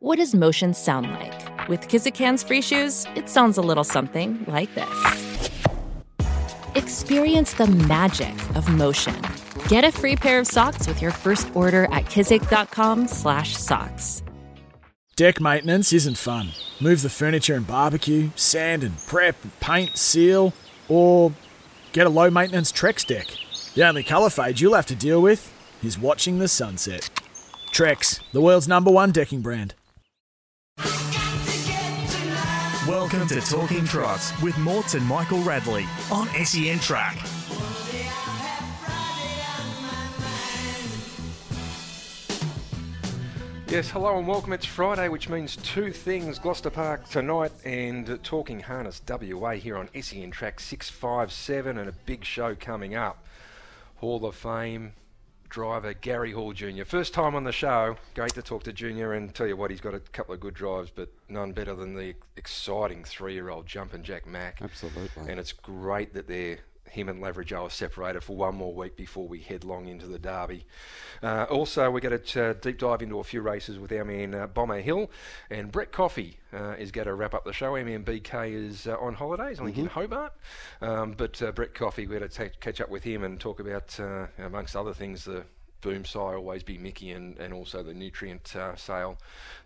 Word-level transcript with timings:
What 0.00 0.18
does 0.18 0.32
motion 0.32 0.74
sound 0.74 1.10
like? 1.10 1.68
With 1.68 1.88
Kizikans 1.88 2.46
free 2.46 2.62
shoes, 2.62 3.04
it 3.16 3.28
sounds 3.28 3.58
a 3.58 3.60
little 3.60 3.82
something 3.82 4.44
like 4.46 4.72
this. 4.76 5.50
Experience 6.76 7.54
the 7.54 7.66
magic 7.66 8.32
of 8.54 8.68
motion. 8.68 9.20
Get 9.66 9.82
a 9.82 9.90
free 9.90 10.14
pair 10.14 10.38
of 10.38 10.46
socks 10.46 10.86
with 10.86 11.02
your 11.02 11.10
first 11.10 11.50
order 11.52 11.86
at 11.86 12.04
kizik.com/socks. 12.04 14.22
Deck 15.16 15.40
maintenance 15.40 15.92
isn't 15.92 16.16
fun. 16.16 16.50
Move 16.80 17.02
the 17.02 17.10
furniture 17.10 17.56
and 17.56 17.66
barbecue, 17.66 18.30
sand 18.36 18.84
and 18.84 18.96
prep, 19.08 19.34
paint, 19.58 19.96
seal, 19.96 20.52
or 20.88 21.32
get 21.90 22.06
a 22.06 22.10
low 22.10 22.30
maintenance 22.30 22.70
Trex 22.70 23.04
deck. 23.04 23.26
The 23.74 23.82
only 23.82 24.04
colour 24.04 24.30
fade 24.30 24.60
you'll 24.60 24.76
have 24.76 24.86
to 24.86 24.94
deal 24.94 25.20
with 25.20 25.52
is 25.82 25.98
watching 25.98 26.38
the 26.38 26.46
sunset. 26.46 27.10
Trex, 27.72 28.20
the 28.32 28.40
world's 28.40 28.68
number 28.68 28.92
one 28.92 29.10
decking 29.10 29.42
brand. 29.42 29.74
Welcome 32.88 33.26
to 33.28 33.38
Talking 33.42 33.84
Trot 33.84 34.18
with 34.42 34.56
Morts 34.56 34.94
and 34.94 35.04
Michael 35.04 35.42
Radley 35.42 35.84
on 36.10 36.26
SEN 36.42 36.78
Track. 36.78 37.16
Yes, 43.68 43.90
hello 43.90 44.16
and 44.16 44.26
welcome. 44.26 44.54
It's 44.54 44.64
Friday, 44.64 45.08
which 45.08 45.28
means 45.28 45.56
two 45.56 45.92
things 45.92 46.38
Gloucester 46.38 46.70
Park 46.70 47.06
tonight 47.10 47.52
and 47.62 48.18
Talking 48.24 48.60
Harness 48.60 49.02
WA 49.06 49.50
here 49.50 49.76
on 49.76 49.90
SEN 50.00 50.30
Track 50.30 50.58
657 50.58 51.76
and 51.76 51.90
a 51.90 51.94
big 52.06 52.24
show 52.24 52.54
coming 52.54 52.94
up. 52.94 53.22
Hall 53.96 54.24
of 54.24 54.34
Fame 54.34 54.94
driver 55.48 55.94
Gary 55.94 56.32
Hall 56.32 56.52
Jr. 56.52 56.84
First 56.84 57.14
time 57.14 57.34
on 57.34 57.44
the 57.44 57.52
show. 57.52 57.96
Great 58.14 58.34
to 58.34 58.42
talk 58.42 58.64
to 58.64 58.72
Junior 58.72 59.12
and 59.14 59.34
tell 59.34 59.46
you 59.46 59.56
what, 59.56 59.70
he's 59.70 59.80
got 59.80 59.94
a 59.94 60.00
couple 60.00 60.34
of 60.34 60.40
good 60.40 60.54
drives, 60.54 60.90
but 60.90 61.12
none 61.28 61.52
better 61.52 61.74
than 61.74 61.94
the 61.94 62.14
exciting 62.36 63.04
three 63.04 63.34
year 63.34 63.50
old 63.50 63.66
Jumpin' 63.66 64.02
Jack 64.02 64.26
Mack. 64.26 64.60
Absolutely. 64.62 65.30
And 65.30 65.40
it's 65.40 65.52
great 65.52 66.14
that 66.14 66.28
they're 66.28 66.58
him 66.90 67.08
and 67.08 67.20
Lavra 67.20 67.44
Joe 67.44 67.64
are 67.64 67.70
separated 67.70 68.22
for 68.22 68.36
one 68.36 68.54
more 68.54 68.74
week 68.74 68.96
before 68.96 69.26
we 69.26 69.40
headlong 69.40 69.88
into 69.88 70.06
the 70.06 70.18
Derby. 70.18 70.64
Uh, 71.22 71.46
also, 71.50 71.90
we're 71.90 72.00
going 72.00 72.18
to 72.18 72.50
uh, 72.50 72.52
deep 72.54 72.78
dive 72.78 73.02
into 73.02 73.18
a 73.18 73.24
few 73.24 73.40
races 73.40 73.78
with 73.78 73.92
our 73.92 74.04
man 74.04 74.34
uh, 74.34 74.46
Bomber 74.46 74.80
Hill, 74.80 75.10
and 75.50 75.72
Brett 75.72 75.92
Coffey 75.92 76.38
uh, 76.52 76.74
is 76.78 76.90
going 76.90 77.06
to 77.06 77.14
wrap 77.14 77.34
up 77.34 77.44
the 77.44 77.52
show. 77.52 77.72
MMBK 77.72 78.52
is 78.52 78.86
uh, 78.86 78.96
on 78.98 79.14
holidays, 79.14 79.60
I 79.60 79.64
think 79.64 79.78
in 79.78 79.86
Hobart, 79.86 80.32
um, 80.80 81.12
but 81.12 81.40
uh, 81.42 81.52
Brett 81.52 81.74
Coffey, 81.74 82.06
we're 82.06 82.20
going 82.20 82.30
to 82.30 82.50
catch 82.60 82.80
up 82.80 82.88
with 82.88 83.04
him 83.04 83.24
and 83.24 83.40
talk 83.40 83.60
about, 83.60 83.98
amongst 84.38 84.76
other 84.76 84.92
things, 84.92 85.24
the 85.24 85.44
boom 85.80 86.04
sigh 86.04 86.34
always 86.34 86.62
be 86.62 86.76
Mickey 86.76 87.12
and, 87.12 87.38
and 87.38 87.54
also 87.54 87.82
the 87.82 87.92
Nutrien 87.92 88.40
sale 88.76 89.16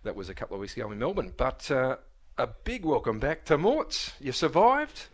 that 0.02 0.14
was 0.14 0.28
a 0.28 0.34
couple 0.34 0.54
of 0.54 0.60
weeks 0.60 0.76
ago 0.76 0.90
in 0.90 0.98
Melbourne. 0.98 1.32
But 1.36 1.70
a 2.38 2.46
big 2.64 2.84
welcome 2.84 3.18
back 3.18 3.44
to 3.46 3.58
Morts. 3.58 4.12
You 4.18 4.32
survived. 4.32 5.06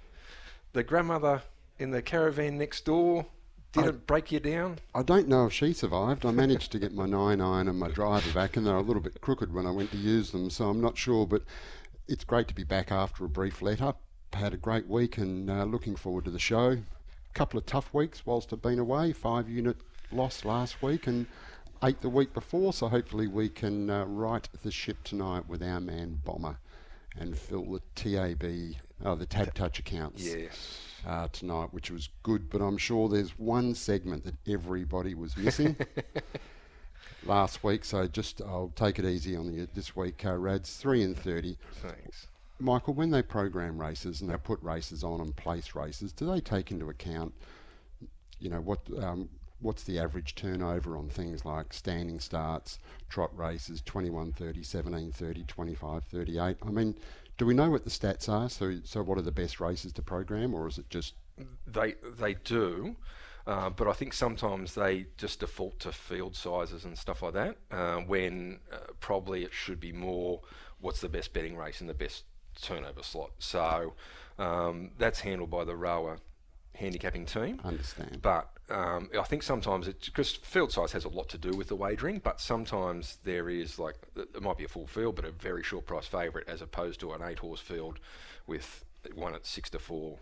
The 0.72 0.82
grandmother 0.82 1.42
in 1.78 1.90
the 1.90 2.02
caravan 2.02 2.58
next 2.58 2.84
door 2.84 3.26
didn't 3.72 3.88
I- 3.88 3.98
break 4.06 4.32
you 4.32 4.40
down? 4.40 4.78
I 4.94 5.02
don't 5.02 5.28
know 5.28 5.46
if 5.46 5.52
she 5.52 5.72
survived. 5.72 6.24
I 6.24 6.30
managed 6.30 6.72
to 6.72 6.78
get 6.78 6.94
my 6.94 7.06
nine 7.06 7.40
iron 7.40 7.68
and 7.68 7.78
my 7.78 7.88
driver 7.88 8.32
back, 8.32 8.56
and 8.56 8.66
they're 8.66 8.76
a 8.76 8.82
little 8.82 9.02
bit 9.02 9.20
crooked 9.20 9.52
when 9.52 9.66
I 9.66 9.70
went 9.70 9.90
to 9.92 9.98
use 9.98 10.30
them, 10.30 10.48
so 10.50 10.70
I'm 10.70 10.80
not 10.80 10.96
sure. 10.96 11.26
But 11.26 11.42
it's 12.06 12.24
great 12.24 12.48
to 12.48 12.54
be 12.54 12.64
back 12.64 12.90
after 12.90 13.24
a 13.24 13.28
brief 13.28 13.60
let 13.60 13.82
up. 13.82 14.00
Had 14.32 14.54
a 14.54 14.58
great 14.58 14.86
week 14.88 15.18
and 15.18 15.50
uh, 15.50 15.64
looking 15.64 15.96
forward 15.96 16.24
to 16.24 16.30
the 16.30 16.38
show. 16.38 16.70
A 16.70 17.34
couple 17.34 17.58
of 17.58 17.66
tough 17.66 17.92
weeks 17.92 18.24
whilst 18.24 18.52
I've 18.52 18.62
been 18.62 18.78
away. 18.78 19.12
Five 19.12 19.48
unit 19.48 19.76
loss 20.10 20.44
last 20.44 20.82
week 20.82 21.06
and 21.06 21.26
eight 21.82 22.00
the 22.00 22.08
week 22.08 22.32
before, 22.32 22.72
so 22.72 22.88
hopefully 22.88 23.26
we 23.26 23.48
can 23.48 23.90
uh, 23.90 24.04
right 24.06 24.48
the 24.62 24.70
ship 24.70 25.04
tonight 25.04 25.46
with 25.48 25.62
our 25.62 25.80
man 25.80 26.20
Bomber 26.24 26.58
and 27.18 27.36
fill 27.38 27.64
the 27.64 27.82
TAB, 27.94 28.76
oh, 29.04 29.14
the 29.14 29.26
Tab 29.26 29.54
Touch 29.54 29.78
accounts 29.78 30.24
Yes. 30.24 30.87
Uh, 31.08 31.26
tonight, 31.32 31.72
which 31.72 31.90
was 31.90 32.10
good. 32.22 32.50
But 32.50 32.60
I'm 32.60 32.76
sure 32.76 33.08
there's 33.08 33.36
one 33.38 33.74
segment 33.74 34.24
that 34.24 34.36
everybody 34.46 35.14
was 35.14 35.36
missing 35.36 35.74
last 37.24 37.64
week. 37.64 37.84
So 37.84 38.06
just 38.06 38.42
I'll 38.42 38.72
take 38.76 38.98
it 38.98 39.04
easy 39.04 39.34
on 39.34 39.52
you 39.52 39.66
this 39.74 39.96
week. 39.96 40.24
Uh, 40.24 40.36
Rads 40.36 40.76
three 40.76 41.02
and 41.02 41.16
thirty. 41.16 41.56
Thanks. 41.82 42.28
Michael, 42.60 42.94
when 42.94 43.10
they 43.10 43.22
program 43.22 43.80
races 43.80 44.20
and 44.20 44.30
they 44.30 44.36
put 44.36 44.60
races 44.62 45.02
on 45.04 45.20
and 45.20 45.34
place 45.34 45.74
races, 45.74 46.12
do 46.12 46.26
they 46.26 46.40
take 46.40 46.72
into 46.72 46.90
account, 46.90 47.32
you 48.40 48.50
know, 48.50 48.60
what 48.60 48.80
um, 49.00 49.28
what's 49.60 49.84
the 49.84 49.98
average 49.98 50.34
turnover 50.34 50.96
on 50.96 51.08
things 51.08 51.44
like 51.44 51.72
standing 51.72 52.20
starts, 52.20 52.78
trot 53.08 53.36
races, 53.36 53.80
21, 53.84 54.32
30, 54.32 54.62
17, 54.62 55.12
30, 55.12 55.44
25, 55.44 56.04
38? 56.04 56.56
I 56.66 56.70
mean, 56.70 56.94
do 57.38 57.46
we 57.46 57.54
know 57.54 57.70
what 57.70 57.84
the 57.84 57.90
stats 57.90 58.28
are? 58.28 58.50
So, 58.50 58.80
so 58.84 59.02
what 59.02 59.16
are 59.16 59.22
the 59.22 59.32
best 59.32 59.60
races 59.60 59.92
to 59.94 60.02
program, 60.02 60.54
or 60.54 60.68
is 60.68 60.76
it 60.76 60.90
just 60.90 61.14
They 61.66 61.94
they 62.18 62.34
do, 62.34 62.96
uh, 63.46 63.70
but 63.70 63.86
I 63.86 63.92
think 63.92 64.12
sometimes 64.12 64.74
they 64.74 65.06
just 65.16 65.40
default 65.40 65.78
to 65.80 65.92
field 65.92 66.36
sizes 66.36 66.84
and 66.84 66.98
stuff 66.98 67.22
like 67.22 67.34
that. 67.34 67.56
Uh, 67.70 67.98
when 67.98 68.58
uh, 68.72 68.78
probably 69.00 69.44
it 69.44 69.54
should 69.54 69.80
be 69.80 69.92
more 69.92 70.40
what's 70.80 71.00
the 71.00 71.08
best 71.08 71.32
betting 71.32 71.56
race 71.56 71.80
and 71.80 71.88
the 71.88 71.94
best 71.94 72.24
turnover 72.60 73.04
slot. 73.04 73.30
So 73.38 73.94
um, 74.38 74.90
that's 74.98 75.20
handled 75.20 75.50
by 75.50 75.64
the 75.64 75.72
RWWA 75.72 76.18
handicapping 76.78 77.26
team. 77.26 77.60
understand? 77.64 78.20
But 78.22 78.48
um, 78.70 79.10
I 79.18 79.24
think 79.24 79.42
sometimes 79.42 79.88
it's 79.88 80.06
because 80.06 80.32
field 80.32 80.72
size 80.72 80.92
has 80.92 81.04
a 81.04 81.08
lot 81.08 81.28
to 81.30 81.38
do 81.38 81.56
with 81.56 81.68
the 81.68 81.76
wagering, 81.76 82.20
but 82.22 82.40
sometimes 82.40 83.18
there 83.24 83.48
is 83.50 83.78
like 83.78 83.96
it 84.16 84.40
might 84.40 84.56
be 84.56 84.64
a 84.64 84.68
full 84.68 84.86
field, 84.86 85.16
but 85.16 85.24
a 85.24 85.32
very 85.32 85.62
short 85.62 85.86
price 85.86 86.06
favourite 86.06 86.48
as 86.48 86.62
opposed 86.62 87.00
to 87.00 87.12
an 87.12 87.22
eight 87.22 87.40
horse 87.40 87.60
field 87.60 87.98
with 88.46 88.84
one 89.14 89.34
at 89.34 89.44
six 89.46 89.68
to 89.70 89.78
four, 89.78 90.18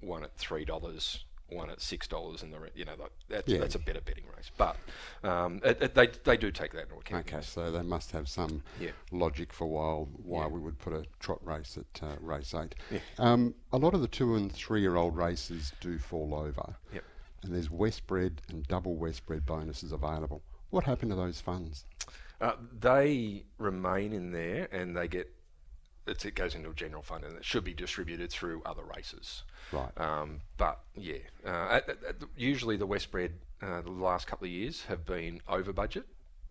one 0.00 0.24
at 0.24 0.34
three 0.36 0.64
dollars, 0.64 1.24
one 1.50 1.70
at 1.70 1.80
six 1.80 2.06
dollars, 2.06 2.42
and 2.42 2.52
the 2.52 2.58
re- 2.60 2.70
you 2.74 2.84
know 2.84 2.94
like, 2.98 3.10
that's, 3.28 3.48
Yeah. 3.50 3.58
that's 3.58 3.74
a 3.74 3.78
better 3.78 4.00
betting 4.00 4.24
race. 4.36 4.50
But 4.56 4.76
um, 5.22 5.60
it, 5.64 5.80
it, 5.82 5.94
they 5.94 6.08
they 6.24 6.36
do 6.36 6.50
take 6.50 6.72
that 6.72 6.82
into 6.84 6.96
account. 6.96 7.26
Okay, 7.32 7.42
so 7.42 7.70
they 7.70 7.82
must 7.82 8.10
have 8.12 8.28
some 8.28 8.62
Yeah. 8.80 8.90
logic 9.10 9.52
for 9.52 9.66
why 9.66 10.04
why 10.22 10.42
Yeah. 10.42 10.48
we 10.48 10.60
would 10.60 10.78
put 10.78 10.92
a 10.92 11.04
trot 11.20 11.44
race 11.44 11.78
at 11.78 12.02
uh, 12.02 12.16
race 12.20 12.54
eight. 12.54 12.74
Yeah. 12.90 12.98
Um, 13.18 13.54
a 13.72 13.78
lot 13.78 13.94
of 13.94 14.00
the 14.00 14.08
two 14.08 14.36
and 14.36 14.52
three 14.52 14.80
year 14.80 14.96
old 14.96 15.16
races 15.16 15.72
do 15.80 15.98
fall 15.98 16.34
over, 16.34 16.76
Yep. 16.92 17.04
and 17.44 17.54
there's 17.54 17.68
Westbred 17.68 18.38
and 18.48 18.66
double 18.68 18.96
Westbred 18.96 19.46
bonuses 19.46 19.92
available. 19.92 20.42
What 20.70 20.84
happened 20.84 21.10
to 21.12 21.16
those 21.16 21.40
funds? 21.40 21.86
Uh, 22.40 22.52
they 22.78 23.44
remain 23.58 24.12
in 24.12 24.30
there 24.30 24.68
and 24.70 24.96
they 24.96 25.08
get 25.08 25.34
it 26.08 26.34
goes 26.34 26.54
into 26.54 26.70
a 26.70 26.74
general 26.74 27.02
fund 27.02 27.24
and 27.24 27.36
it 27.36 27.44
should 27.44 27.64
be 27.64 27.74
distributed 27.74 28.30
through 28.30 28.62
other 28.64 28.82
races. 28.96 29.42
Right. 29.72 29.90
Um, 29.96 30.40
but 30.56 30.80
yeah, 30.96 31.18
uh, 31.44 31.68
at, 31.72 31.88
at, 31.88 32.16
usually 32.36 32.76
the 32.76 32.86
Westbred 32.86 33.30
uh, 33.60 33.80
the 33.80 33.90
last 33.90 34.26
couple 34.26 34.46
of 34.46 34.52
years 34.52 34.84
have 34.84 35.04
been 35.04 35.40
over 35.48 35.72
budget. 35.72 36.06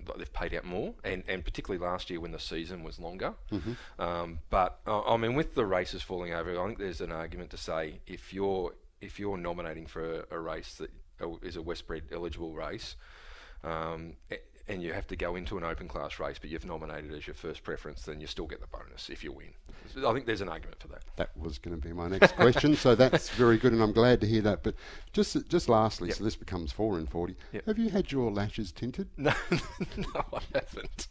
Like 0.07 0.18
They've 0.19 0.34
paid 0.34 0.53
out 0.53 0.63
more, 0.63 0.94
and, 1.03 1.23
and 1.28 1.44
particularly 1.44 1.84
last 1.84 2.09
year 2.09 2.19
when 2.19 2.31
the 2.31 2.40
season 2.40 2.84
was 2.84 3.00
longer. 3.00 3.34
Um, 4.00 4.40
but 4.50 4.79
uh, 4.85 5.01
I 5.01 5.18
mean, 5.18 5.34
with 5.34 5.56
the 5.56 5.66
races 5.66 6.01
falling 6.01 6.34
over, 6.34 6.59
I 6.59 6.66
think 6.68 6.78
there's 6.78 7.01
an 7.01 7.12
argument 7.12 7.50
to 7.51 7.57
say 7.57 8.00
if 8.06 8.34
you're 8.34 8.74
if 9.01 9.19
you're 9.19 9.38
nominating 9.38 9.85
for 9.88 10.22
a, 10.22 10.35
a 10.35 10.39
race 10.39 10.75
that 10.75 10.89
is 11.19 11.25
uh, 11.25 11.35
is 11.41 11.57
a 11.57 11.62
Westbred 11.62 12.03
eligible 12.12 12.53
race, 12.53 12.95
um, 13.63 14.13
and 14.70 14.84
you 14.84 14.94
have 14.94 15.08
to 15.08 15.16
go 15.16 15.36
into 15.36 15.58
an 15.58 15.64
open 15.64 15.88
class 15.88 16.20
race, 16.20 16.38
but 16.40 16.50
you've 16.50 16.66
nominated 16.66 17.14
as 17.14 17.26
your 17.26 17.34
first 17.34 17.64
preference, 17.64 18.04
then 18.04 18.20
you 18.20 18.28
still 18.28 18.46
get 18.48 18.60
the 18.62 18.68
bonus 18.68 19.10
if 19.10 19.24
you 19.24 19.32
win. 19.32 19.48
I 20.06 20.14
think 20.14 20.26
there's 20.26 20.42
an 20.42 20.50
argument 20.50 20.80
for 20.82 20.90
that. 20.90 21.02
That 21.16 21.30
was 21.38 21.58
going 21.58 21.80
to 21.80 21.82
be 21.82 21.94
my 21.94 22.08
next 22.10 22.36
question, 22.36 22.76
so 22.76 22.94
that's 22.94 23.30
very 23.38 23.58
good, 23.58 23.72
and 23.74 23.82
I'm 23.82 23.94
glad 23.94 24.20
to 24.22 24.28
hear 24.28 24.42
that. 24.42 24.62
But 24.64 24.76
just 25.14 25.48
just 25.50 25.70
lastly, 25.70 26.10
Yep. 26.10 26.18
so 26.18 26.24
this 26.24 26.36
becomes 26.36 26.72
four 26.72 26.98
and 26.98 27.10
forty. 27.10 27.36
Yep. 27.54 27.66
Have 27.66 27.80
you 27.80 27.90
had 27.90 28.12
your 28.12 28.30
lashes 28.32 28.72
tinted? 28.72 29.08
No, 29.18 29.34
no, 29.98 30.26
I 30.34 30.40
haven't. 30.54 31.08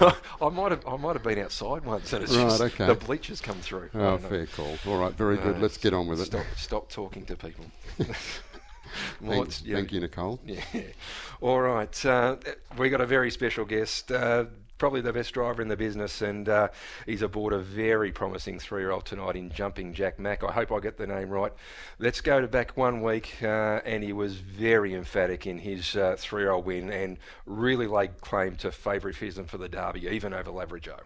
I 0.42 0.48
might 0.50 0.70
have, 0.72 0.86
I 0.86 0.96
might 0.96 1.14
have 1.14 1.22
been 1.22 1.38
outside 1.38 1.84
once, 1.84 2.12
and 2.12 2.22
it's 2.24 2.36
Right, 2.36 2.48
just 2.48 2.60
okay. 2.60 2.86
the 2.86 2.94
bleachers 2.94 3.40
come 3.40 3.56
through. 3.60 3.90
Oh, 3.94 3.98
know. 3.98 4.18
fair 4.18 4.46
call. 4.46 4.76
All 4.86 4.98
right, 4.98 5.12
very 5.14 5.36
good. 5.38 5.56
No, 5.56 5.62
Let's 5.62 5.78
get 5.78 5.94
on 5.94 6.06
with 6.06 6.20
it. 6.20 6.26
Stop, 6.26 6.46
stop 6.56 6.88
talking 6.90 7.24
to 7.26 7.36
people. 7.36 7.64
Thank, 9.20 9.34
Morts, 9.34 9.60
thank 9.60 9.92
you, 9.92 10.00
Nicole. 10.00 10.40
Yeah. 10.46 10.62
All 11.40 11.60
right. 11.60 12.04
Uh, 12.04 12.36
we 12.76 12.90
got 12.90 13.00
a 13.00 13.06
very 13.06 13.30
special 13.30 13.64
guest. 13.64 14.10
Uh, 14.10 14.46
probably 14.78 15.00
the 15.00 15.12
best 15.12 15.34
driver 15.34 15.60
in 15.60 15.68
the 15.68 15.76
business, 15.76 16.22
and 16.22 16.48
uh, 16.48 16.68
he's 17.04 17.22
aboard 17.22 17.52
a 17.52 17.58
very 17.58 18.12
promising 18.12 18.58
three-year-old 18.58 19.04
tonight 19.04 19.36
in 19.36 19.50
Jumping 19.50 19.92
Jack 19.92 20.18
Mack. 20.18 20.42
I 20.44 20.52
hope 20.52 20.72
I 20.72 20.78
get 20.80 20.96
the 20.96 21.06
name 21.06 21.30
right. 21.30 21.52
Let's 21.98 22.20
go 22.20 22.40
to 22.40 22.48
back 22.48 22.76
one 22.76 23.02
week, 23.02 23.36
uh, 23.42 23.80
and 23.84 24.02
he 24.02 24.12
was 24.12 24.34
very 24.34 24.94
emphatic 24.94 25.46
in 25.46 25.58
his 25.58 25.96
uh, 25.96 26.16
three-year-old 26.16 26.64
win, 26.64 26.90
and 26.90 27.18
really 27.44 27.86
laid 27.86 28.20
claim 28.20 28.56
to 28.56 28.70
favouritism 28.70 29.46
for 29.46 29.58
the 29.58 29.68
Derby, 29.68 30.06
even 30.08 30.32
over 30.32 30.50
Lavra 30.50 30.80
Joe. 30.80 31.00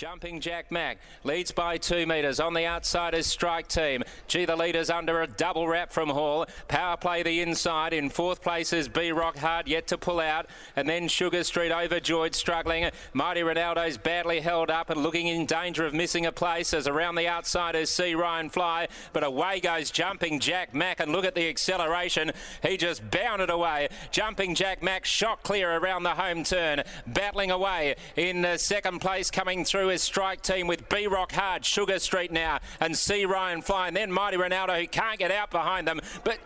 Jumping 0.00 0.40
Jack 0.40 0.72
Mack 0.72 0.96
leads 1.24 1.50
by 1.50 1.76
two 1.76 2.06
metres. 2.06 2.40
On 2.40 2.54
the 2.54 2.64
outside 2.64 3.12
is 3.12 3.26
Strike 3.26 3.68
Team. 3.68 4.02
Gee, 4.28 4.46
the 4.46 4.56
leader's 4.56 4.88
under 4.88 5.20
a 5.20 5.26
double 5.26 5.68
wrap 5.68 5.92
from 5.92 6.08
Hall. 6.08 6.46
Power 6.68 6.96
play 6.96 7.22
the 7.22 7.42
inside. 7.42 7.92
In 7.92 8.08
fourth 8.08 8.40
place 8.40 8.72
is 8.72 8.88
B 8.88 9.12
Rock 9.12 9.36
Hard 9.36 9.68
yet 9.68 9.86
to 9.88 9.98
pull 9.98 10.18
out. 10.18 10.46
And 10.74 10.88
then 10.88 11.06
Sugar 11.06 11.44
Street 11.44 11.70
overjoyed, 11.70 12.34
struggling. 12.34 12.88
Mighty 13.12 13.42
Ronaldo's 13.42 13.98
badly 13.98 14.40
held 14.40 14.70
up 14.70 14.88
and 14.88 15.02
looking 15.02 15.26
in 15.26 15.44
danger 15.44 15.84
of 15.84 15.92
missing 15.92 16.24
a 16.24 16.32
place 16.32 16.72
as 16.72 16.88
around 16.88 17.16
the 17.16 17.28
outside 17.28 17.76
is 17.76 17.90
C 17.90 18.14
Ryan 18.14 18.48
Fly. 18.48 18.88
But 19.12 19.22
away 19.22 19.60
goes 19.60 19.90
Jumping 19.90 20.40
Jack 20.40 20.74
Mack. 20.74 21.00
And 21.00 21.12
look 21.12 21.26
at 21.26 21.34
the 21.34 21.46
acceleration. 21.46 22.32
He 22.62 22.78
just 22.78 23.10
bounded 23.10 23.50
away. 23.50 23.88
Jumping 24.10 24.54
Jack 24.54 24.82
Mack 24.82 25.04
shot 25.04 25.42
clear 25.42 25.76
around 25.76 26.04
the 26.04 26.14
home 26.14 26.42
turn. 26.42 26.84
Battling 27.06 27.50
away 27.50 27.96
in 28.16 28.46
second 28.56 29.00
place 29.00 29.30
coming 29.30 29.62
through 29.62 29.89
his 29.90 30.02
strike 30.02 30.42
team 30.42 30.66
with 30.66 30.88
B 30.88 31.06
Rock 31.06 31.32
Hard, 31.32 31.64
Sugar 31.64 31.98
Street 31.98 32.32
now, 32.32 32.60
and 32.80 32.96
C 32.96 33.24
Ryan 33.24 33.62
flying. 33.62 33.94
Then 33.94 34.10
Mighty 34.10 34.36
Ronaldo, 34.36 34.80
who 34.80 34.86
can't 34.86 35.18
get 35.18 35.30
out 35.30 35.50
behind 35.50 35.86
them, 35.86 36.00
but 36.24 36.38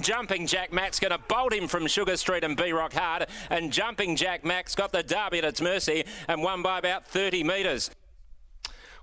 Jumping 0.00 0.46
Jack 0.46 0.72
Mack's 0.72 1.00
going 1.00 1.12
to 1.12 1.18
bolt 1.28 1.52
him 1.52 1.66
from 1.66 1.86
Sugar 1.86 2.16
Street 2.16 2.44
and 2.44 2.56
B 2.56 2.72
Rock 2.72 2.92
Hard, 2.92 3.26
and 3.50 3.72
Jumping 3.72 4.16
Jack 4.16 4.44
Mack's 4.44 4.74
got 4.74 4.92
the 4.92 5.02
derby 5.02 5.38
at 5.38 5.44
its 5.44 5.60
mercy 5.60 6.04
and 6.28 6.42
won 6.42 6.62
by 6.62 6.78
about 6.78 7.06
30 7.06 7.44
metres. 7.44 7.90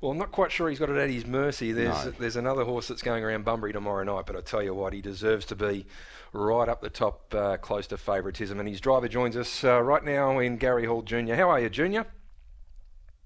Well, 0.01 0.11
I'm 0.11 0.17
not 0.17 0.31
quite 0.31 0.51
sure 0.51 0.69
he's 0.69 0.79
got 0.79 0.89
it 0.89 0.97
at 0.97 1.09
his 1.09 1.25
mercy. 1.25 1.71
There's 1.71 2.05
no. 2.05 2.11
there's 2.11 2.35
another 2.35 2.63
horse 2.63 2.87
that's 2.87 3.01
going 3.01 3.23
around 3.23 3.45
Bunbury 3.45 3.73
tomorrow 3.73 4.03
night, 4.03 4.25
but 4.27 4.35
I 4.35 4.41
tell 4.41 4.61
you 4.61 4.73
what, 4.75 4.93
he 4.93 5.01
deserves 5.01 5.45
to 5.47 5.55
be 5.55 5.85
right 6.33 6.67
up 6.67 6.81
the 6.81 6.89
top, 6.89 7.33
uh, 7.33 7.57
close 7.57 7.87
to 7.87 7.97
favouritism. 7.97 8.59
And 8.59 8.67
his 8.67 8.81
driver 8.81 9.07
joins 9.07 9.37
us 9.37 9.63
uh, 9.63 9.81
right 9.81 10.03
now 10.03 10.39
in 10.39 10.57
Gary 10.57 10.85
Hall 10.85 11.01
Jr. 11.01 11.33
How 11.33 11.49
are 11.49 11.59
you, 11.59 11.69
Junior? 11.69 12.05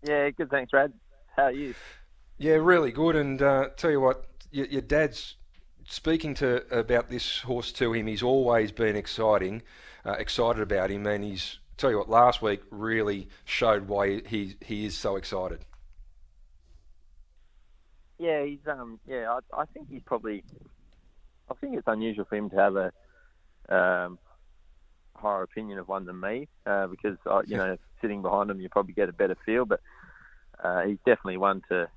Yeah, 0.04 0.30
good. 0.30 0.50
Thanks, 0.50 0.72
Brad. 0.72 0.94
How 1.36 1.44
are 1.44 1.52
you? 1.52 1.74
Yeah, 2.38 2.56
really 2.56 2.92
good. 2.92 3.16
And 3.16 3.42
uh, 3.42 3.70
tell 3.76 3.92
you 3.92 4.00
what, 4.00 4.26
your, 4.52 4.66
your, 4.68 4.82
dad's 4.82 5.36
speaking 5.86 6.34
to 6.36 6.66
about 6.76 7.10
this 7.10 7.42
horse 7.42 7.72
to 7.74 7.94
him. 7.94 8.08
He's 8.08 8.24
always 8.24 8.72
been 8.72 8.96
exciting, 8.96 9.62
uh, 10.06 10.12
excited 10.14 10.62
about 10.62 10.90
him, 10.90 11.06
and 11.06 11.24
he's 11.24 11.60
tell 11.78 11.92
you 11.92 11.98
what. 11.98 12.10
Last 12.10 12.42
week 12.42 12.62
really 12.72 13.28
showed 13.46 13.88
why 13.88 14.22
he 14.26 14.56
he 14.62 14.86
is 14.86 14.98
so 14.98 15.16
excited. 15.16 15.66
Yeah, 18.18 18.44
he's 18.46 18.66
um 18.68 19.00
yeah. 19.08 19.38
I, 19.54 19.62
I 19.62 19.66
think 19.66 19.90
he's 19.90 20.04
probably. 20.06 20.44
I 21.52 21.56
think 21.56 21.78
it's 21.78 21.88
unusual 21.88 22.26
for 22.26 22.36
him 22.36 22.50
to 22.52 22.56
have 22.58 22.76
a 22.76 22.92
um, 23.70 24.20
higher 25.16 25.42
opinion 25.42 25.80
of 25.80 25.88
one 25.88 26.06
than 26.06 26.20
me 26.20 26.48
uh, 26.66 26.88
because 26.88 27.18
I, 27.26 27.42
you 27.46 27.58
know 27.58 27.78
sitting 28.02 28.22
behind 28.22 28.50
him 28.50 28.62
you 28.62 28.70
probably 28.70 28.94
get 28.94 29.10
a 29.10 29.14
better 29.14 29.38
feel. 29.46 29.66
But 29.66 29.82
uh, 30.64 30.84
he's 30.84 30.98
definitely 31.06 31.38
one 31.38 31.62
to 31.70 31.90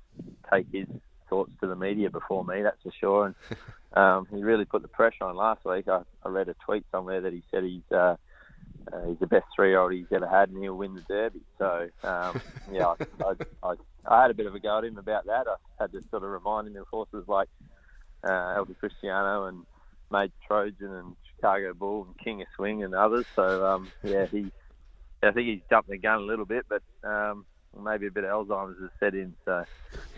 take 0.51 0.67
his 0.71 0.87
thoughts 1.29 1.51
to 1.61 1.67
the 1.67 1.75
media 1.75 2.09
before 2.09 2.45
me, 2.45 2.61
that's 2.61 2.81
for 2.83 2.91
sure. 2.99 3.25
And 3.25 3.57
um, 3.97 4.27
he 4.31 4.43
really 4.43 4.65
put 4.65 4.81
the 4.81 4.87
pressure 4.87 5.23
on 5.23 5.35
last 5.35 5.65
week. 5.65 5.87
I, 5.87 6.01
I 6.23 6.29
read 6.29 6.49
a 6.49 6.55
tweet 6.65 6.85
somewhere 6.91 7.21
that 7.21 7.33
he 7.33 7.43
said 7.51 7.63
he's 7.63 7.91
uh, 7.91 8.15
uh, 8.91 9.07
he's 9.07 9.19
the 9.19 9.27
best 9.27 9.45
three-year-old 9.55 9.93
he's 9.93 10.05
ever 10.11 10.27
had, 10.27 10.49
and 10.49 10.61
he'll 10.61 10.75
win 10.75 10.95
the 10.95 11.01
Derby. 11.01 11.41
So 11.57 11.89
um, 12.03 12.41
yeah, 12.71 12.87
I, 12.87 13.23
I, 13.23 13.69
I, 13.69 13.73
I, 14.05 14.21
had 14.21 14.31
a 14.31 14.33
bit 14.33 14.45
of 14.45 14.55
a 14.55 14.59
go 14.59 14.77
at 14.77 14.83
him 14.83 14.97
about 14.97 15.25
that. 15.25 15.47
I 15.47 15.55
had 15.79 15.91
to 15.93 16.01
sort 16.09 16.23
of 16.23 16.29
remind 16.29 16.67
him 16.67 16.75
of 16.77 16.87
horses 16.87 17.25
like 17.27 17.49
uh, 18.23 18.55
Alta 18.57 18.75
Christiano 18.81 19.47
and 19.49 19.65
Made 20.11 20.31
Trojan 20.45 20.93
and 20.93 21.15
Chicago 21.35 21.73
Bull 21.73 22.05
and 22.05 22.17
King 22.17 22.41
of 22.41 22.47
Swing 22.55 22.83
and 22.83 22.93
others. 22.93 23.25
So 23.35 23.65
um, 23.65 23.91
yeah, 24.03 24.25
he 24.25 24.51
I 25.23 25.31
think 25.31 25.47
he's 25.47 25.61
jumped 25.69 25.89
the 25.89 25.97
gun 25.97 26.19
a 26.19 26.25
little 26.25 26.45
bit, 26.45 26.65
but 26.67 26.81
um, 27.03 27.45
maybe 27.81 28.07
a 28.07 28.11
bit 28.11 28.23
of 28.23 28.47
Alzheimer's 28.47 28.79
has 28.81 28.89
set 28.99 29.15
in. 29.15 29.33
So, 29.45 29.65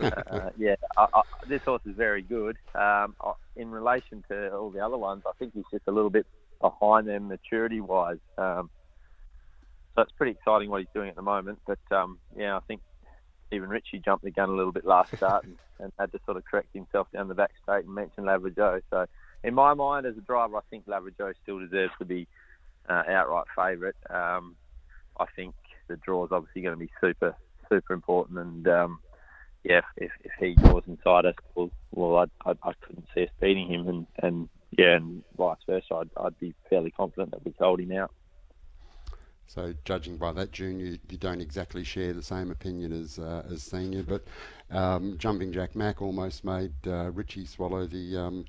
uh, 0.00 0.50
yeah, 0.56 0.76
I, 0.96 1.06
I, 1.14 1.22
this 1.48 1.62
horse 1.62 1.82
is 1.86 1.96
very 1.96 2.22
good. 2.22 2.56
Um, 2.74 3.14
I, 3.20 3.32
in 3.56 3.70
relation 3.70 4.24
to 4.28 4.52
all 4.52 4.70
the 4.70 4.80
other 4.80 4.98
ones, 4.98 5.22
I 5.26 5.32
think 5.38 5.54
he's 5.54 5.64
just 5.70 5.84
a 5.86 5.92
little 5.92 6.10
bit 6.10 6.26
behind 6.60 7.06
them 7.06 7.28
maturity-wise. 7.28 8.18
Um, 8.38 8.70
so 9.94 10.02
it's 10.02 10.12
pretty 10.12 10.32
exciting 10.32 10.70
what 10.70 10.80
he's 10.80 10.90
doing 10.94 11.08
at 11.08 11.16
the 11.16 11.22
moment. 11.22 11.58
But 11.66 11.78
um, 11.90 12.18
yeah, 12.36 12.56
I 12.56 12.60
think 12.60 12.82
even 13.52 13.68
Richie 13.68 14.00
jumped 14.04 14.24
the 14.24 14.30
gun 14.30 14.50
a 14.50 14.54
little 14.54 14.72
bit 14.72 14.84
last 14.84 15.16
start 15.16 15.44
and, 15.44 15.56
and, 15.78 15.92
had 15.98 16.12
to 16.12 16.20
sort 16.24 16.36
of 16.36 16.44
correct 16.44 16.68
himself 16.74 17.06
down 17.12 17.28
the 17.28 17.34
back 17.34 17.52
straight 17.62 17.84
and 17.84 17.94
mention 17.94 18.24
Lavra 18.24 18.50
So 18.90 19.06
in 19.44 19.54
my 19.54 19.74
mind, 19.74 20.06
as 20.06 20.16
a 20.16 20.20
driver, 20.20 20.56
I 20.56 20.60
think 20.70 20.84
Lavra 20.86 21.12
still 21.42 21.60
deserves 21.60 21.92
to 21.98 22.04
be 22.04 22.26
uh, 22.88 23.02
outright 23.08 23.46
favourite. 23.56 23.94
Um, 24.10 24.56
I 25.18 25.26
think 25.34 25.54
the 25.88 25.96
draw 25.96 26.24
is 26.24 26.32
obviously 26.32 26.62
going 26.62 26.74
to 26.74 26.78
be 26.78 26.90
super, 27.00 27.36
super 27.68 27.94
important. 27.94 28.38
And 28.38 28.68
um, 28.68 28.98
yeah, 29.64 29.82
if, 29.96 30.10
if 30.24 30.32
he 30.38 30.54
draws 30.54 30.84
inside 30.86 31.26
us, 31.26 31.34
well, 31.54 31.70
well 31.92 32.28
I, 32.44 32.50
I, 32.50 32.54
I 32.62 32.72
couldn't 32.80 33.06
see 33.14 33.24
us 33.24 33.30
beating 33.40 33.72
him. 33.72 33.88
And, 33.88 34.06
and 34.22 34.48
yeah, 34.76 34.96
and 34.96 35.22
vice 35.36 35.56
versa, 35.66 35.94
I'd, 35.94 36.10
I'd 36.16 36.38
be 36.38 36.54
fairly 36.68 36.90
confident 36.90 37.30
that 37.32 37.44
we 37.44 37.52
could 37.52 37.64
hold 37.64 37.80
him 37.80 37.92
out. 37.92 38.12
So, 39.48 39.72
judging 39.84 40.16
by 40.16 40.32
that, 40.32 40.50
June, 40.50 40.80
you, 40.80 40.98
you 41.08 41.18
don't 41.18 41.40
exactly 41.40 41.84
share 41.84 42.12
the 42.12 42.22
same 42.22 42.50
opinion 42.50 42.92
as 42.92 43.18
uh, 43.18 43.44
as 43.48 43.62
senior, 43.62 44.02
but 44.02 44.24
um, 44.72 45.16
jumping 45.18 45.52
Jack 45.52 45.76
Mack 45.76 46.02
almost 46.02 46.44
made 46.44 46.72
uh, 46.86 47.10
Richie 47.12 47.46
swallow 47.46 47.86
the 47.86 48.16
um, 48.16 48.44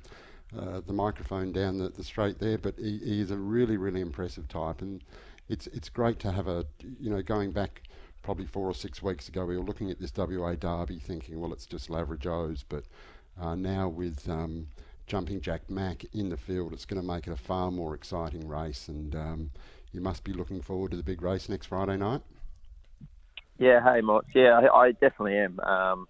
uh, 0.58 0.80
the 0.86 0.92
microphone 0.92 1.52
down 1.52 1.78
the, 1.78 1.90
the 1.90 2.02
straight 2.02 2.40
there. 2.40 2.58
But 2.58 2.74
he, 2.78 2.98
he, 2.98 3.20
is 3.20 3.30
a 3.30 3.36
really, 3.36 3.76
really 3.76 4.00
impressive 4.00 4.48
type, 4.48 4.82
and 4.82 5.02
it's 5.48 5.66
it's 5.68 5.88
great 5.88 6.18
to 6.20 6.32
have 6.32 6.48
a 6.48 6.64
you 7.00 7.10
know 7.10 7.22
going 7.22 7.52
back 7.52 7.82
probably 8.22 8.46
four 8.46 8.66
or 8.66 8.74
six 8.74 9.02
weeks 9.02 9.28
ago 9.28 9.44
we 9.44 9.56
were 9.56 9.64
looking 9.64 9.90
at 9.90 10.00
this 10.00 10.12
WA 10.16 10.54
Derby 10.54 10.98
thinking 10.98 11.40
well 11.40 11.52
it's 11.52 11.66
just 11.66 11.88
Lavra 11.88 12.18
but 12.68 12.84
uh, 13.40 13.54
now 13.54 13.88
with 13.88 14.28
um, 14.28 14.66
jumping 15.06 15.40
Jack 15.40 15.70
Mack 15.70 16.04
in 16.12 16.28
the 16.28 16.36
field 16.36 16.72
it's 16.72 16.84
going 16.84 17.00
to 17.00 17.06
make 17.06 17.26
it 17.26 17.32
a 17.32 17.36
far 17.36 17.70
more 17.70 17.94
exciting 17.94 18.46
race 18.46 18.88
and 18.88 19.14
um, 19.14 19.50
you 19.92 20.00
must 20.00 20.24
be 20.24 20.32
looking 20.32 20.60
forward 20.60 20.90
to 20.90 20.96
the 20.96 21.02
big 21.02 21.22
race 21.22 21.48
next 21.48 21.66
Friday 21.66 21.96
night. 21.96 22.20
Yeah, 23.58 23.82
hey, 23.82 24.00
Mott. 24.00 24.26
Yeah, 24.34 24.60
I, 24.60 24.76
I 24.76 24.92
definitely 24.92 25.36
am. 25.38 25.58
Um, 25.60 26.08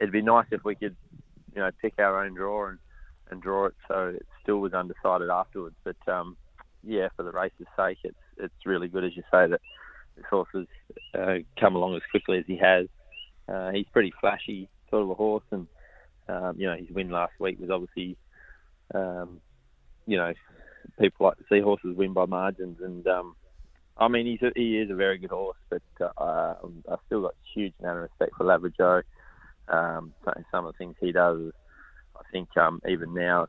it'd 0.00 0.12
be 0.12 0.22
nice 0.22 0.46
if 0.50 0.64
we 0.64 0.74
could, 0.74 0.96
you 1.54 1.60
know, 1.60 1.70
pick 1.80 1.94
our 1.98 2.24
own 2.24 2.34
draw 2.34 2.68
and, 2.68 2.78
and 3.30 3.42
draw 3.42 3.66
it 3.66 3.74
so 3.88 4.14
it 4.16 4.26
still 4.42 4.58
was 4.58 4.72
undecided 4.72 5.28
afterwards. 5.28 5.76
But 5.84 5.96
um, 6.08 6.36
yeah, 6.84 7.08
for 7.16 7.22
the 7.22 7.32
race's 7.32 7.66
sake, 7.76 7.98
it's 8.04 8.16
it's 8.38 8.66
really 8.66 8.88
good, 8.88 9.04
as 9.04 9.16
you 9.16 9.22
say, 9.30 9.46
that 9.46 9.60
this 10.16 10.24
horse 10.28 10.48
has 10.54 10.66
uh, 11.14 11.34
come 11.58 11.76
along 11.76 11.94
as 11.96 12.02
quickly 12.10 12.38
as 12.38 12.44
he 12.46 12.56
has. 12.56 12.86
Uh, 13.48 13.70
he's 13.70 13.86
pretty 13.92 14.12
flashy 14.20 14.68
sort 14.90 15.02
of 15.02 15.10
a 15.10 15.14
horse, 15.14 15.44
and 15.50 15.66
um, 16.28 16.54
you 16.58 16.66
know 16.66 16.76
his 16.76 16.90
win 16.90 17.10
last 17.10 17.32
week 17.38 17.58
was 17.60 17.70
obviously, 17.70 18.16
um, 18.94 19.40
you 20.06 20.16
know, 20.16 20.32
people 21.00 21.26
like 21.26 21.38
to 21.38 21.44
see 21.50 21.60
horses 21.60 21.96
win 21.96 22.12
by 22.12 22.26
margins, 22.26 22.78
and 22.82 23.06
um, 23.06 23.36
I 23.96 24.08
mean 24.08 24.26
he's 24.26 24.42
a, 24.42 24.52
he 24.54 24.78
is 24.78 24.90
a 24.90 24.94
very 24.94 25.18
good 25.18 25.30
horse, 25.30 25.58
but 25.70 25.82
uh, 26.18 26.54
I've 26.90 26.98
still 27.06 27.22
got 27.22 27.34
huge 27.54 27.74
amount 27.80 27.98
of 27.98 28.02
respect 28.04 28.32
for 28.36 28.44
Lavra 28.44 29.02
Um, 29.68 30.12
some 30.50 30.66
of 30.66 30.72
the 30.72 30.78
things 30.78 30.96
he 31.00 31.12
does, 31.12 31.52
I 32.16 32.22
think 32.32 32.48
um, 32.56 32.80
even 32.88 33.14
now 33.14 33.46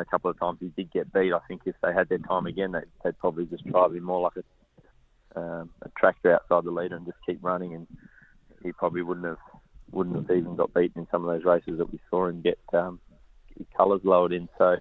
a 0.00 0.04
couple 0.04 0.30
of 0.30 0.38
times 0.38 0.58
he 0.60 0.68
did 0.68 0.92
get 0.92 1.12
beat. 1.12 1.32
I 1.32 1.40
think 1.48 1.62
if 1.64 1.76
they 1.82 1.92
had 1.92 2.08
their 2.08 2.18
time 2.18 2.46
again, 2.46 2.72
they'd, 2.72 2.82
they'd 3.04 3.18
probably 3.18 3.46
just 3.46 3.66
try 3.66 3.86
to 3.86 3.92
be 3.92 4.00
more 4.00 4.20
like 4.20 4.32
a, 4.36 5.40
um, 5.40 5.70
a 5.82 5.88
tractor 5.98 6.34
outside 6.34 6.64
the 6.64 6.70
leader 6.70 6.96
and 6.96 7.06
just 7.06 7.18
keep 7.26 7.38
running, 7.42 7.74
and 7.74 7.86
he 8.62 8.72
probably 8.72 9.02
wouldn't 9.02 9.26
have 9.26 9.38
wouldn't 9.90 10.16
have 10.16 10.36
even 10.36 10.56
got 10.56 10.74
beaten 10.74 11.00
in 11.02 11.08
some 11.10 11.26
of 11.26 11.34
those 11.34 11.44
races 11.44 11.78
that 11.78 11.90
we 11.90 11.98
saw 12.10 12.26
and 12.26 12.42
get 12.44 12.58
um, 12.74 13.00
colours 13.76 14.02
lowered 14.04 14.32
in. 14.32 14.48
So 14.58 14.76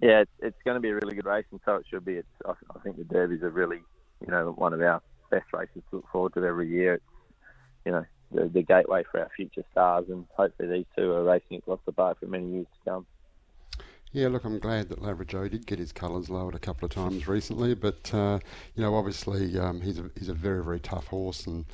yeah, 0.00 0.20
it's, 0.20 0.30
it's 0.40 0.62
going 0.64 0.76
to 0.76 0.80
be 0.80 0.90
a 0.90 0.94
really 0.94 1.14
good 1.14 1.26
race, 1.26 1.46
and 1.50 1.60
so 1.64 1.76
it 1.76 1.86
should 1.90 2.04
be. 2.04 2.14
It's 2.14 2.28
I, 2.46 2.52
I 2.74 2.78
think 2.80 2.96
the 2.96 3.04
Derby's 3.04 3.42
are 3.42 3.50
really 3.50 3.80
you 4.20 4.30
know 4.30 4.52
one 4.56 4.72
of 4.72 4.80
our 4.80 5.02
best 5.30 5.46
races 5.52 5.82
to 5.90 5.96
look 5.96 6.08
forward 6.12 6.34
to 6.34 6.44
every 6.44 6.68
year. 6.68 6.94
It's 6.94 7.04
you 7.84 7.92
know 7.92 8.04
the, 8.32 8.48
the 8.48 8.62
gateway 8.62 9.04
for 9.10 9.20
our 9.20 9.30
future 9.36 9.64
stars, 9.72 10.06
and 10.08 10.26
hopefully 10.36 10.68
these 10.68 10.86
two 10.96 11.12
are 11.12 11.24
racing 11.24 11.58
across 11.58 11.80
the 11.86 11.92
bar 11.92 12.14
for 12.18 12.26
many 12.26 12.50
years 12.50 12.66
to 12.66 12.90
come. 12.90 13.06
Yeah, 14.12 14.28
look, 14.28 14.44
I'm 14.44 14.58
glad 14.58 14.88
that 14.88 15.02
Lavra 15.02 15.26
did 15.26 15.66
get 15.66 15.78
his 15.78 15.92
colours 15.92 16.30
lowered 16.30 16.54
a 16.54 16.58
couple 16.58 16.86
of 16.86 16.92
times 16.92 17.28
recently, 17.28 17.74
but 17.74 18.12
uh, 18.14 18.38
you 18.74 18.82
know, 18.82 18.94
obviously 18.94 19.58
um, 19.58 19.80
he's 19.80 19.98
a 19.98 20.10
he's 20.18 20.30
a 20.30 20.34
very 20.34 20.64
very 20.64 20.80
tough 20.80 21.06
horse, 21.08 21.46
and 21.46 21.66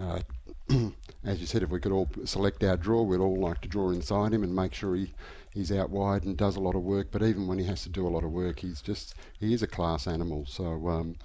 uh, 0.00 0.20
as 1.24 1.40
you 1.40 1.46
said, 1.46 1.62
if 1.62 1.70
we 1.70 1.80
could 1.80 1.90
all 1.92 2.08
select 2.24 2.62
our 2.62 2.76
draw, 2.76 3.02
we'd 3.02 3.18
all 3.20 3.40
like 3.40 3.60
to 3.62 3.68
draw 3.68 3.90
inside 3.90 4.32
him 4.32 4.44
and 4.44 4.54
make 4.54 4.72
sure 4.72 4.94
he 4.94 5.12
he's 5.52 5.72
out 5.72 5.90
wide 5.90 6.24
and 6.24 6.36
does 6.36 6.54
a 6.56 6.60
lot 6.60 6.76
of 6.76 6.82
work. 6.82 7.08
But 7.10 7.22
even 7.24 7.48
when 7.48 7.58
he 7.58 7.64
has 7.64 7.82
to 7.82 7.88
do 7.88 8.06
a 8.06 8.10
lot 8.10 8.22
of 8.22 8.30
work, 8.30 8.60
he's 8.60 8.80
just 8.80 9.16
he 9.40 9.52
is 9.52 9.62
a 9.62 9.66
class 9.66 10.06
animal. 10.06 10.46
So, 10.46 10.88
um, 10.88 11.16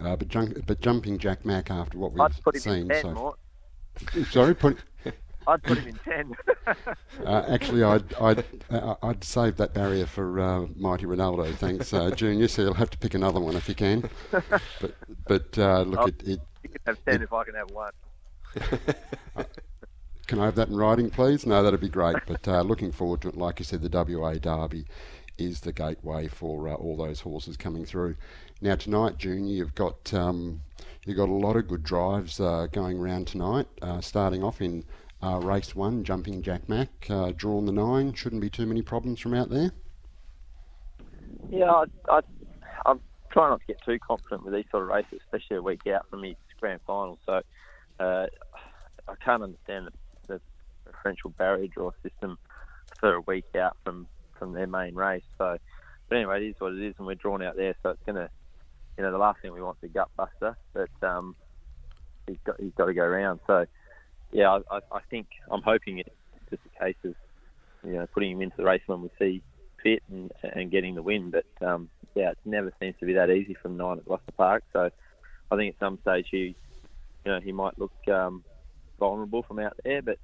uh, 0.00 0.16
but 0.16 0.26
junk, 0.26 0.66
but 0.66 0.80
jumping 0.80 1.16
Jack 1.16 1.44
Mack 1.44 1.70
after 1.70 1.96
what 1.96 2.12
we've 2.12 2.18
seen, 2.60 2.88
so. 3.02 3.36
Sorry, 4.30 4.54
put 4.54 4.78
I'd 5.46 5.62
put 5.62 5.78
him 5.78 5.88
in 5.88 5.98
ten. 6.04 6.32
uh, 7.24 7.44
actually, 7.48 7.82
I'd 7.82 8.14
I'd 8.14 8.44
uh, 8.70 8.94
I'd 9.02 9.22
save 9.22 9.56
that 9.56 9.74
barrier 9.74 10.06
for 10.06 10.40
uh, 10.40 10.66
Mighty 10.76 11.06
Ronaldo. 11.06 11.54
Thanks, 11.54 11.92
uh, 11.92 12.10
Junior. 12.16 12.48
So 12.48 12.62
you'll 12.62 12.74
have 12.74 12.90
to 12.90 12.98
pick 12.98 13.14
another 13.14 13.40
one 13.40 13.56
if 13.56 13.68
you 13.68 13.74
can. 13.74 14.08
But 14.30 14.94
but 15.26 15.58
uh, 15.58 15.82
look, 15.82 15.98
I'll, 16.00 16.08
it, 16.08 16.22
it, 16.22 16.40
You 16.62 16.68
can 16.70 16.80
have 16.86 17.04
ten 17.04 17.16
it, 17.16 17.22
if 17.22 17.32
I 17.32 17.44
can 17.44 17.54
have 17.54 17.70
one. 17.70 17.92
Can 20.26 20.40
I 20.40 20.46
have 20.46 20.56
that 20.56 20.68
in 20.68 20.76
writing, 20.76 21.08
please? 21.08 21.46
No, 21.46 21.62
that'd 21.62 21.78
be 21.78 21.88
great. 21.88 22.16
But 22.26 22.48
uh, 22.48 22.62
looking 22.62 22.90
forward 22.90 23.20
to 23.20 23.28
it. 23.28 23.36
Like 23.36 23.60
you 23.60 23.64
said, 23.64 23.80
the 23.80 24.18
WA 24.18 24.34
Derby 24.34 24.84
is 25.38 25.60
the 25.60 25.72
gateway 25.72 26.26
for 26.26 26.68
uh, 26.68 26.74
all 26.74 26.96
those 26.96 27.20
horses 27.20 27.56
coming 27.56 27.84
through. 27.84 28.16
Now 28.60 28.74
tonight, 28.74 29.18
Junior, 29.18 29.54
you've 29.54 29.74
got 29.74 30.12
um, 30.12 30.62
you've 31.04 31.16
got 31.16 31.28
a 31.28 31.32
lot 31.32 31.56
of 31.56 31.68
good 31.68 31.84
drives 31.84 32.40
uh, 32.40 32.66
going 32.72 32.98
around 32.98 33.28
tonight. 33.28 33.68
Uh, 33.82 34.00
starting 34.00 34.42
off 34.42 34.60
in 34.60 34.84
uh, 35.22 35.38
race 35.38 35.74
one, 35.74 36.04
jumping 36.04 36.42
Jack 36.42 36.68
Mack, 36.68 36.88
uh, 37.08 37.32
drawn 37.36 37.66
the 37.66 37.72
nine. 37.72 38.12
Shouldn't 38.12 38.42
be 38.42 38.50
too 38.50 38.66
many 38.66 38.82
problems 38.82 39.20
from 39.20 39.34
out 39.34 39.50
there. 39.50 39.70
Yeah, 41.50 41.70
I, 41.70 41.84
I, 42.08 42.20
I'm 42.86 43.00
trying 43.30 43.50
not 43.50 43.60
to 43.60 43.66
get 43.66 43.82
too 43.84 43.98
confident 43.98 44.44
with 44.44 44.54
these 44.54 44.64
sort 44.70 44.82
of 44.82 44.88
races, 44.88 45.20
especially 45.24 45.56
a 45.56 45.62
week 45.62 45.86
out 45.86 46.08
from 46.10 46.22
his 46.22 46.36
grand 46.60 46.80
final. 46.86 47.18
So 47.24 47.42
uh, 48.00 48.26
I 49.08 49.14
can't 49.24 49.42
understand 49.42 49.88
the 50.26 50.40
preferential 50.84 51.30
barrier 51.30 51.68
draw 51.68 51.90
system 52.02 52.38
for 52.98 53.14
a 53.14 53.20
week 53.22 53.44
out 53.58 53.76
from 53.84 54.06
from 54.38 54.52
their 54.52 54.66
main 54.66 54.94
race. 54.94 55.22
So, 55.38 55.56
but 56.08 56.16
anyway, 56.16 56.44
it 56.44 56.48
is 56.50 56.54
what 56.58 56.72
it 56.72 56.82
is, 56.82 56.94
and 56.98 57.06
we're 57.06 57.14
drawn 57.14 57.42
out 57.42 57.56
there, 57.56 57.74
so 57.82 57.90
it's 57.90 58.02
gonna, 58.04 58.28
you 58.96 59.04
know, 59.04 59.10
the 59.10 59.18
last 59.18 59.40
thing 59.40 59.52
we 59.52 59.62
want 59.62 59.78
is 59.82 59.90
a 59.90 59.92
gut 59.92 60.10
buster, 60.16 60.56
but 60.74 60.90
um, 61.02 61.34
he's 62.26 62.38
got 62.44 62.60
he's 62.60 62.72
got 62.76 62.86
to 62.86 62.94
go 62.94 63.02
around. 63.02 63.40
So, 63.46 63.66
yeah, 64.36 64.58
I, 64.70 64.76
I 64.92 65.00
think 65.08 65.28
I'm 65.50 65.62
hoping 65.62 65.98
it's 65.98 66.10
just 66.50 66.62
a 66.66 66.84
case 66.84 66.96
of, 67.06 67.14
you 67.82 67.94
know, 67.94 68.06
putting 68.12 68.32
him 68.32 68.42
into 68.42 68.58
the 68.58 68.64
race 68.64 68.82
when 68.84 69.00
we 69.00 69.08
see 69.18 69.42
fit 69.82 70.02
and 70.10 70.30
and 70.42 70.70
getting 70.70 70.94
the 70.94 71.02
win. 71.02 71.30
But 71.30 71.66
um, 71.66 71.88
yeah, 72.14 72.32
it 72.32 72.38
never 72.44 72.70
seems 72.78 72.96
to 73.00 73.06
be 73.06 73.14
that 73.14 73.30
easy 73.30 73.56
from 73.62 73.78
nine 73.78 73.96
at 73.96 74.04
Gloucester 74.04 74.32
Park. 74.36 74.64
So, 74.74 74.90
I 75.50 75.56
think 75.56 75.74
at 75.74 75.80
some 75.80 75.98
stage 76.02 76.26
he, 76.30 76.54
you 77.24 77.32
know, 77.32 77.40
he 77.40 77.50
might 77.50 77.78
look 77.78 77.94
um, 78.12 78.44
vulnerable 79.00 79.42
from 79.42 79.58
out 79.58 79.72
there, 79.84 80.02
but 80.02 80.18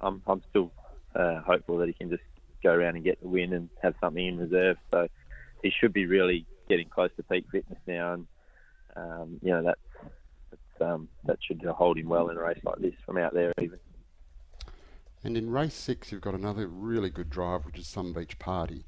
I'm 0.00 0.22
I'm 0.28 0.44
still 0.48 0.70
uh, 1.16 1.40
hopeful 1.40 1.78
that 1.78 1.88
he 1.88 1.94
can 1.94 2.08
just 2.08 2.22
go 2.62 2.70
around 2.70 2.94
and 2.94 3.04
get 3.04 3.20
the 3.20 3.28
win 3.28 3.52
and 3.52 3.68
have 3.82 3.94
something 4.00 4.24
in 4.24 4.38
reserve. 4.38 4.76
So 4.92 5.08
he 5.64 5.72
should 5.72 5.92
be 5.92 6.06
really 6.06 6.46
getting 6.68 6.88
close 6.88 7.10
to 7.16 7.24
peak 7.24 7.46
fitness 7.50 7.80
now, 7.84 8.14
and 8.14 8.26
um, 8.94 9.40
you 9.42 9.50
know 9.50 9.64
that 9.64 9.78
um, 10.80 11.08
that 11.24 11.38
should 11.42 11.62
hold 11.64 11.98
him 11.98 12.08
well 12.08 12.28
in 12.28 12.36
a 12.36 12.42
race 12.42 12.60
like 12.64 12.78
this 12.78 12.94
from 13.04 13.18
out 13.18 13.34
there 13.34 13.52
even. 13.60 13.78
And 15.24 15.36
in 15.36 15.50
race 15.50 15.74
six, 15.74 16.12
you've 16.12 16.20
got 16.20 16.34
another 16.34 16.68
really 16.68 17.10
good 17.10 17.30
drive, 17.30 17.64
which 17.64 17.78
is 17.78 17.88
Sun 17.88 18.12
Beach 18.12 18.38
Party. 18.38 18.84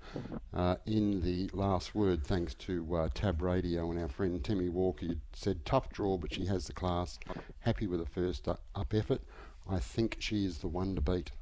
Uh, 0.55 0.77
in 0.87 1.21
the 1.23 1.51
last 1.53 1.97
word, 1.97 2.25
thanks 2.25 2.55
to 2.55 2.95
uh, 2.95 3.09
Tab 3.13 3.43
Radio 3.43 3.91
and 3.91 3.99
our 4.01 4.09
friend 4.09 4.45
Timmy 4.45 4.69
Walker, 4.69 5.07
you 5.07 5.17
said 5.33 5.65
tough 5.65 5.91
draw, 5.91 6.17
but 6.17 6.33
she 6.33 6.47
has 6.47 6.67
the 6.67 6.73
class. 6.73 7.19
Happy 7.61 7.89
with 7.89 7.99
the 7.99 8.07
first 8.07 8.47
up 8.47 8.95
effort. 8.95 9.21
I 9.69 9.81
think 9.81 10.17
she 10.21 10.45
is 10.45 10.59
the 10.59 10.69
one 10.69 10.95
to 10.95 11.01
beat 11.01 11.33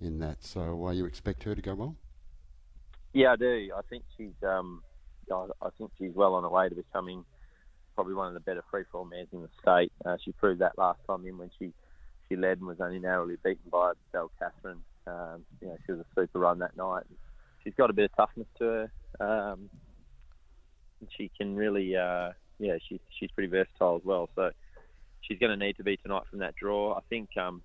in 0.00 0.20
that. 0.20 0.42
So, 0.42 0.86
uh, 0.86 0.90
you 0.92 1.04
expect 1.04 1.42
her 1.42 1.54
to 1.54 1.60
go 1.60 1.74
well? 1.74 1.96
Yeah, 3.12 3.32
I 3.32 3.36
do. 3.36 3.70
I 3.76 3.82
think 3.90 4.04
she's. 4.16 4.34
Um, 4.42 4.82
I 5.30 5.68
think 5.76 5.90
she's 5.98 6.14
well 6.14 6.34
on 6.34 6.44
her 6.44 6.48
way 6.48 6.68
to 6.68 6.74
becoming 6.74 7.24
probably 7.96 8.14
one 8.14 8.28
of 8.28 8.34
the 8.34 8.40
better 8.40 8.62
free-for-all 8.70 9.06
mares 9.06 9.26
in 9.32 9.42
the 9.42 9.48
state. 9.60 9.90
Uh, 10.04 10.16
she 10.24 10.30
proved 10.32 10.60
that 10.60 10.78
last 10.78 11.00
time 11.08 11.26
in 11.26 11.36
when 11.36 11.50
she 11.58 11.72
she 12.28 12.36
led 12.36 12.58
and 12.58 12.66
was 12.66 12.80
only 12.80 12.98
narrowly 12.98 13.36
beaten 13.42 13.70
by 13.70 13.92
Belle 14.12 14.30
Catherine. 14.38 14.82
Um, 15.06 15.44
you 15.60 15.68
know, 15.68 15.76
she 15.84 15.92
was 15.92 16.00
a 16.00 16.06
super 16.14 16.40
run 16.40 16.58
that 16.58 16.76
night. 16.76 17.04
She's 17.62 17.74
got 17.74 17.90
a 17.90 17.92
bit 17.92 18.10
of 18.10 18.16
toughness 18.16 18.48
to 18.58 18.64
her. 18.64 18.90
Um, 19.52 19.70
she 21.16 21.30
can 21.36 21.56
really, 21.56 21.96
uh, 21.96 22.30
yeah, 22.58 22.76
she's 22.88 23.00
she's 23.18 23.30
pretty 23.30 23.48
versatile 23.48 23.96
as 23.96 24.04
well. 24.04 24.28
So 24.34 24.50
she's 25.20 25.38
going 25.38 25.58
to 25.58 25.64
need 25.64 25.76
to 25.76 25.84
be 25.84 25.96
tonight 25.96 26.24
from 26.28 26.40
that 26.40 26.56
draw. 26.56 26.94
I 26.94 27.00
think 27.08 27.30
um, 27.36 27.62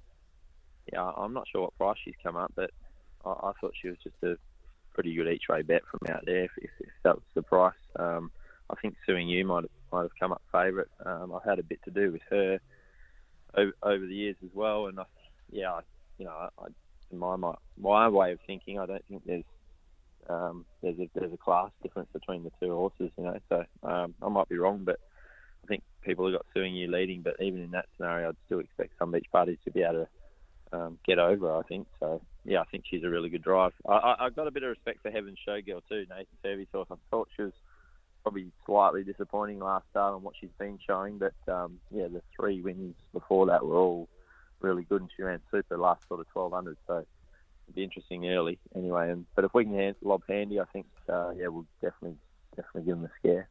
yeah, 0.91 1.03
I'm 1.03 1.33
not 1.33 1.47
sure 1.51 1.61
what 1.61 1.77
price 1.77 1.97
she's 2.03 2.15
come 2.23 2.35
up, 2.35 2.51
but 2.55 2.71
I, 3.25 3.29
I 3.29 3.51
thought 3.59 3.73
she 3.79 3.89
was 3.89 3.97
just 4.03 4.15
a 4.23 4.35
pretty 4.93 5.15
good 5.15 5.27
each 5.27 5.43
way 5.49 5.61
bet 5.61 5.81
from 5.89 6.13
out 6.13 6.23
there. 6.25 6.45
If, 6.45 6.51
if, 6.57 6.71
if 6.79 6.89
that 7.03 7.15
was 7.15 7.23
the 7.33 7.41
price, 7.41 7.73
um, 7.97 8.31
I 8.69 8.75
think 8.81 8.95
Suing 9.05 9.27
You 9.27 9.45
might 9.45 9.63
have, 9.63 9.71
might 9.91 10.03
have 10.03 10.19
come 10.19 10.31
up 10.31 10.41
favourite. 10.51 10.87
Um, 11.05 11.33
I've 11.33 11.47
had 11.47 11.59
a 11.59 11.63
bit 11.63 11.79
to 11.85 11.91
do 11.91 12.11
with 12.11 12.21
her 12.29 12.59
over, 13.55 13.71
over 13.83 14.05
the 14.05 14.13
years 14.13 14.35
as 14.43 14.49
well, 14.53 14.87
and 14.87 14.99
I, 14.99 15.03
yeah, 15.51 15.71
I, 15.71 15.79
you 16.17 16.25
know, 16.25 16.31
I, 16.31 16.67
in 17.11 17.17
my, 17.17 17.35
my 17.35 17.53
my 17.79 18.07
way 18.07 18.31
of 18.31 18.39
thinking, 18.47 18.79
I 18.79 18.85
don't 18.85 19.05
think 19.07 19.23
there's 19.25 19.43
um, 20.29 20.65
there's 20.81 20.99
a 20.99 21.09
there's 21.13 21.33
a 21.33 21.37
class 21.37 21.71
difference 21.83 22.09
between 22.13 22.43
the 22.43 22.51
two 22.61 22.71
horses, 22.73 23.11
you 23.17 23.23
know. 23.23 23.37
So 23.49 23.63
um, 23.83 24.13
I 24.21 24.29
might 24.29 24.49
be 24.49 24.57
wrong, 24.57 24.81
but 24.83 24.99
I 25.63 25.67
think 25.67 25.83
people 26.03 26.25
have 26.25 26.35
got 26.35 26.45
Suing 26.53 26.75
You 26.75 26.89
leading, 26.89 27.21
but 27.21 27.35
even 27.39 27.61
in 27.61 27.71
that 27.71 27.85
scenario, 27.95 28.29
I'd 28.29 28.35
still 28.45 28.59
expect 28.59 28.93
some 28.97 29.11
beach 29.11 29.27
parties 29.31 29.57
to 29.65 29.71
be 29.71 29.83
able 29.83 30.05
to 30.71 30.77
um, 30.77 30.97
get 31.05 31.19
over. 31.19 31.55
I 31.55 31.61
think 31.63 31.87
so. 31.99 32.21
Yeah, 32.45 32.61
I 32.61 32.65
think 32.65 32.85
she's 32.89 33.03
a 33.03 33.09
really 33.09 33.29
good 33.29 33.43
drive. 33.43 33.73
I, 33.87 34.15
I, 34.19 34.23
have 34.23 34.35
got 34.35 34.47
a 34.47 34.51
bit 34.51 34.63
of 34.63 34.69
respect 34.69 35.01
for 35.01 35.11
Heaven 35.11 35.35
Showgirl 35.47 35.81
too, 35.89 36.05
Nathan. 36.09 36.67
So 36.71 36.85
I 36.89 36.95
thought 37.11 37.29
she 37.35 37.43
was 37.43 37.53
probably 38.23 38.51
slightly 38.65 39.03
disappointing 39.03 39.59
last 39.59 39.85
start 39.89 40.13
on 40.13 40.23
what 40.23 40.35
she's 40.39 40.49
been 40.57 40.79
showing, 40.85 41.17
but 41.17 41.33
um, 41.51 41.79
yeah, 41.91 42.07
the 42.07 42.21
three 42.35 42.61
wins 42.61 42.95
before 43.13 43.47
that 43.47 43.65
were 43.65 43.77
all 43.77 44.09
really 44.59 44.83
good, 44.83 45.01
and 45.01 45.09
she 45.15 45.23
ran 45.23 45.39
super 45.51 45.77
last 45.77 46.07
sort 46.07 46.19
of 46.19 46.27
1200. 46.33 46.77
So 46.87 46.97
it'd 46.97 47.75
be 47.75 47.83
interesting 47.83 48.29
early 48.29 48.59
anyway. 48.75 49.11
And 49.11 49.25
but 49.35 49.45
if 49.45 49.53
we 49.53 49.65
can 49.65 49.73
hand, 49.73 49.95
lob 50.01 50.23
handy, 50.27 50.59
I 50.59 50.65
think 50.65 50.85
uh, 51.09 51.31
yeah, 51.37 51.47
we'll 51.47 51.65
definitely 51.81 52.17
definitely 52.55 52.83
give 52.83 52.97
them 52.97 53.05
a 53.05 53.19
scare. 53.19 53.49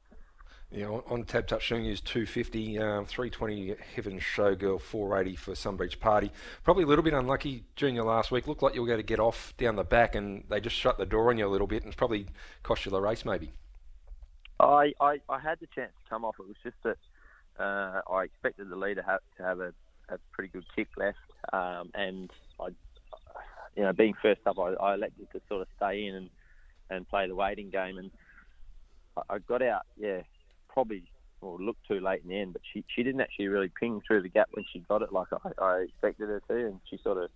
Yeah, 0.73 0.87
on, 0.87 1.03
on 1.09 1.25
Tab 1.25 1.49
Touch 1.49 1.65
showing 1.65 1.85
is 1.85 2.00
250, 2.00 2.79
um, 2.79 3.05
320 3.05 3.75
Heaven 3.97 4.21
Showgirl, 4.21 4.81
480 4.81 5.37
for 5.37 5.53
Sunbeach 5.55 5.99
Party. 5.99 6.31
Probably 6.62 6.85
a 6.85 6.87
little 6.87 7.03
bit 7.03 7.12
unlucky 7.12 7.65
Junior 7.75 8.05
last 8.05 8.31
week. 8.31 8.47
Looked 8.47 8.62
like 8.62 8.77
you 8.77 8.81
were 8.81 8.87
going 8.87 9.00
to 9.00 9.05
get 9.05 9.19
off 9.19 9.53
down 9.59 9.75
the 9.75 9.83
back, 9.83 10.15
and 10.15 10.45
they 10.49 10.61
just 10.61 10.77
shut 10.77 10.97
the 10.97 11.07
door 11.07 11.31
on 11.31 11.39
you 11.39 11.47
a 11.47 11.49
little 11.49 11.67
bit, 11.67 11.83
and 11.83 11.89
it's 11.89 11.97
probably 11.97 12.27
cost 12.62 12.85
you 12.85 12.93
the 12.93 13.00
race 13.00 13.25
maybe. 13.25 13.50
I, 14.61 14.93
I, 15.00 15.21
I 15.29 15.38
had 15.38 15.59
the 15.61 15.69
chance 15.75 15.93
to 16.02 16.11
come 16.11 16.25
off. 16.25 16.37
It 16.38 16.47
was 16.47 16.57
just 16.62 16.76
that 16.85 17.62
uh, 17.62 18.00
I 18.11 18.25
expected 18.25 18.71
the 18.71 18.76
leader 18.76 19.02
have, 19.07 19.21
to 19.37 19.43
have 19.43 19.61
a, 19.61 19.73
a 20.09 20.19
pretty 20.33 20.50
good 20.50 20.64
kick 20.75 20.88
left, 20.97 21.19
um, 21.52 21.90
and 21.95 22.31
I, 22.61 22.69
you 23.76 23.83
know, 23.83 23.93
being 23.93 24.14
first 24.21 24.40
up, 24.47 24.59
I, 24.59 24.73
I 24.75 24.95
elected 24.95 25.29
to 25.33 25.40
sort 25.49 25.62
of 25.62 25.69
stay 25.76 26.07
in 26.07 26.14
and, 26.14 26.31
and 26.90 27.09
play 27.09 27.29
the 27.29 27.35
waiting 27.35 27.71
game, 27.71 27.99
and 27.99 28.11
I 29.29 29.38
got 29.38 29.62
out, 29.62 29.83
yeah, 29.97 30.23
probably 30.69 31.05
or 31.40 31.59
looked 31.59 31.87
too 31.88 32.00
late 32.00 32.21
in 32.23 32.29
the 32.29 32.38
end, 32.38 32.52
but 32.52 32.62
she 32.73 32.85
she 32.95 33.02
didn't 33.02 33.21
actually 33.21 33.49
really 33.49 33.71
ping 33.81 34.00
through 34.07 34.23
the 34.23 34.29
gap 34.29 34.49
when 34.52 34.64
she 34.73 34.81
got 34.81 35.02
it 35.02 35.12
like 35.12 35.29
I, 35.33 35.64
I 35.64 35.79
expected 35.81 36.29
her 36.29 36.43
to, 36.49 36.67
and 36.67 36.81
she 36.88 36.99
sort 37.02 37.19
of 37.19 37.31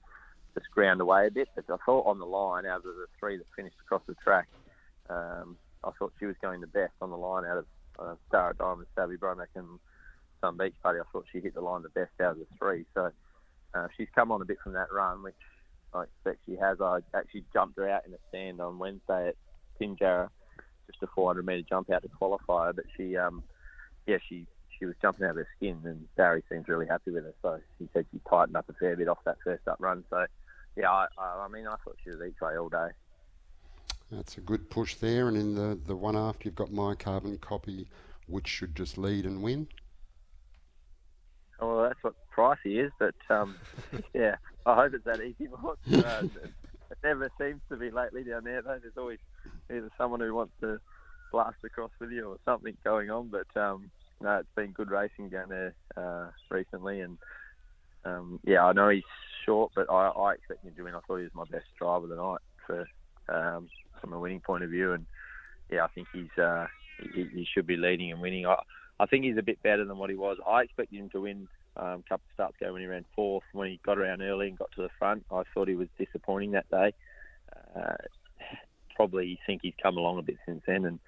just 0.55 0.71
ground 0.71 1.01
away 1.01 1.27
a 1.27 1.31
bit. 1.31 1.49
But 1.55 1.65
I 1.71 1.77
thought 1.85 2.07
on 2.07 2.19
the 2.19 2.27
line, 2.27 2.67
out 2.67 2.79
of 2.79 2.83
the 2.85 3.07
three 3.19 3.39
that 3.39 3.47
finished 3.57 3.77
across 3.85 4.03
the 4.07 4.15
track, 4.23 4.49
um, 5.09 5.57
I 5.87 5.91
thought 5.99 6.13
she 6.19 6.27
was 6.27 6.37
going 6.43 6.61
the 6.61 6.67
best 6.67 6.93
on 7.01 7.11
the 7.11 7.17
line 7.17 7.45
out 7.45 7.59
of 7.59 7.67
uh, 7.99 8.15
Star 8.29 8.55
Diamond, 8.55 8.87
Savvy 8.95 9.17
Bromac, 9.17 9.47
and 9.55 9.79
Sun 10.41 10.57
Beach 10.57 10.75
Party. 10.83 11.01
I 11.01 11.05
thought 11.13 11.27
she 11.33 11.41
hit 11.41 11.55
the 11.55 11.61
line 11.61 11.83
the 11.83 11.89
best 11.91 12.13
out 12.21 12.33
of 12.33 12.39
the 12.39 12.47
three. 12.59 12.85
So 12.95 13.11
uh, 13.75 13.89
she's 13.97 14.09
come 14.15 14.33
on 14.33 14.43
a 14.43 14.45
bit 14.45 14.59
from 14.63 14.73
that 14.73 14.93
run, 14.93 15.23
which 15.23 15.35
I 15.93 16.05
expect 16.05 16.41
she 16.47 16.57
has. 16.57 16.81
I 16.81 17.01
actually 17.15 17.45
jumped 17.53 17.79
her 17.79 17.89
out 17.89 18.07
in 18.07 18.13
the 18.13 18.19
stand 18.29 18.61
on 18.61 18.79
Wednesday 18.79 19.29
at 19.29 19.37
Pinjarra 19.81 20.31
just 20.87 21.03
a 21.03 21.07
400 21.15 21.45
metre 21.45 21.67
jump 21.69 21.91
out 21.91 22.03
to 22.03 22.09
qualify 22.09 22.67
her. 22.67 22.73
but 22.73 22.85
she, 22.97 23.17
um, 23.17 23.43
yeah, 24.07 24.19
she 24.29 24.47
she 24.79 24.87
was 24.87 24.95
jumping 25.01 25.25
out 25.25 25.31
of 25.31 25.37
her 25.37 25.49
skin, 25.57 25.81
and 25.85 26.05
Barry 26.17 26.43
seems 26.51 26.69
really 26.69 26.87
happy 26.87 27.13
with 27.13 27.25
her. 27.25 27.35
So 27.43 27.61
he 27.79 27.89
said 27.93 28.07
she 28.11 28.21
tightened 28.29 28.57
up 28.57 28.69
a 28.69 28.73
fair 28.75 28.97
bit 28.97 29.09
off 29.09 29.19
that 29.25 29.37
first 29.45 29.67
up 29.69 29.77
run. 29.79 30.05
So, 30.11 30.27
yeah, 30.77 30.91
I, 30.91 31.07
I 31.17 31.47
mean, 31.49 31.67
I 31.69 31.77
thought 31.85 31.97
she 32.03 32.11
was 32.11 32.19
each 32.27 32.41
way 32.41 32.59
all 32.59 32.69
day. 32.69 32.89
That's 34.11 34.37
a 34.39 34.41
good 34.41 34.71
push 34.71 34.97
there, 34.97 35.29
and 35.29 35.37
in 35.37 35.55
the 35.55 35.79
the 35.87 35.97
one 35.97 36.17
after 36.17 36.49
you've 36.49 36.55
got 36.55 36.73
my 36.73 36.95
carbon 36.95 37.39
copy, 37.39 37.87
which 38.27 38.47
should 38.47 38.75
just 38.75 38.99
lead 38.99 39.25
and 39.25 39.43
win. 39.43 39.69
Oh, 41.61 41.77
well, 41.77 41.89
that's 41.89 42.03
what 42.03 42.15
pricey 42.37 42.85
is, 42.85 42.93
but 42.99 43.15
um, 43.31 43.57
yeah, 44.15 44.37
I 44.67 44.75
hope 44.75 44.95
it's 44.95 45.05
that 45.05 45.21
easy. 45.21 45.49
Uh, 45.57 46.23
it 46.91 46.99
never 47.03 47.31
seems 47.41 47.61
to 47.71 47.77
be 47.77 47.91
lately 47.91 48.25
down 48.25 48.45
there. 48.45 48.63
Though 48.63 48.79
there's 48.81 48.97
always 48.97 49.19
either 49.71 49.91
someone 49.97 50.21
who 50.21 50.35
wants 50.35 50.53
to 50.61 50.79
blast 51.33 51.57
across 51.65 51.91
with 52.01 52.11
you 52.11 52.29
or 52.29 52.37
something 52.45 52.77
going 52.85 53.11
on. 53.11 53.29
But 53.29 53.61
um, 53.61 53.91
no, 54.21 54.39
it's 54.39 54.49
been 54.55 54.73
good 54.73 54.91
racing 54.91 55.31
down 55.31 55.49
there 55.49 55.75
uh, 55.97 56.31
recently, 56.51 57.01
and 57.01 57.19
um, 58.05 58.41
yeah, 58.45 58.65
I 58.65 58.73
know 58.73 58.89
he's 58.91 59.03
short, 59.45 59.73
but 59.75 59.91
I, 59.91 60.09
I 60.09 60.35
expect 60.35 60.65
him 60.65 60.75
to 60.77 60.83
win. 60.83 60.95
I 60.95 61.01
thought 61.07 61.17
he 61.17 61.25
was 61.25 61.35
my 61.35 61.45
best 61.51 61.67
driver 61.79 62.05
of 62.05 62.11
the 62.11 62.17
night 62.17 62.41
for 62.67 62.89
um, 63.29 63.69
from 64.05 64.13
a 64.13 64.21
winning 64.21 64.41
point 64.41 64.63
of 64.63 64.71
view, 64.71 64.93
and 64.93 65.07
yeah, 65.71 65.85
I 65.85 65.89
think 65.89 66.09
he's 66.13 66.39
uh, 66.39 66.67
he, 67.15 67.25
he 67.33 67.47
should 67.53 67.67
be 67.67 67.77
leading 67.77 68.13
and 68.13 68.21
winning. 68.21 68.47
I, 68.47 68.57
I 69.01 69.07
think 69.07 69.25
he's 69.25 69.39
a 69.39 69.43
bit 69.43 69.63
better 69.63 69.85
than 69.85 69.97
what 69.97 70.11
he 70.11 70.17
was. 70.17 70.37
I 70.47 70.63
expected 70.63 70.99
him 70.99 71.09
to 71.11 71.23
win 71.23 71.49
um, 71.77 71.87
a 71.87 72.09
couple 72.09 72.27
of 72.29 72.35
starts 72.35 72.57
ago 72.61 72.73
when 72.75 72.83
he 72.83 72.87
ran 72.87 73.07
fourth. 73.17 73.45
When 73.53 73.69
he 73.69 73.81
got 73.85 73.99
around 73.99 74.21
early 74.21 74.49
and 74.49 74.59
got 74.59 74.71
to 74.73 74.83
the 74.83 74.91
front, 74.99 75.25
I 75.33 75.43
thought 75.53 75.69
he 75.69 75.75
was 75.75 75.89
disappointing 75.99 76.53
that 76.53 76.71
day. 76.71 76.93
Uh, 77.75 77.95
probably 78.95 79.39
think 79.47 79.63
he's 79.63 79.75
come 79.83 79.97
along 79.97 80.19
a 80.19 80.23
bit 80.23 80.37
since 80.47 80.63
then, 80.67 80.85
and 80.85 80.99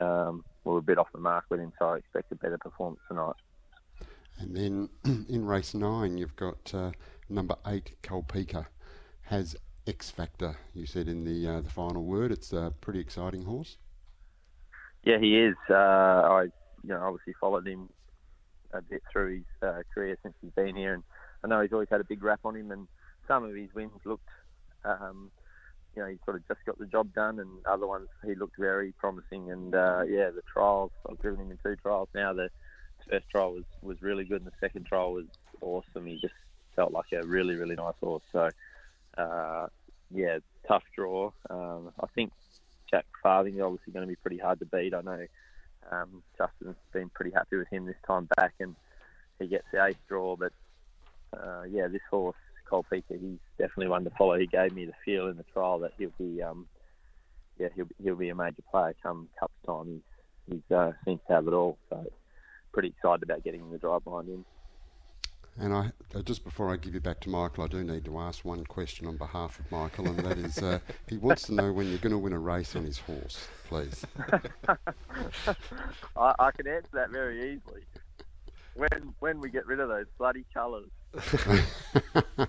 um, 0.00 0.44
we're 0.64 0.78
a 0.78 0.82
bit 0.82 0.98
off 0.98 1.08
the 1.12 1.18
mark 1.18 1.46
with 1.50 1.60
him, 1.60 1.72
so 1.78 1.86
I 1.86 1.96
expect 1.98 2.30
a 2.30 2.36
better 2.36 2.58
performance 2.58 3.00
tonight. 3.08 3.34
And 4.38 4.56
then 4.56 4.88
in 5.28 5.44
race 5.44 5.74
nine, 5.74 6.16
you've 6.16 6.36
got 6.36 6.72
uh, 6.72 6.92
number 7.28 7.56
eight, 7.66 7.96
Colpeka, 8.02 8.66
has 9.22 9.56
X 9.86 10.10
Factor. 10.10 10.56
You 10.74 10.86
said 10.86 11.08
in 11.08 11.24
the 11.24 11.46
uh, 11.48 11.60
the 11.60 11.70
final 11.70 12.04
word. 12.04 12.32
It's 12.32 12.52
a 12.52 12.72
pretty 12.80 13.00
exciting 13.00 13.44
horse. 13.44 13.78
Yeah, 15.04 15.18
he 15.18 15.38
is. 15.38 15.54
Uh, 15.70 15.74
I, 15.74 16.42
you 16.82 16.88
know, 16.88 17.00
obviously 17.00 17.34
followed 17.40 17.66
him 17.66 17.88
a 18.72 18.82
bit 18.82 19.02
through 19.12 19.36
his 19.36 19.68
uh, 19.68 19.82
career 19.94 20.18
since 20.22 20.34
he's 20.40 20.50
been 20.50 20.74
here, 20.74 20.94
and 20.94 21.04
I 21.44 21.48
know 21.48 21.60
he's 21.60 21.72
always 21.72 21.88
had 21.88 22.00
a 22.00 22.04
big 22.04 22.22
rap 22.22 22.40
on 22.44 22.56
him. 22.56 22.72
And 22.72 22.88
some 23.28 23.44
of 23.44 23.54
his 23.54 23.72
wins 23.72 23.92
looked, 24.04 24.28
um, 24.84 25.30
you 25.94 26.02
know, 26.02 26.08
he 26.08 26.18
sort 26.24 26.36
of 26.36 26.48
just 26.48 26.60
got 26.66 26.78
the 26.78 26.86
job 26.86 27.14
done, 27.14 27.38
and 27.38 27.64
other 27.66 27.86
ones 27.86 28.08
he 28.24 28.34
looked 28.34 28.58
very 28.58 28.92
promising. 28.92 29.50
And 29.52 29.74
uh, 29.74 30.02
yeah, 30.08 30.30
the 30.30 30.42
trials, 30.52 30.90
I've 31.08 31.20
driven 31.20 31.40
him 31.42 31.52
in 31.52 31.58
two 31.62 31.76
trials 31.76 32.08
now. 32.14 32.32
The 32.32 32.50
first 33.08 33.28
trial 33.30 33.52
was 33.54 33.64
was 33.82 34.02
really 34.02 34.24
good, 34.24 34.42
and 34.42 34.50
the 34.50 34.56
second 34.58 34.86
trial 34.86 35.12
was 35.12 35.26
awesome. 35.60 36.06
He 36.06 36.18
just 36.20 36.34
felt 36.74 36.92
like 36.92 37.12
a 37.12 37.24
really 37.24 37.54
really 37.54 37.76
nice 37.76 37.94
horse. 38.02 38.24
So 38.32 38.48
uh, 39.16 39.66
yeah, 40.14 40.38
tough 40.68 40.84
draw. 40.94 41.32
Um, 41.50 41.92
I 42.00 42.06
think 42.14 42.32
Jack 42.90 43.06
Farthing 43.22 43.56
is 43.56 43.60
obviously 43.60 43.92
going 43.92 44.06
to 44.06 44.08
be 44.10 44.16
pretty 44.16 44.38
hard 44.38 44.58
to 44.60 44.66
beat. 44.66 44.94
I 44.94 45.00
know 45.00 45.26
um, 45.90 46.22
Justin's 46.38 46.76
been 46.92 47.08
pretty 47.10 47.32
happy 47.32 47.56
with 47.56 47.68
him 47.68 47.86
this 47.86 47.96
time 48.06 48.28
back, 48.36 48.54
and 48.60 48.74
he 49.38 49.46
gets 49.46 49.66
the 49.72 49.84
eighth 49.84 49.98
draw. 50.08 50.36
But 50.36 50.52
uh, 51.32 51.62
yeah, 51.70 51.88
this 51.88 52.02
horse, 52.10 52.36
Colpeka, 52.70 53.20
he's 53.20 53.38
definitely 53.58 53.88
one 53.88 54.04
to 54.04 54.10
follow. 54.10 54.38
He 54.38 54.46
gave 54.46 54.72
me 54.72 54.86
the 54.86 54.92
feel 55.04 55.28
in 55.28 55.36
the 55.36 55.44
trial 55.52 55.80
that 55.80 55.92
he'll 55.98 56.12
be, 56.18 56.42
um, 56.42 56.66
yeah, 57.58 57.68
he'll 57.74 57.88
he'll 58.02 58.16
be 58.16 58.28
a 58.28 58.34
major 58.34 58.62
player 58.70 58.94
come 59.02 59.28
Cup 59.38 59.50
time. 59.66 60.02
He's 60.48 60.54
he's 60.68 60.76
uh, 60.76 60.92
seems 61.04 61.20
to 61.28 61.34
have 61.34 61.46
it 61.48 61.54
all. 61.54 61.78
So 61.90 62.04
pretty 62.72 62.88
excited 62.88 63.22
about 63.22 63.44
getting 63.44 63.70
the 63.70 63.78
drive 63.78 64.04
behind 64.04 64.28
him. 64.28 64.44
And 65.58 65.72
I 65.72 65.90
uh, 66.14 66.22
just 66.22 66.44
before 66.44 66.72
I 66.72 66.76
give 66.76 66.94
you 66.94 67.00
back 67.00 67.20
to 67.20 67.30
Michael, 67.30 67.64
I 67.64 67.66
do 67.68 67.82
need 67.82 68.04
to 68.04 68.18
ask 68.18 68.44
one 68.44 68.64
question 68.64 69.06
on 69.06 69.16
behalf 69.16 69.58
of 69.58 69.70
Michael, 69.72 70.06
and 70.08 70.18
that 70.18 70.38
is, 70.38 70.58
uh, 70.58 70.78
he 71.08 71.16
wants 71.16 71.44
to 71.44 71.54
know 71.54 71.72
when 71.72 71.88
you're 71.88 71.98
going 71.98 72.12
to 72.12 72.18
win 72.18 72.34
a 72.34 72.38
race 72.38 72.76
on 72.76 72.84
his 72.84 72.98
horse, 72.98 73.48
please. 73.66 74.04
I, 74.68 76.34
I 76.38 76.50
can 76.50 76.66
answer 76.66 76.90
that 76.92 77.10
very 77.10 77.54
easily. 77.54 77.82
When 78.74 79.14
when 79.20 79.40
we 79.40 79.48
get 79.48 79.66
rid 79.66 79.80
of 79.80 79.88
those 79.88 80.06
bloody 80.18 80.44
colours. 80.52 80.90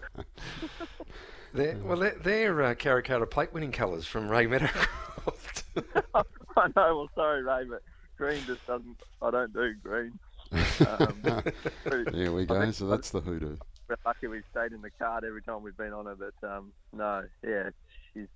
They're, 1.53 1.77
well, 1.77 1.97
they're, 1.97 2.17
they're 2.21 2.61
uh, 2.61 2.75
Karrakatta 2.75 3.29
plate 3.29 3.53
winning 3.53 3.71
colours 3.71 4.05
from 4.05 4.29
Ray 4.29 4.45
Meadowcroft. 4.45 5.63
I 6.13 6.67
know. 6.75 6.97
Well, 6.97 7.09
sorry, 7.15 7.41
Ray, 7.41 7.65
but 7.69 7.81
green 8.17 8.43
just 8.45 8.65
doesn't. 8.67 9.01
I 9.21 9.31
don't 9.31 9.53
do 9.53 9.73
green. 9.81 10.19
Um, 10.51 11.43
there 12.11 12.31
we 12.31 12.45
go. 12.45 12.71
So 12.71 12.87
that's 12.87 13.09
the 13.09 13.21
hoodoo. 13.21 13.57
We're 13.87 13.95
lucky 14.05 14.27
we've 14.27 14.43
stayed 14.51 14.73
in 14.73 14.81
the 14.81 14.89
card 14.89 15.23
every 15.23 15.41
time 15.41 15.63
we've 15.63 15.77
been 15.77 15.93
on 15.93 16.05
her, 16.05 16.15
but 16.15 16.47
um, 16.47 16.73
no, 16.93 17.23
yeah, 17.45 17.69
she's 18.13 18.27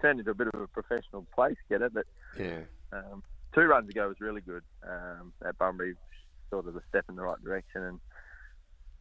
turned 0.00 0.20
into 0.20 0.30
a 0.30 0.34
bit 0.34 0.48
of 0.52 0.60
a 0.60 0.66
professional 0.68 1.26
place 1.34 1.56
getter. 1.68 1.90
But 1.90 2.06
yeah, 2.38 2.60
um, 2.92 3.22
two 3.54 3.62
runs 3.62 3.88
ago 3.88 4.08
was 4.08 4.20
really 4.20 4.40
good 4.40 4.62
um, 4.88 5.32
at 5.44 5.58
Bunbury, 5.58 5.96
sort 6.50 6.66
of 6.66 6.76
a 6.76 6.82
step 6.88 7.04
in 7.08 7.16
the 7.16 7.22
right 7.22 7.42
direction. 7.42 7.82
And 7.82 8.00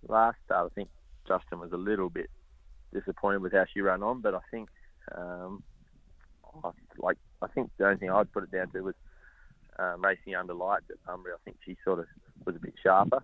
last 0.08 0.38
start, 0.46 0.72
I 0.72 0.74
think 0.74 0.90
Justin 1.28 1.60
was 1.60 1.72
a 1.72 1.78
little 1.78 2.10
bit 2.10 2.30
disappointed 2.94 3.42
with 3.42 3.54
how 3.54 3.66
she 3.72 3.82
ran 3.82 4.02
on, 4.04 4.22
but 4.22 4.34
I 4.34 4.40
think, 4.52 4.70
um, 5.16 5.64
I, 6.64 6.72
like, 6.98 7.18
I 7.42 7.48
think 7.48 7.70
the 7.78 7.86
only 7.86 7.98
thing 7.98 8.10
I'd 8.10 8.32
put 8.32 8.44
it 8.44 8.52
down 8.52 8.72
to 8.72 8.82
was 8.82 8.96
um, 9.78 10.04
racing 10.04 10.36
under 10.36 10.54
lights 10.54 10.86
at 10.90 10.98
Bunbury. 11.06 11.34
I 11.34 11.42
think 11.46 11.58
she 11.66 11.78
sort 11.86 12.00
of 12.00 12.06
was 12.46 12.56
a 12.56 12.60
bit 12.60 12.74
sharper. 12.82 13.24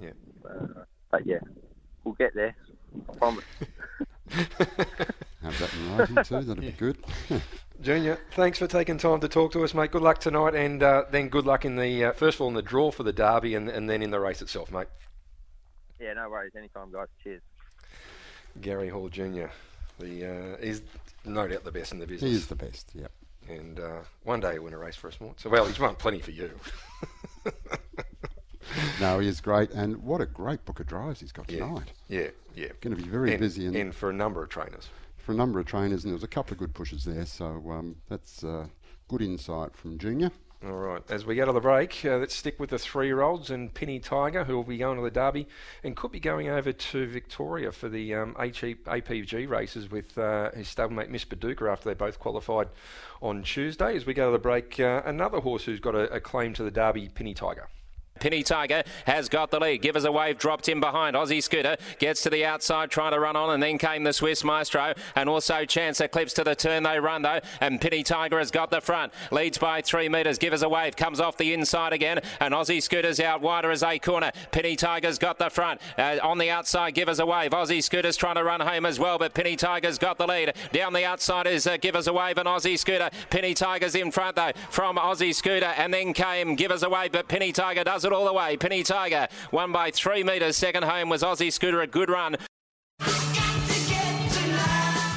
Yeah. 0.00 0.10
Uh, 0.44 0.84
but 1.10 1.26
yeah, 1.26 1.40
we'll 2.04 2.14
get 2.14 2.34
there. 2.34 2.54
I 3.08 3.14
promise. 3.14 3.44
Have 4.30 5.58
that 5.58 5.74
in 5.74 5.96
writing 5.96 6.16
too. 6.24 6.40
That'd 6.42 6.60
be 6.60 6.72
good. 6.72 6.98
Junior, 7.80 8.18
thanks 8.32 8.58
for 8.58 8.66
taking 8.66 8.98
time 8.98 9.20
to 9.20 9.28
talk 9.28 9.52
to 9.52 9.64
us, 9.64 9.74
mate. 9.74 9.90
Good 9.90 10.02
luck 10.02 10.18
tonight, 10.18 10.54
and 10.54 10.82
uh, 10.82 11.04
then 11.10 11.28
good 11.28 11.46
luck 11.46 11.64
in 11.64 11.76
the 11.76 12.04
uh, 12.04 12.12
first 12.12 12.36
of 12.36 12.42
all 12.42 12.48
in 12.48 12.54
the 12.54 12.62
draw 12.62 12.90
for 12.90 13.02
the 13.02 13.12
derby, 13.12 13.54
and, 13.54 13.68
and 13.68 13.88
then 13.88 14.02
in 14.02 14.10
the 14.10 14.20
race 14.20 14.42
itself, 14.42 14.70
mate. 14.70 14.86
Yeah, 15.98 16.12
no 16.12 16.28
worries. 16.28 16.52
Anytime, 16.56 16.92
guys. 16.92 17.06
Cheers. 17.24 17.40
Gary 18.60 18.88
Hall 18.88 19.08
Jr. 19.08 19.46
The 19.98 20.26
uh, 20.26 20.56
is 20.60 20.82
no 21.24 21.48
doubt 21.48 21.64
the 21.64 21.72
best 21.72 21.92
in 21.92 21.98
the 21.98 22.06
business. 22.06 22.30
He 22.30 22.36
is 22.36 22.46
the 22.46 22.54
best. 22.54 22.90
Yep. 22.94 23.12
And 23.48 23.80
uh, 23.80 24.00
one 24.24 24.40
day 24.40 24.52
he'll 24.52 24.64
win 24.64 24.74
a 24.74 24.78
race 24.78 24.96
for 24.96 25.08
us, 25.08 25.20
more. 25.20 25.34
So 25.38 25.48
well, 25.48 25.64
he's 25.64 25.80
won 25.80 25.96
plenty 25.96 26.20
for 26.20 26.30
you. 26.30 26.50
No, 29.00 29.18
he 29.18 29.28
is 29.28 29.40
great, 29.40 29.70
and 29.70 29.96
what 29.98 30.20
a 30.20 30.26
great 30.26 30.64
book 30.64 30.80
of 30.80 30.86
drives 30.86 31.20
he's 31.20 31.32
got 31.32 31.48
tonight. 31.48 31.92
Yeah, 32.08 32.28
yeah. 32.54 32.68
Going 32.80 32.96
to 32.96 33.02
be 33.02 33.08
very 33.08 33.32
and, 33.32 33.40
busy, 33.40 33.66
and, 33.66 33.76
and 33.76 33.94
for 33.94 34.10
a 34.10 34.12
number 34.12 34.42
of 34.42 34.48
trainers. 34.48 34.88
For 35.18 35.32
a 35.32 35.34
number 35.34 35.60
of 35.60 35.66
trainers, 35.66 36.04
and 36.04 36.10
there 36.10 36.16
was 36.16 36.24
a 36.24 36.28
couple 36.28 36.52
of 36.52 36.58
good 36.58 36.74
pushes 36.74 37.04
there. 37.04 37.26
So 37.26 37.46
um, 37.70 37.96
that's 38.08 38.44
uh, 38.44 38.66
good 39.08 39.22
insight 39.22 39.76
from 39.76 39.98
Junior. 39.98 40.30
All 40.62 40.72
right. 40.72 41.02
As 41.10 41.24
we 41.24 41.36
go 41.36 41.46
to 41.46 41.52
the 41.52 41.60
break, 41.60 42.04
uh, 42.04 42.18
let's 42.18 42.34
stick 42.34 42.60
with 42.60 42.68
the 42.68 42.78
three-year-olds 42.78 43.48
and 43.48 43.72
Penny 43.72 43.98
Tiger, 43.98 44.44
who 44.44 44.54
will 44.54 44.64
be 44.64 44.76
going 44.76 44.98
to 44.98 45.02
the 45.02 45.10
Derby 45.10 45.48
and 45.82 45.96
could 45.96 46.12
be 46.12 46.20
going 46.20 46.50
over 46.50 46.70
to 46.70 47.06
Victoria 47.06 47.72
for 47.72 47.88
the 47.88 48.14
um, 48.14 48.34
APG 48.34 49.48
races 49.48 49.90
with 49.90 50.18
uh, 50.18 50.50
his 50.50 50.68
stablemate 50.68 51.08
Miss 51.08 51.24
Paducah 51.24 51.64
after 51.70 51.88
they 51.88 51.94
both 51.94 52.18
qualified 52.18 52.68
on 53.22 53.42
Tuesday. 53.42 53.96
As 53.96 54.04
we 54.04 54.12
go 54.12 54.26
to 54.26 54.32
the 54.32 54.38
break, 54.38 54.78
uh, 54.78 55.00
another 55.06 55.40
horse 55.40 55.64
who's 55.64 55.80
got 55.80 55.94
a, 55.94 56.12
a 56.12 56.20
claim 56.20 56.52
to 56.52 56.62
the 56.62 56.70
Derby, 56.70 57.08
Penny 57.08 57.32
Tiger. 57.32 57.68
Penny 58.20 58.42
Tiger 58.42 58.84
has 59.06 59.28
got 59.28 59.50
the 59.50 59.58
lead. 59.58 59.82
Give 59.82 59.96
us 59.96 60.04
a 60.04 60.12
wave, 60.12 60.38
dropped 60.38 60.68
in 60.68 60.78
behind. 60.78 61.16
Aussie 61.16 61.42
Scooter 61.42 61.76
gets 61.98 62.22
to 62.22 62.30
the 62.30 62.44
outside, 62.44 62.90
trying 62.90 63.12
to 63.12 63.20
run 63.20 63.36
on, 63.36 63.50
and 63.50 63.62
then 63.62 63.78
came 63.78 64.04
the 64.04 64.12
Swiss 64.12 64.44
Maestro, 64.44 64.94
and 65.16 65.28
also 65.28 65.64
Chance 65.64 66.00
Eclipse 66.00 66.32
to 66.34 66.44
the 66.44 66.54
turn. 66.54 66.82
They 66.82 67.00
run 67.00 67.22
though, 67.22 67.40
and 67.60 67.80
Penny 67.80 68.02
Tiger 68.02 68.38
has 68.38 68.50
got 68.50 68.70
the 68.70 68.80
front, 68.80 69.12
leads 69.30 69.58
by 69.58 69.82
three 69.82 70.08
metres. 70.08 70.38
Give 70.38 70.52
us 70.52 70.62
a 70.62 70.68
wave, 70.68 70.96
comes 70.96 71.18
off 71.20 71.36
the 71.36 71.52
inside 71.52 71.92
again, 71.92 72.20
and 72.38 72.54
Aussie 72.54 72.82
Scooter's 72.82 73.20
out 73.20 73.40
wider 73.40 73.70
as 73.70 73.82
a 73.82 73.98
corner. 73.98 74.30
Penny 74.52 74.76
Tiger's 74.76 75.18
got 75.18 75.38
the 75.38 75.50
front 75.50 75.80
uh, 75.98 76.18
on 76.22 76.38
the 76.38 76.50
outside. 76.50 76.94
Give 76.94 77.08
us 77.08 77.18
a 77.18 77.26
wave. 77.26 77.50
Aussie 77.50 77.82
Scooter's 77.82 78.16
trying 78.16 78.36
to 78.36 78.44
run 78.44 78.60
home 78.60 78.86
as 78.86 78.98
well, 78.98 79.18
but 79.18 79.34
Penny 79.34 79.56
Tiger's 79.56 79.98
got 79.98 80.18
the 80.18 80.26
lead. 80.26 80.54
Down 80.72 80.92
the 80.92 81.04
outside 81.04 81.46
is 81.46 81.66
uh, 81.66 81.76
Give 81.78 81.96
us 81.96 82.06
a 82.06 82.12
wave 82.12 82.36
and 82.38 82.46
Aussie 82.46 82.78
Scooter. 82.78 83.10
Penny 83.30 83.54
Tiger's 83.54 83.94
in 83.94 84.10
front 84.10 84.36
though 84.36 84.52
from 84.70 84.96
Aussie 84.96 85.34
Scooter, 85.34 85.72
and 85.76 85.92
then 85.92 86.12
came 86.12 86.54
Give 86.54 86.70
us 86.70 86.82
a 86.82 86.90
wave, 86.90 87.12
but 87.12 87.28
Penny 87.28 87.52
Tiger 87.52 87.84
does 87.84 88.04
it 88.10 88.14
all 88.14 88.24
the 88.26 88.32
way. 88.32 88.56
Penny 88.56 88.82
Tiger 88.82 89.28
won 89.52 89.72
by 89.72 89.90
three 89.90 90.22
metres. 90.22 90.56
Second 90.56 90.84
home 90.84 91.08
was 91.08 91.22
Aussie 91.22 91.52
Scooter. 91.52 91.80
A 91.80 91.86
good 91.86 92.10
run. 92.10 92.36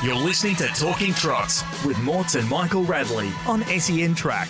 You're 0.03 0.15
listening 0.15 0.56
to 0.58 0.67
Talking 0.67 1.13
Trots 1.13 1.63
with 1.86 1.97
Morts 1.99 2.36
and 2.36 2.49
Michael 2.49 2.84
Radley 2.84 3.32
on 3.47 3.63
SEN 3.63 4.15
Track. 4.15 4.49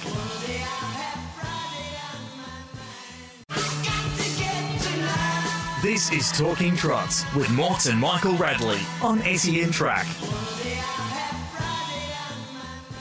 This 5.84 6.12
is 6.12 6.32
Talking 6.32 6.75
Trots 6.75 7.23
with 7.36 7.49
Morts 7.51 7.86
and 7.88 7.99
Michael 7.99 8.34
Radley 8.38 8.79
on 9.01 9.19
SEN 9.38 9.69
Track. 9.69 10.08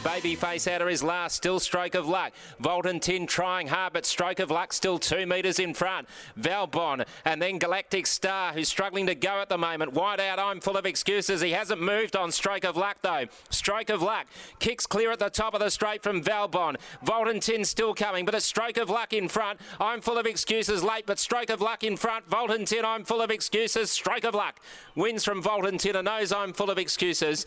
Babyface 0.03 0.69
out 0.69 0.83
of 0.83 0.89
his 0.89 1.05
last, 1.05 1.37
still 1.37 1.61
stroke 1.61 1.95
of 1.95 2.09
luck. 2.09 2.33
Vultan 2.61 3.01
Tin 3.01 3.25
trying 3.25 3.69
hard, 3.69 3.93
but 3.93 4.05
stroke 4.05 4.41
of 4.41 4.51
luck 4.51 4.73
still 4.73 4.99
two 4.99 5.27
metres 5.27 5.61
in 5.61 5.75
front. 5.75 6.09
Valbon 6.41 7.07
and 7.25 7.41
then 7.41 7.59
Galactic 7.59 8.09
Star, 8.09 8.53
who's 8.53 8.69
struggling 8.69 9.07
to 9.07 9.15
go 9.15 9.41
at 9.41 9.49
the 9.49 9.57
moment. 9.57 9.93
Wide 9.93 10.19
out, 10.19 10.41
I'm 10.41 10.61
full 10.61 10.77
of 10.77 10.87
excuses. 10.87 11.41
He 11.41 11.53
hasn't 11.53 11.81
moved 11.81 12.17
on 12.17 12.33
stroke 12.33 12.65
of 12.65 12.77
luck 12.77 12.97
though. 13.03 13.27
Stroke 13.51 13.91
of 13.91 14.03
luck 14.03 14.27
kicks 14.59 14.89
clear 14.89 15.13
at 15.13 15.21
the 15.21 15.31
top 15.31 15.55
of 15.55 15.61
the 15.61 15.71
straight 15.71 16.03
from 16.03 16.21
Valbon. 16.21 16.77
Vultan 17.05 17.41
Tin 17.41 17.65
still 17.65 17.95
coming, 17.95 18.25
but 18.25 18.35
a 18.35 18.41
stroke 18.41 18.79
of 18.79 18.91
luck 18.91 19.13
in 19.13 19.29
front. 19.29 19.61
I'm 19.79 20.01
full 20.01 20.19
of 20.19 20.27
excuses 20.27 20.83
late, 20.83 21.07
but 21.07 21.21
stroke 21.21 21.51
of 21.51 21.61
luck 21.61 21.85
in 21.85 21.97
front. 21.97 22.29
Vultan 22.29 22.67
Tin, 22.67 22.85
I'm 22.85 23.05
full 23.05 23.23
of 23.23 23.31
excuses. 23.31 23.93
Stroke 23.93 24.25
of 24.25 24.35
luck 24.35 24.59
wins 24.97 25.25
from 25.25 25.41
Vultan 25.41 25.79
Tin 25.79 25.95
and 25.95 26.07
knows 26.07 26.33
I'm 26.33 26.53
full 26.53 26.71
of 26.71 26.79
excuses. 26.79 27.47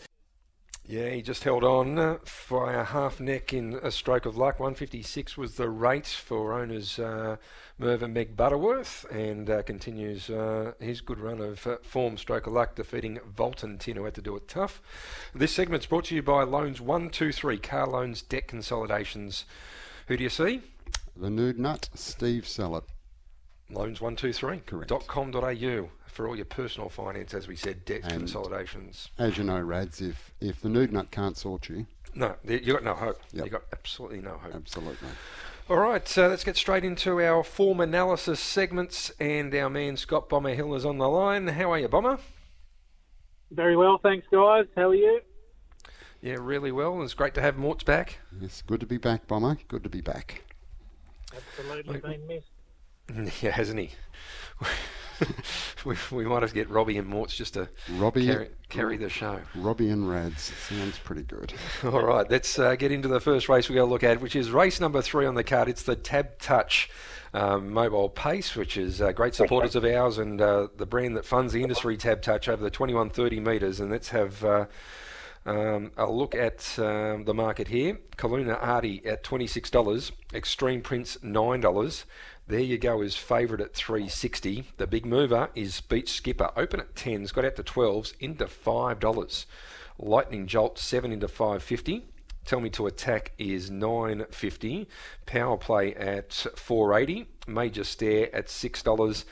Yeah, 0.88 1.08
he 1.08 1.20
just 1.20 1.42
held 1.42 1.64
on 1.64 2.20
by 2.48 2.72
a 2.72 2.84
half 2.84 3.18
neck 3.18 3.52
in 3.52 3.74
a 3.82 3.90
stroke 3.90 4.24
of 4.24 4.36
luck. 4.36 4.60
156 4.60 5.36
was 5.36 5.56
the 5.56 5.68
rate 5.68 6.06
for 6.06 6.52
owners 6.52 7.00
uh, 7.00 7.38
Merv 7.76 8.04
and 8.04 8.14
Meg 8.14 8.36
Butterworth, 8.36 9.04
and 9.10 9.50
uh, 9.50 9.64
continues 9.64 10.30
uh, 10.30 10.74
his 10.78 11.00
good 11.00 11.18
run 11.18 11.40
of 11.40 11.66
uh, 11.66 11.78
form 11.82 12.16
stroke 12.16 12.46
of 12.46 12.52
luck, 12.52 12.76
defeating 12.76 13.18
Vultan 13.36 13.80
Tin, 13.80 13.96
who 13.96 14.04
had 14.04 14.14
to 14.14 14.22
do 14.22 14.36
it 14.36 14.46
tough. 14.46 14.80
This 15.34 15.50
segment's 15.50 15.86
brought 15.86 16.04
to 16.04 16.14
you 16.14 16.22
by 16.22 16.44
Loans 16.44 16.80
123, 16.80 17.58
car 17.58 17.88
loans, 17.88 18.22
debt 18.22 18.46
consolidations. 18.46 19.44
Who 20.06 20.16
do 20.16 20.22
you 20.22 20.30
see? 20.30 20.60
The 21.16 21.30
Nude 21.30 21.58
Nut, 21.58 21.90
Steve 21.94 22.46
Sallet. 22.46 22.84
Loans123. 23.72 24.66
Correct. 26.16 26.24
.com.au 26.24 26.24
for 26.24 26.28
all 26.28 26.36
your 26.36 26.44
personal 26.44 26.88
finance, 26.88 27.34
as 27.34 27.46
we 27.48 27.56
said, 27.56 27.84
debt 27.84 28.00
And- 28.04 28.12
consolidations. 28.12 29.10
As 29.18 29.36
you 29.38 29.44
know, 29.44 29.60
Rads, 29.60 30.00
if, 30.00 30.32
if 30.40 30.60
the 30.60 30.68
Nude 30.68 30.92
Nut 30.92 31.10
can't 31.10 31.36
sort 31.36 31.68
you, 31.68 31.86
No, 32.14 32.36
you 32.44 32.72
got 32.72 32.84
no 32.84 32.94
hope. 32.94 33.20
Yep. 33.32 33.44
You 33.44 33.50
got 33.50 33.62
absolutely 33.72 34.20
no 34.20 34.38
hope. 34.38 34.54
absolutely. 34.54 35.08
All 35.68 35.76
right, 35.78 36.06
so 36.08 36.28
let's 36.28 36.44
get 36.44 36.56
straight 36.56 36.84
into 36.84 37.20
our 37.20 37.42
form 37.42 37.80
analysis 37.80 38.38
segments, 38.40 39.10
and 39.18 39.52
our 39.54 39.68
man 39.68 39.96
Scott 39.96 40.28
Bomber 40.28 40.54
Hill 40.54 40.74
is 40.74 40.84
on 40.86 40.98
the 40.98 41.08
line. 41.08 41.48
How 41.48 41.72
are 41.72 41.78
you, 41.78 41.88
Bomber? 41.88 42.18
Very 43.50 43.76
well, 43.76 43.98
thanks, 43.98 44.26
guys. 44.30 44.66
How 44.76 44.90
are 44.90 44.94
you? 44.94 45.20
Yeah, 46.22 46.36
really 46.40 46.72
well. 46.72 47.02
It's 47.02 47.14
great 47.14 47.34
to 47.34 47.40
have 47.42 47.56
Mort's 47.56 47.84
back. 47.84 48.18
It's 48.40 48.62
good 48.62 48.80
to 48.80 48.86
be 48.86 48.96
back, 48.96 49.26
Bomber. 49.26 49.58
Good 49.68 49.82
to 49.84 49.88
be 49.90 50.00
back. 50.00 50.42
Absolutely 51.34 51.98
been 52.00 52.26
missed. 52.26 52.46
Yeah, 53.42 53.50
hasn't 53.52 53.78
he? 53.78 53.90
we, 55.84 55.96
we 56.10 56.24
might 56.24 56.42
have 56.42 56.50
to 56.50 56.54
get 56.54 56.68
Robbie 56.68 56.98
and 56.98 57.08
Morts 57.08 57.34
just 57.34 57.54
to 57.54 57.68
Robbie, 57.96 58.26
carry, 58.26 58.48
carry 58.68 58.96
the 58.96 59.08
show. 59.08 59.40
Robbie 59.54 59.88
and 59.88 60.08
Rads 60.08 60.52
sounds 60.68 60.98
pretty 60.98 61.22
good. 61.22 61.52
All 61.84 62.04
right, 62.04 62.28
let's 62.30 62.58
uh, 62.58 62.74
get 62.76 62.92
into 62.92 63.08
the 63.08 63.20
first 63.20 63.48
race 63.48 63.68
we're 63.68 63.76
going 63.76 63.88
to 63.88 63.92
look 63.92 64.04
at, 64.04 64.20
which 64.20 64.36
is 64.36 64.50
race 64.50 64.80
number 64.80 65.02
three 65.02 65.26
on 65.26 65.34
the 65.34 65.44
card. 65.44 65.68
It's 65.68 65.82
the 65.82 65.96
Tab 65.96 66.38
Touch 66.38 66.90
um, 67.34 67.72
Mobile 67.72 68.08
Pace, 68.08 68.56
which 68.56 68.76
is 68.76 69.00
uh, 69.00 69.12
great 69.12 69.34
supporters 69.34 69.74
of 69.74 69.84
ours 69.84 70.18
and 70.18 70.40
uh, 70.40 70.68
the 70.76 70.86
brand 70.86 71.16
that 71.16 71.24
funds 71.24 71.52
the 71.52 71.62
industry, 71.62 71.96
Tab 71.96 72.22
Touch, 72.22 72.48
over 72.48 72.62
the 72.62 72.70
2130 72.70 73.40
metres. 73.40 73.80
And 73.80 73.90
let's 73.90 74.08
have. 74.10 74.68
Um, 75.46 75.92
a 75.96 76.10
look 76.10 76.34
at 76.34 76.76
um, 76.78 77.24
the 77.24 77.32
market 77.32 77.68
here. 77.68 77.98
Kaluna 78.18 78.60
Artie 78.60 79.06
at 79.06 79.22
$26, 79.22 80.10
Extreme 80.34 80.82
Prince 80.82 81.18
$9, 81.22 82.04
there 82.48 82.60
you 82.60 82.78
go 82.78 83.02
is 83.02 83.16
favourite 83.16 83.60
at 83.60 83.74
360. 83.74 84.66
The 84.76 84.86
big 84.86 85.04
mover 85.04 85.50
is 85.56 85.80
Beach 85.80 86.12
Skipper. 86.12 86.52
Open 86.56 86.78
at 86.78 86.94
10s, 86.94 87.34
got 87.34 87.44
out 87.44 87.56
to 87.56 87.64
12s, 87.64 88.14
into 88.20 88.44
$5. 88.44 89.46
Lightning 89.98 90.46
Jolt 90.46 90.78
7 90.78 91.10
into 91.10 91.26
550. 91.26 92.06
Tell 92.44 92.60
Me 92.60 92.70
to 92.70 92.86
Attack 92.86 93.32
is 93.36 93.68
950. 93.72 94.86
Power 95.26 95.56
Play 95.56 95.92
at 95.96 96.32
480. 96.54 97.26
Major 97.48 97.82
Stare 97.82 98.32
at 98.32 98.46
$6. 98.46 99.24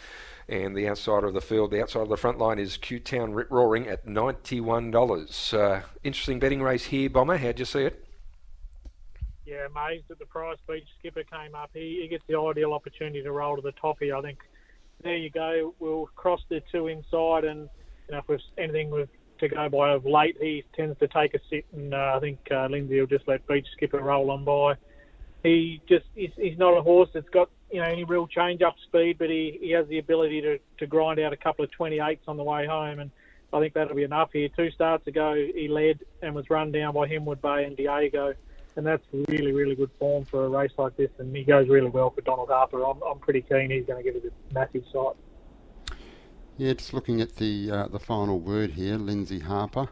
And 0.48 0.76
the 0.76 0.88
outside 0.88 1.24
of 1.24 1.32
the 1.32 1.40
field, 1.40 1.70
the 1.70 1.80
outside 1.80 2.02
of 2.02 2.08
the 2.08 2.16
front 2.16 2.38
line 2.38 2.58
is 2.58 2.76
Q 2.76 3.00
Town 3.00 3.32
Rip 3.32 3.50
Roaring 3.50 3.88
at 3.88 4.06
$91. 4.06 5.54
Uh, 5.54 5.82
interesting 6.02 6.38
betting 6.38 6.62
race 6.62 6.84
here, 6.84 7.08
Bomber. 7.08 7.38
How'd 7.38 7.58
you 7.58 7.64
see 7.64 7.80
it? 7.80 8.04
Yeah, 9.46 9.66
amazed 9.66 10.10
at 10.10 10.18
the 10.18 10.26
price. 10.26 10.58
Beach 10.66 10.88
Skipper 10.98 11.24
came 11.24 11.54
up. 11.54 11.70
He, 11.72 12.00
he 12.02 12.08
gets 12.08 12.24
the 12.26 12.38
ideal 12.38 12.72
opportunity 12.72 13.22
to 13.22 13.32
roll 13.32 13.56
to 13.56 13.62
the 13.62 13.72
top 13.72 13.98
here. 14.00 14.16
I 14.16 14.22
think 14.22 14.38
there 15.02 15.16
you 15.16 15.30
go. 15.30 15.74
We'll 15.78 16.08
cross 16.16 16.40
the 16.48 16.62
two 16.72 16.88
inside, 16.88 17.44
and 17.44 17.68
you 18.08 18.12
know, 18.12 18.18
if 18.18 18.26
there's 18.26 18.50
anything 18.58 18.90
with 18.90 19.08
to 19.40 19.48
go 19.48 19.68
by 19.68 19.90
of 19.90 20.06
late, 20.06 20.36
he 20.40 20.64
tends 20.74 20.98
to 21.00 21.08
take 21.08 21.34
a 21.34 21.40
sit, 21.50 21.66
and 21.72 21.92
uh, 21.92 22.14
I 22.16 22.20
think 22.20 22.38
uh, 22.50 22.66
Lindsay 22.70 23.00
will 23.00 23.06
just 23.06 23.28
let 23.28 23.46
Beach 23.46 23.66
Skipper 23.72 23.98
roll 23.98 24.30
on 24.30 24.44
by. 24.44 24.74
He 25.42 25.82
just 25.88 26.06
he's, 26.14 26.30
he's 26.36 26.58
not 26.58 26.76
a 26.76 26.82
horse 26.82 27.10
that's 27.12 27.28
got 27.28 27.50
you 27.70 27.80
know 27.80 27.86
any 27.86 28.04
real 28.04 28.26
change 28.26 28.62
up 28.62 28.76
speed, 28.82 29.18
but 29.18 29.30
he, 29.30 29.58
he 29.60 29.70
has 29.72 29.86
the 29.88 29.98
ability 29.98 30.40
to, 30.42 30.58
to 30.78 30.86
grind 30.86 31.18
out 31.20 31.32
a 31.32 31.36
couple 31.36 31.64
of 31.64 31.70
28s 31.70 32.18
on 32.28 32.36
the 32.36 32.42
way 32.42 32.66
home, 32.66 33.00
and 33.00 33.10
I 33.52 33.60
think 33.60 33.74
that'll 33.74 33.96
be 33.96 34.04
enough 34.04 34.30
here. 34.32 34.48
Two 34.48 34.70
starts 34.70 35.06
ago, 35.06 35.34
he 35.34 35.68
led 35.68 36.00
and 36.22 36.34
was 36.34 36.50
run 36.50 36.72
down 36.72 36.94
by 36.94 37.08
Hemwood 37.08 37.40
Bay 37.40 37.64
and 37.64 37.76
Diego, 37.76 38.34
and 38.76 38.86
that's 38.86 39.04
really 39.28 39.52
really 39.52 39.74
good 39.74 39.90
form 39.98 40.24
for 40.24 40.44
a 40.44 40.48
race 40.48 40.72
like 40.78 40.96
this, 40.96 41.10
and 41.18 41.34
he 41.34 41.44
goes 41.44 41.68
really 41.68 41.90
well 41.90 42.10
for 42.10 42.20
Donald 42.20 42.48
Harper. 42.48 42.84
I'm, 42.84 43.02
I'm 43.02 43.18
pretty 43.18 43.42
keen 43.42 43.70
he's 43.70 43.86
going 43.86 44.04
to 44.04 44.10
give 44.10 44.22
it 44.22 44.32
a 44.50 44.54
massive 44.54 44.84
sight. 44.92 45.16
Yeah, 46.56 46.72
just 46.74 46.94
looking 46.94 47.20
at 47.20 47.36
the 47.36 47.70
uh, 47.70 47.88
the 47.88 47.98
final 47.98 48.38
word 48.38 48.72
here, 48.72 48.96
Lindsay 48.96 49.40
Harper. 49.40 49.88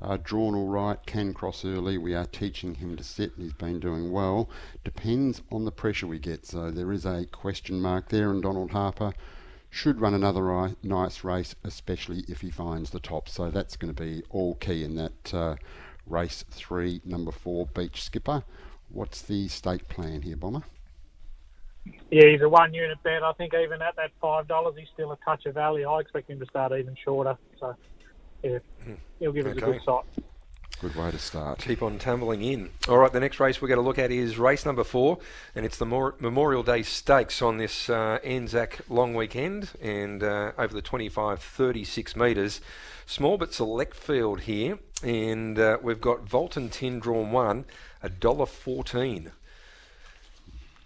Uh, 0.00 0.16
drawn 0.22 0.54
all 0.54 0.68
right, 0.68 1.04
can 1.06 1.34
cross 1.34 1.64
early. 1.64 1.98
We 1.98 2.14
are 2.14 2.26
teaching 2.26 2.76
him 2.76 2.96
to 2.96 3.02
sit. 3.02 3.34
And 3.34 3.42
he's 3.42 3.52
been 3.52 3.80
doing 3.80 4.12
well. 4.12 4.48
Depends 4.84 5.42
on 5.50 5.64
the 5.64 5.72
pressure 5.72 6.06
we 6.06 6.18
get. 6.18 6.46
So 6.46 6.70
there 6.70 6.92
is 6.92 7.04
a 7.04 7.26
question 7.26 7.80
mark 7.80 8.08
there, 8.08 8.30
and 8.30 8.42
Donald 8.42 8.70
Harper 8.70 9.12
should 9.70 10.00
run 10.00 10.14
another 10.14 10.74
nice 10.82 11.24
race, 11.24 11.54
especially 11.64 12.24
if 12.28 12.40
he 12.40 12.50
finds 12.50 12.90
the 12.90 13.00
top. 13.00 13.28
So 13.28 13.50
that's 13.50 13.76
going 13.76 13.94
to 13.94 14.02
be 14.02 14.22
all 14.30 14.54
key 14.54 14.84
in 14.84 14.94
that 14.94 15.34
uh, 15.34 15.56
race 16.06 16.44
three, 16.50 17.00
number 17.04 17.32
four, 17.32 17.66
Beach 17.66 18.02
Skipper. 18.02 18.44
What's 18.90 19.20
the 19.22 19.48
stake 19.48 19.88
plan 19.88 20.22
here, 20.22 20.36
Bomber? 20.36 20.62
Yeah, 22.10 22.28
he's 22.30 22.40
a 22.40 22.48
one 22.48 22.72
unit 22.72 22.98
bet. 23.02 23.22
I 23.22 23.32
think 23.32 23.52
even 23.54 23.82
at 23.82 23.96
that 23.96 24.10
five 24.20 24.46
dollars, 24.48 24.74
he's 24.78 24.88
still 24.92 25.12
a 25.12 25.18
touch 25.24 25.46
of 25.46 25.54
value. 25.54 25.86
I 25.86 26.00
expect 26.00 26.30
him 26.30 26.38
to 26.38 26.46
start 26.46 26.72
even 26.72 26.96
shorter. 27.02 27.36
So 27.60 27.74
yeah, 28.42 28.58
he'll 29.18 29.32
give 29.32 29.46
us 29.46 29.56
a 29.56 29.60
good 29.60 29.80
shot. 29.84 30.06
Good 30.80 30.94
way 30.94 31.10
to 31.10 31.18
start. 31.18 31.58
Keep 31.58 31.82
on 31.82 31.98
tumbling 31.98 32.40
in. 32.40 32.70
All 32.88 32.98
right, 32.98 33.12
the 33.12 33.18
next 33.18 33.40
race 33.40 33.60
we're 33.60 33.66
going 33.66 33.80
to 33.80 33.84
look 33.84 33.98
at 33.98 34.12
is 34.12 34.38
race 34.38 34.64
number 34.64 34.84
four, 34.84 35.18
and 35.56 35.66
it's 35.66 35.76
the 35.76 35.84
Mor- 35.84 36.14
Memorial 36.20 36.62
Day 36.62 36.82
Stakes 36.84 37.42
on 37.42 37.56
this 37.58 37.90
uh, 37.90 38.20
Anzac 38.22 38.78
long 38.88 39.14
weekend, 39.14 39.70
and 39.82 40.22
uh, 40.22 40.52
over 40.56 40.72
the 40.72 40.80
25 40.80 41.42
36 41.42 42.14
metres. 42.14 42.60
Small 43.06 43.38
but 43.38 43.52
select 43.52 43.96
field 43.96 44.42
here, 44.42 44.78
and 45.02 45.58
uh, 45.58 45.78
we've 45.82 46.00
got 46.00 46.26
Vultan 46.26 46.70
Tin 46.70 47.00
drawn 47.00 47.32
one, 47.32 47.64
a 48.00 48.08
dollar 48.08 48.46
fourteen. 48.46 49.32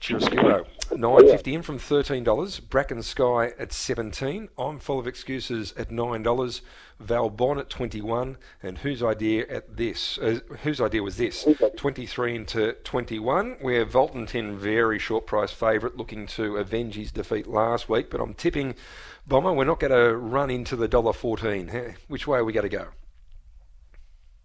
Chiaroscuro, 0.03 0.67
nine 0.91 1.29
fifty 1.29 1.55
in 1.55 1.63
from 1.63 1.79
thirteen 1.79 2.25
dollars. 2.25 2.59
Bracken 2.59 3.05
Sky 3.05 3.53
at 3.57 3.73
seventeen. 3.73 4.49
I'm 4.59 4.81
full 4.81 4.99
of 4.99 5.07
excuses 5.07 5.73
at 5.77 5.93
nine 5.93 6.25
dollars. 6.25 6.61
Val 6.99 7.31
Valbon 7.31 7.61
at 7.61 7.71
twenty 7.71 8.01
one. 8.01 8.37
And 8.65 8.79
whose 8.79 9.01
idea 9.01 9.47
at 9.49 9.77
this? 9.77 10.19
Uh, 10.19 10.41
whose 10.65 10.81
idea 10.81 11.05
was 11.05 11.19
this? 11.19 11.47
Twenty 11.77 12.05
three 12.05 12.35
into 12.35 12.73
twenty 12.83 13.21
one. 13.21 13.59
Where 13.61 13.87
Vultan 13.87 14.27
Tin 14.27 14.59
very 14.59 14.99
short 14.99 15.25
price 15.25 15.53
favourite, 15.53 15.97
looking 15.97 16.27
to 16.27 16.57
avenge 16.57 16.97
his 16.97 17.13
defeat 17.13 17.47
last 17.47 17.89
week. 17.89 18.11
But 18.11 18.21
I'm 18.21 18.35
tipping 18.35 18.75
Bomber. 19.29 19.53
We're 19.53 19.67
not 19.67 19.79
going 19.79 19.93
to 19.93 20.17
run 20.17 20.51
into 20.51 20.75
the 20.75 20.89
dollar 20.89 21.13
fourteen. 21.13 21.95
Which 22.09 22.27
way 22.27 22.39
are 22.39 22.45
we 22.45 22.53
going 22.53 22.69
to 22.69 22.77
go? 22.77 22.89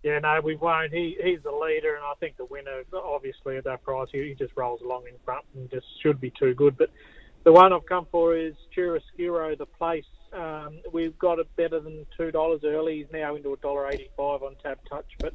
Yeah, 0.07 0.19
no, 0.19 0.39
we 0.41 0.55
won't. 0.55 0.93
He 0.93 1.17
he's 1.21 1.43
the 1.43 1.51
leader, 1.51 1.95
and 1.95 2.03
I 2.05 2.13
think 2.21 2.37
the 2.37 2.45
winner, 2.45 2.83
obviously 2.93 3.57
at 3.57 3.65
that 3.65 3.83
price, 3.83 4.07
he, 4.13 4.19
he 4.29 4.35
just 4.35 4.53
rolls 4.55 4.79
along 4.81 5.03
in 5.05 5.15
front 5.25 5.43
and 5.53 5.69
just 5.69 5.85
should 6.01 6.21
be 6.21 6.31
too 6.39 6.53
good. 6.53 6.77
But 6.77 6.91
the 7.43 7.51
one 7.51 7.73
I've 7.73 7.85
come 7.85 8.07
for 8.09 8.33
is 8.33 8.53
Chiaroscuro, 8.73 9.57
the 9.57 9.65
place. 9.65 10.05
Um, 10.31 10.79
we've 10.93 11.19
got 11.19 11.39
it 11.39 11.53
better 11.57 11.81
than 11.81 12.05
two 12.15 12.31
dollars 12.31 12.61
early. 12.63 12.99
He's 12.99 13.11
now 13.11 13.35
into 13.35 13.51
a 13.51 13.57
dollar 13.57 13.91
eighty-five 13.91 14.43
on 14.43 14.55
Tab 14.63 14.77
Touch, 14.89 15.11
but 15.19 15.33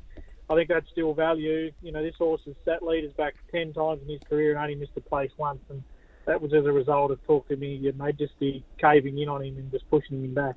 I 0.49 0.55
think 0.55 0.71
that's 0.71 0.89
still 0.91 1.13
value. 1.13 1.71
You 1.83 1.93
know, 1.93 2.03
this 2.03 2.17
horse 2.17 2.41
has 2.47 2.55
sat 2.65 2.83
leaders 2.83 3.13
back 3.13 3.35
ten 3.51 3.75
times 3.75 4.01
in 4.03 4.09
his 4.09 4.23
career 4.27 4.53
and 4.53 4.59
only 4.59 4.75
missed 4.75 4.97
a 4.97 5.03
place 5.03 5.33
once, 5.37 5.61
and 5.69 5.83
that 6.25 6.41
was 6.41 6.55
as 6.55 6.65
a 6.65 6.73
result 6.73 7.11
of 7.11 7.23
Talk 7.27 7.47
to 7.49 7.57
Me, 7.57 7.75
Your 7.75 7.93
Majesty 7.93 8.65
caving 8.81 9.19
in 9.19 9.29
on 9.29 9.45
him 9.45 9.59
and 9.59 9.71
just 9.71 9.91
pushing 9.91 10.25
him 10.25 10.33
back. 10.33 10.57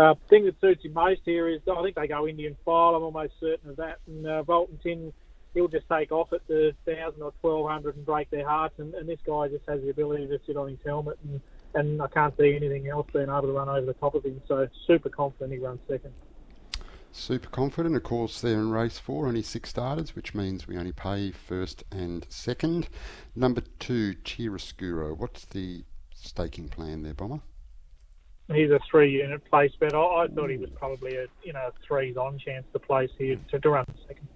Uh, 0.00 0.14
thing 0.30 0.46
that 0.46 0.58
suits 0.62 0.82
him 0.82 0.94
most 0.94 1.20
here 1.26 1.46
is 1.46 1.60
I 1.70 1.82
think 1.82 1.94
they 1.94 2.06
go 2.06 2.26
Indian 2.26 2.56
file. 2.64 2.94
I'm 2.94 3.02
almost 3.02 3.34
certain 3.38 3.68
of 3.68 3.76
that. 3.76 3.98
And 4.06 4.26
uh, 4.26 4.42
Tin, 4.82 5.12
he'll 5.52 5.68
just 5.68 5.86
take 5.90 6.10
off 6.10 6.32
at 6.32 6.46
the 6.46 6.74
thousand 6.86 7.20
or 7.20 7.32
twelve 7.42 7.68
hundred 7.68 7.96
and 7.96 8.06
break 8.06 8.30
their 8.30 8.48
hearts. 8.48 8.78
And, 8.78 8.94
and 8.94 9.06
this 9.06 9.20
guy 9.26 9.48
just 9.48 9.66
has 9.68 9.82
the 9.82 9.90
ability 9.90 10.26
to 10.28 10.40
sit 10.46 10.56
on 10.56 10.68
his 10.68 10.78
helmet, 10.86 11.18
and, 11.24 11.40
and 11.74 12.00
I 12.00 12.06
can't 12.06 12.34
see 12.38 12.56
anything 12.56 12.88
else 12.88 13.08
being 13.12 13.28
able 13.28 13.42
to 13.42 13.52
run 13.52 13.68
over 13.68 13.84
the 13.84 13.92
top 13.92 14.14
of 14.14 14.24
him. 14.24 14.40
So 14.48 14.66
super 14.86 15.10
confident 15.10 15.52
he 15.52 15.58
runs 15.58 15.80
second. 15.86 16.14
Super 17.12 17.50
confident, 17.50 17.94
of 17.94 18.02
course, 18.02 18.40
they're 18.40 18.54
in 18.54 18.70
race 18.70 18.98
four, 18.98 19.26
only 19.26 19.42
six 19.42 19.68
starters, 19.68 20.16
which 20.16 20.34
means 20.34 20.66
we 20.66 20.78
only 20.78 20.92
pay 20.92 21.30
first 21.30 21.84
and 21.92 22.24
second. 22.30 22.88
Number 23.36 23.62
two, 23.80 24.14
Chiaroscuro. 24.24 25.14
What's 25.14 25.44
the 25.44 25.84
staking 26.14 26.68
plan 26.68 27.02
there, 27.02 27.12
Bomber? 27.14 27.40
He's 28.52 28.70
a 28.70 28.80
three-unit 28.90 29.44
place 29.48 29.72
bet. 29.78 29.94
I, 29.94 29.98
I 29.98 30.26
thought 30.28 30.50
he 30.50 30.56
was 30.56 30.70
probably 30.70 31.16
a 31.16 31.26
you 31.42 31.52
know 31.52 31.70
threes 31.86 32.16
on 32.16 32.38
chance 32.38 32.66
to 32.72 32.78
place 32.78 33.10
here 33.18 33.38
to, 33.50 33.60
to 33.60 33.70
run 33.70 33.86
second. 34.06 34.28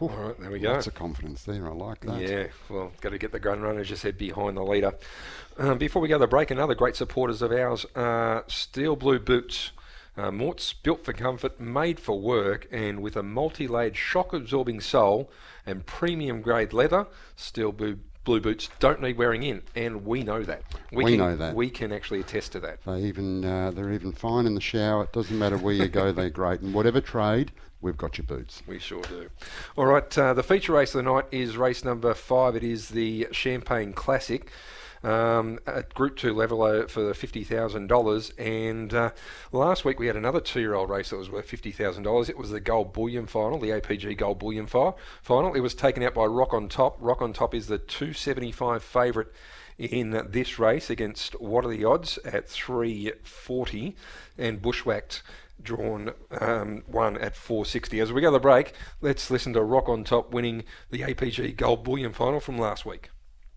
All 0.00 0.08
right, 0.08 0.40
there 0.40 0.50
we 0.50 0.58
go. 0.58 0.72
Lots 0.72 0.88
of 0.88 0.94
confidence 0.94 1.44
there. 1.44 1.68
I 1.68 1.72
like 1.72 2.00
that. 2.00 2.20
Yeah, 2.20 2.46
well, 2.68 2.92
got 3.00 3.10
to 3.10 3.18
get 3.18 3.30
the 3.30 3.38
gun 3.38 3.60
runners, 3.60 3.88
you 3.88 3.96
said, 3.96 4.18
behind 4.18 4.56
the 4.56 4.62
leader. 4.62 4.92
Um, 5.56 5.78
before 5.78 6.02
we 6.02 6.08
go 6.08 6.16
to 6.16 6.20
the 6.20 6.26
break, 6.26 6.50
another 6.50 6.74
great 6.74 6.96
supporters 6.96 7.42
of 7.42 7.52
ours, 7.52 7.86
are 7.94 8.44
Steel 8.48 8.96
Blue 8.96 9.20
Boots. 9.20 9.70
Uh, 10.16 10.32
Mort's 10.32 10.72
built 10.72 11.04
for 11.04 11.12
comfort, 11.12 11.60
made 11.60 12.00
for 12.00 12.20
work, 12.20 12.66
and 12.72 13.02
with 13.02 13.16
a 13.16 13.22
multi-layered 13.22 13.96
shock-absorbing 13.96 14.80
sole 14.80 15.30
and 15.64 15.86
premium 15.86 16.40
grade 16.40 16.72
leather, 16.72 17.06
Steel 17.36 17.72
Blue, 17.72 17.98
Blue 18.24 18.40
Boots 18.40 18.70
don't 18.80 19.02
need 19.02 19.18
wearing 19.18 19.42
in, 19.42 19.62
and 19.76 20.04
we 20.04 20.22
know 20.22 20.42
that. 20.42 20.62
We 20.90 21.04
can, 21.04 21.18
know 21.18 21.36
that. 21.36 21.54
We 21.54 21.68
can 21.68 21.92
actually 21.92 22.20
attest 22.20 22.52
to 22.52 22.60
that. 22.60 22.82
They 22.84 23.02
even 23.02 23.44
uh, 23.44 23.70
they're 23.70 23.92
even 23.92 24.12
fine 24.12 24.46
in 24.46 24.54
the 24.54 24.60
shower. 24.60 25.04
It 25.04 25.12
doesn't 25.12 25.38
matter 25.38 25.58
where 25.58 25.74
you 25.74 25.88
go, 25.88 26.10
they're 26.10 26.30
great. 26.30 26.60
And 26.60 26.72
whatever 26.72 27.00
trade, 27.00 27.52
we've 27.82 27.96
got 27.96 28.16
your 28.16 28.26
boots. 28.26 28.62
We 28.66 28.78
sure 28.78 29.02
do. 29.02 29.28
All 29.76 29.86
right, 29.86 30.18
uh, 30.18 30.32
the 30.32 30.42
feature 30.42 30.72
race 30.72 30.94
of 30.94 31.04
the 31.04 31.10
night 31.12 31.26
is 31.30 31.56
race 31.56 31.84
number 31.84 32.14
five. 32.14 32.56
It 32.56 32.64
is 32.64 32.88
the 32.88 33.28
Champagne 33.30 33.92
Classic. 33.92 34.50
Um, 35.04 35.58
at 35.66 35.92
Group 35.94 36.16
2 36.16 36.32
level 36.32 36.62
uh, 36.62 36.86
for 36.86 37.12
$50,000. 37.12 38.38
And 38.38 38.94
uh, 38.94 39.10
last 39.52 39.84
week 39.84 39.98
we 39.98 40.06
had 40.06 40.16
another 40.16 40.40
two 40.40 40.60
year 40.60 40.74
old 40.74 40.90
race 40.90 41.10
that 41.10 41.18
was 41.18 41.30
worth 41.30 41.48
$50,000. 41.48 42.28
It 42.28 42.38
was 42.38 42.50
the 42.50 42.60
Gold 42.60 42.92
Bullion 42.92 43.26
final, 43.26 43.58
the 43.58 43.68
APG 43.68 44.16
Gold 44.16 44.38
Bullion 44.38 44.66
final. 44.66 45.54
It 45.54 45.60
was 45.60 45.74
taken 45.74 46.02
out 46.02 46.14
by 46.14 46.24
Rock 46.24 46.54
on 46.54 46.68
Top. 46.68 46.96
Rock 47.00 47.22
on 47.22 47.32
Top 47.32 47.54
is 47.54 47.66
the 47.66 47.78
275 47.78 48.82
favourite 48.82 49.28
in 49.76 50.10
this 50.30 50.58
race 50.58 50.88
against 50.88 51.40
what 51.40 51.64
are 51.64 51.68
the 51.68 51.84
odds 51.84 52.18
at 52.24 52.48
340 52.48 53.96
and 54.38 54.62
bushwhacked 54.62 55.22
drawn 55.62 56.12
um, 56.40 56.82
one 56.86 57.16
at 57.16 57.36
460. 57.36 58.00
As 58.00 58.12
we 58.12 58.20
go 58.20 58.28
to 58.28 58.32
the 58.32 58.40
break, 58.40 58.72
let's 59.00 59.30
listen 59.30 59.52
to 59.54 59.62
Rock 59.62 59.88
on 59.88 60.04
Top 60.04 60.32
winning 60.32 60.64
the 60.90 61.00
APG 61.00 61.56
Gold 61.56 61.84
Bullion 61.84 62.12
final 62.12 62.40
from 62.40 62.58
last 62.58 62.86
week. 62.86 63.10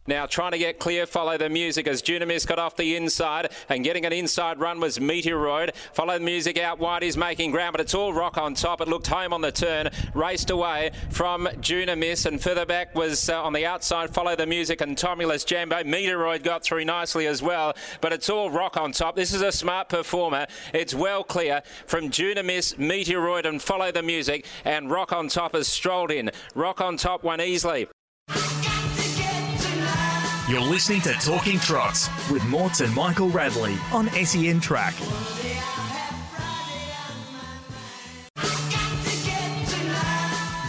Now 0.07 0.25
trying 0.25 0.53
to 0.53 0.57
get 0.57 0.79
clear, 0.79 1.05
follow 1.05 1.37
the 1.37 1.49
music 1.49 1.85
as 1.85 2.01
Dunamis 2.01 2.47
got 2.47 2.59
off 2.59 2.77
the 2.77 2.95
inside 2.95 3.51
and 3.67 3.83
getting 3.83 4.05
an 4.05 4.13
inside 4.13 4.57
run 4.57 4.79
was 4.79 4.99
Meteoroid. 4.99 5.75
Follow 5.91 6.17
the 6.17 6.23
music 6.23 6.57
out 6.57 6.79
wide, 6.79 7.03
he's 7.03 7.17
making 7.17 7.51
ground, 7.51 7.73
but 7.73 7.81
it's 7.81 7.93
all 7.93 8.13
rock 8.13 8.37
on 8.37 8.53
top. 8.53 8.79
It 8.79 8.87
looked 8.87 9.07
home 9.07 9.33
on 9.33 9.41
the 9.41 9.51
turn, 9.51 9.89
raced 10.13 10.49
away 10.49 10.91
from 11.09 11.45
Dunamis 11.45 12.25
and 12.25 12.41
further 12.41 12.65
back 12.65 12.95
was 12.95 13.29
uh, 13.29 13.43
on 13.43 13.51
the 13.51 13.65
outside, 13.65 14.09
follow 14.13 14.33
the 14.37 14.45
music 14.45 14.79
and 14.79 14.95
Tomulus 14.95 15.45
Jambo. 15.45 15.83
Meteoroid 15.83 16.41
got 16.41 16.63
through 16.63 16.85
nicely 16.85 17.27
as 17.27 17.41
well, 17.41 17.73
but 17.99 18.13
it's 18.13 18.29
all 18.29 18.49
rock 18.49 18.77
on 18.77 18.93
top. 18.93 19.17
This 19.17 19.33
is 19.33 19.41
a 19.41 19.51
smart 19.51 19.89
performer. 19.89 20.47
It's 20.73 20.93
well 20.93 21.25
clear 21.25 21.63
from 21.85 22.09
Dunamis, 22.09 22.75
Meteoroid 22.77 23.45
and 23.45 23.61
follow 23.61 23.91
the 23.91 24.03
music 24.03 24.45
and 24.63 24.89
rock 24.89 25.11
on 25.11 25.27
top 25.27 25.53
has 25.53 25.67
strolled 25.67 26.11
in. 26.11 26.31
Rock 26.55 26.79
on 26.79 26.95
top 26.95 27.23
won 27.25 27.41
easily. 27.41 27.87
You're 30.49 30.62
listening 30.62 31.01
to 31.01 31.12
Talking 31.12 31.60
Trots 31.60 32.07
with 32.31 32.41
Morts 32.45 32.79
and 32.79 32.95
Michael 32.95 33.27
Radley 33.27 33.75
on 33.91 34.07
SEN 34.12 34.62
Track. 34.62 34.93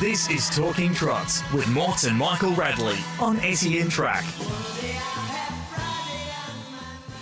This 0.00 0.28
is 0.30 0.50
Talking 0.50 0.92
Trots 0.92 1.48
with 1.52 1.68
Morts 1.68 2.02
and 2.08 2.18
Michael 2.18 2.54
Radley 2.54 2.96
on 3.20 3.38
SEN 3.54 3.88
Track. 3.88 4.24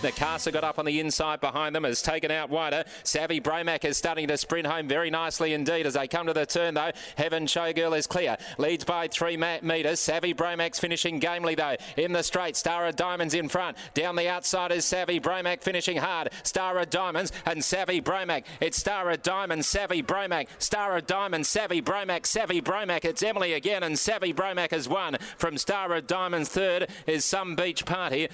Nakasa 0.07 0.53
got 0.53 0.65
up 0.65 0.79
on 0.79 0.85
the 0.85 1.01
inside 1.01 1.41
behind 1.41 1.75
them, 1.75 1.85
has 1.85 2.01
taken 2.01 2.31
out 2.31 2.51
wider. 2.51 2.85
Savvy 3.03 3.41
Bromac 3.41 3.85
is 3.85 3.97
starting 3.97 4.29
to 4.29 4.39
sprint 4.39 4.67
home 4.67 4.87
very 4.87 5.11
nicely 5.11 5.53
indeed 5.53 5.87
as 5.87 5.95
they 5.95 6.07
come 6.07 6.27
to 6.27 6.33
the 6.33 6.47
turn 6.47 6.75
though. 6.75 6.93
Heaven 7.17 7.47
Showgirl 7.47 7.99
is 7.99 8.07
clear, 8.07 8.37
leads 8.59 8.85
by 8.85 9.09
three 9.09 9.37
metres. 9.37 10.01
Savvy 10.01 10.33
Bromac's 10.33 10.79
finishing 10.79 11.19
gamely 11.19 11.55
though. 11.55 11.77
In 11.97 12.13
the 12.13 12.23
straight, 12.23 12.57
Star 12.57 12.87
of 12.87 12.97
Diamonds 12.97 13.35
in 13.35 13.49
front. 13.49 13.77
Down 13.95 14.17
the 14.17 14.29
outside 14.29 14.73
is 14.73 14.85
Savvy 14.85 15.19
Bromac 15.19 15.63
finishing 15.63 15.97
hard. 15.97 16.31
Star 16.45 16.79
of 16.79 16.91
Diamonds 16.91 17.33
and 17.45 17.65
Savvy 17.65 18.01
Bromac. 18.01 18.45
It's 18.61 18.79
Star 18.79 19.11
of 19.11 19.23
Diamonds, 19.23 19.67
Savvy 19.67 20.03
Bromac. 20.03 20.47
Star 20.59 20.97
of 20.97 21.07
Diamonds, 21.07 21.49
Savvy 21.49 21.83
Bromac, 21.83 22.27
Savvy 22.27 22.61
Bromac. 22.61 23.05
It's 23.05 23.23
Emily 23.23 23.55
again 23.55 23.83
and 23.83 23.99
Savvy 23.99 24.33
Bromac 24.33 24.71
has 24.71 24.89
won. 24.89 25.17
From 25.37 25.59
Star 25.59 25.93
of 25.95 26.07
Diamonds 26.07 26.49
third 26.49 26.89
is 27.07 27.25
Sun 27.25 27.57
Beach 27.57 27.85
Party. 27.85 28.29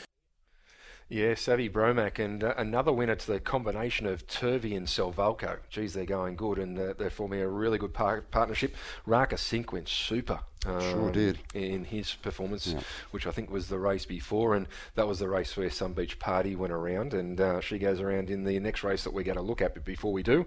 Yeah, 1.13 1.35
Savvy 1.35 1.69
Bromac 1.69 2.19
and 2.19 2.43
uh, 2.43 2.55
another 2.57 2.91
winner 2.91 3.15
to 3.15 3.33
the 3.33 3.39
combination 3.39 4.07
of 4.07 4.27
Turvey 4.27 4.75
and 4.75 4.87
Selvalco. 4.87 5.59
Geez, 5.69 5.93
they're 5.93 6.07
going 6.07 6.37
good 6.37 6.59
and 6.59 6.79
uh, 6.79 6.95
they're 6.97 7.11
forming 7.11 7.43
a 7.43 7.49
really 7.49 7.77
good 7.77 7.93
par- 7.93 8.23
partnership. 8.31 8.75
Raka 9.05 9.37
Sink 9.37 9.75
went 9.75 9.91
super. 9.91 10.41
Um, 10.65 10.81
sure 10.81 11.13
did. 11.13 11.39
In 11.53 11.85
his 11.85 12.15
performance, 12.15 12.69
Yeah. 12.69 12.81
which 13.11 13.27
I 13.27 13.31
think 13.31 13.51
was 13.51 13.69
the 13.69 13.79
race 13.79 14.07
before, 14.07 14.55
and 14.55 14.67
that 14.95 15.07
was 15.07 15.19
the 15.19 15.29
race 15.29 15.55
where 15.55 15.69
Sun 15.69 15.93
Beach 15.93 16.19
Party 16.19 16.57
went 16.57 16.73
around, 16.73 17.13
and 17.13 17.39
uh, 17.41 17.61
she 17.61 17.79
goes 17.79 18.01
around 18.01 18.31
in 18.31 18.45
the 18.45 18.59
next 18.61 18.83
race 18.85 19.05
that 19.05 19.13
we're 19.13 19.25
going 19.25 19.37
to 19.37 19.43
look 19.43 19.61
at. 19.61 19.75
But 19.75 19.85
before 19.85 20.13
we 20.13 20.23
do, 20.23 20.47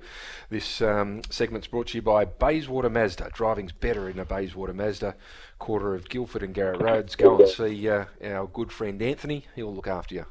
this 0.49 0.81
um, 0.81 1.21
segment's 1.29 1.67
brought 1.67 1.87
to 1.87 1.97
you 1.97 2.01
by 2.01 2.23
Bayswater 2.25 2.89
Mazda. 2.89 3.29
Driving's 3.33 3.73
better 3.73 4.09
in 4.09 4.17
a 4.17 4.25
Bayswater 4.25 4.73
Mazda. 4.73 5.15
Quarter 5.59 5.93
of 5.95 6.09
Guildford 6.09 6.43
and 6.43 6.53
Garrett 6.55 6.81
Roads. 6.81 7.15
Go 7.15 7.37
and 7.37 7.47
see 7.49 7.87
uh, 7.89 8.05
our 8.23 8.47
good 8.47 8.71
friend 8.71 9.01
Anthony. 9.01 9.45
He'll 9.55 9.75
look 9.75 9.87
after 9.87 10.15
you. 10.15 10.25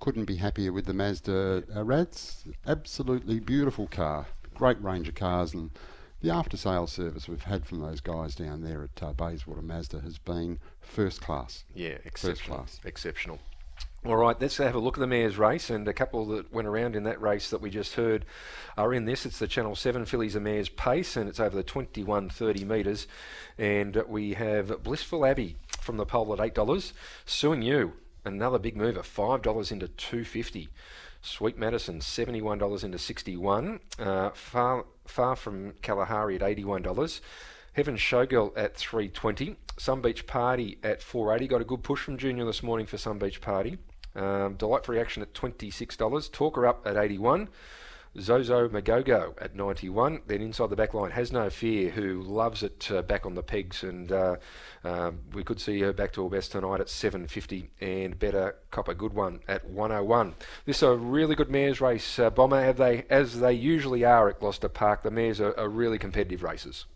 Couldn't 0.00 0.26
be 0.26 0.36
happier 0.36 0.72
with 0.72 0.86
the 0.86 0.94
Mazda 0.94 1.64
uh, 1.74 1.84
Rads. 1.84 2.44
Absolutely 2.66 3.40
beautiful 3.40 3.86
car. 3.86 4.26
Great 4.54 4.80
range 4.82 5.08
of 5.08 5.14
cars 5.14 5.54
and 5.54 5.70
the 6.22 6.30
after 6.30 6.56
sales 6.56 6.92
service 6.92 7.28
we've 7.28 7.42
had 7.42 7.66
from 7.66 7.80
those 7.80 8.00
guys 8.00 8.34
down 8.34 8.62
there 8.62 8.82
at 8.84 9.02
uh, 9.02 9.12
Bayswater 9.12 9.62
Mazda 9.62 10.00
has 10.00 10.18
been 10.18 10.58
first 10.80 11.20
class. 11.20 11.64
Yeah, 11.74 11.94
First 11.94 12.06
exceptional. 12.06 12.56
class. 12.58 12.80
Exceptional. 12.84 13.38
All 14.04 14.16
right, 14.16 14.40
let's 14.40 14.56
have 14.58 14.74
a 14.74 14.78
look 14.78 14.96
at 14.96 15.00
the 15.00 15.06
mares 15.06 15.36
race, 15.36 15.68
and 15.68 15.86
a 15.88 15.92
couple 15.92 16.26
that 16.26 16.52
went 16.52 16.68
around 16.68 16.94
in 16.94 17.02
that 17.04 17.20
race 17.20 17.50
that 17.50 17.60
we 17.60 17.70
just 17.70 17.94
heard 17.94 18.24
are 18.78 18.94
in 18.94 19.04
this. 19.04 19.26
It's 19.26 19.40
the 19.40 19.48
Channel 19.48 19.74
7 19.74 20.04
Fillies 20.04 20.36
a 20.36 20.40
Mares 20.40 20.68
Pace, 20.68 21.16
and 21.16 21.28
it's 21.28 21.40
over 21.40 21.56
the 21.56 21.64
2130 21.64 22.64
metres. 22.64 23.08
And 23.58 23.96
we 24.06 24.34
have 24.34 24.82
Blissful 24.84 25.26
Abbey 25.26 25.56
from 25.80 25.96
the 25.96 26.06
pole 26.06 26.32
at 26.32 26.54
$8. 26.54 26.92
Suing 27.24 27.62
You, 27.62 27.94
another 28.26 28.58
big 28.58 28.76
mover, 28.76 29.00
$5 29.00 29.72
into 29.72 29.88
250 29.88 30.68
Sweet 31.22 31.58
Madison, 31.58 31.98
$71 31.98 32.84
into 32.84 32.98
61 32.98 33.80
uh, 33.98 34.30
Far, 34.30 34.84
far 35.06 35.34
from 35.34 35.72
Kalahari 35.82 36.36
at 36.36 36.42
$81 36.42 37.20
Heaven 37.76 37.96
Showgirl 37.96 38.52
at 38.56 38.74
320. 38.74 39.56
Sun 39.76 40.00
Beach 40.00 40.26
Party 40.26 40.78
at 40.82 41.02
480. 41.02 41.46
Got 41.46 41.60
a 41.60 41.64
good 41.64 41.82
push 41.82 42.00
from 42.00 42.16
Junior 42.16 42.46
this 42.46 42.62
morning 42.62 42.86
for 42.86 42.96
Sun 42.96 43.18
Beach 43.18 43.42
Party. 43.42 43.76
Um, 44.14 44.54
Delightful 44.54 44.94
Reaction 44.94 45.22
at 45.22 45.34
$26. 45.34 46.32
Talker 46.32 46.66
up 46.66 46.86
at 46.86 46.96
81. 46.96 47.50
Zozo 48.20 48.68
Magogo 48.68 49.34
at 49.40 49.54
91. 49.54 50.22
Then 50.26 50.40
inside 50.40 50.70
the 50.70 50.76
back 50.76 50.94
line, 50.94 51.10
Has 51.10 51.32
No 51.32 51.50
Fear, 51.50 51.90
who 51.90 52.22
loves 52.22 52.62
it 52.62 52.90
uh, 52.90 53.02
back 53.02 53.26
on 53.26 53.34
the 53.34 53.42
pegs, 53.42 53.82
and 53.82 54.10
uh, 54.10 54.36
um, 54.84 55.20
we 55.32 55.44
could 55.44 55.60
see 55.60 55.80
her 55.80 55.92
back 55.92 56.12
to 56.14 56.24
her 56.24 56.30
best 56.30 56.52
tonight 56.52 56.80
at 56.80 56.88
750, 56.88 57.70
and 57.80 58.18
Better 58.18 58.56
Cop 58.70 58.88
a 58.88 58.94
Good 58.94 59.12
One 59.12 59.40
at 59.48 59.64
101. 59.68 60.34
This 60.64 60.78
is 60.78 60.82
a 60.82 60.96
really 60.96 61.34
good 61.34 61.50
mares 61.50 61.80
race. 61.80 62.18
Uh, 62.18 62.30
Bomber, 62.30 62.62
have 62.62 62.76
they, 62.76 63.04
as 63.10 63.40
they 63.40 63.52
usually 63.52 64.04
are 64.04 64.28
at 64.28 64.40
Gloucester 64.40 64.68
Park, 64.68 65.02
the 65.02 65.10
mares 65.10 65.40
are, 65.40 65.58
are 65.58 65.68
really 65.68 65.98
competitive 65.98 66.42
races. 66.42 66.86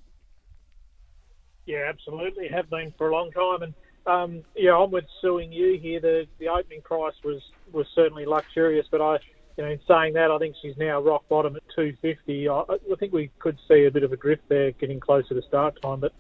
Yeah, 1.67 1.87
absolutely. 1.89 2.49
Have 2.49 2.69
been 2.71 2.93
for 2.99 3.09
a 3.09 3.13
long 3.13 3.31
time. 3.31 3.63
And 3.63 3.75
um, 4.07 4.45
yeah, 4.57 4.77
I'm 4.77 4.91
with 4.91 5.05
suing 5.21 5.53
you 5.53 5.79
here. 5.79 6.01
The 6.01 6.27
the 6.39 6.49
opening 6.49 6.83
price 6.83 7.15
was 7.23 7.43
was 7.73 7.87
certainly 7.95 8.27
luxurious, 8.27 8.87
but 8.91 9.01
I, 9.01 9.19
you 9.57 9.65
know, 9.65 9.71
in 9.71 9.81
saying 9.87 10.15
that, 10.15 10.31
I 10.31 10.39
think 10.39 10.57
she's 10.61 10.77
now 10.77 11.01
rock 11.01 11.29
bottom 11.29 11.57
at 11.57 11.63
250. 11.75 12.49
I, 12.49 12.53
I 12.53 12.77
think 12.99 13.13
we 13.13 13.31
could 13.39 13.59
see 13.69 13.85
a 13.85 13.91
bit 13.91 14.03
of 14.03 14.13
a 14.13 14.17
drift 14.17 14.43
there, 14.49 14.73
getting 14.73 15.01
closer 15.01 15.35
to 15.35 15.43
start 15.47 15.81
time. 15.83 16.01
But 16.01 16.13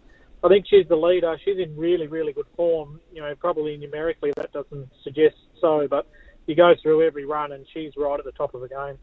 I 0.42 0.48
think 0.48 0.66
she's 0.68 0.88
the 0.88 0.96
leader. 0.96 1.36
She's 1.44 1.58
in 1.58 1.76
really 1.76 2.06
really 2.06 2.32
good 2.32 2.46
form. 2.56 3.00
You 3.12 3.22
know, 3.22 3.34
probably 3.34 3.76
numerically 3.76 4.32
that 4.36 4.52
doesn't 4.52 4.88
suggest 5.04 5.36
so, 5.60 5.86
but 5.88 6.06
you 6.46 6.54
go 6.54 6.74
through 6.82 7.06
every 7.06 7.24
run 7.24 7.52
and 7.52 7.66
she's 7.72 7.92
right 7.96 8.18
at 8.18 8.24
the 8.24 8.32
top 8.32 8.54
of 8.54 8.60
the 8.60 8.68
game. 8.68 8.98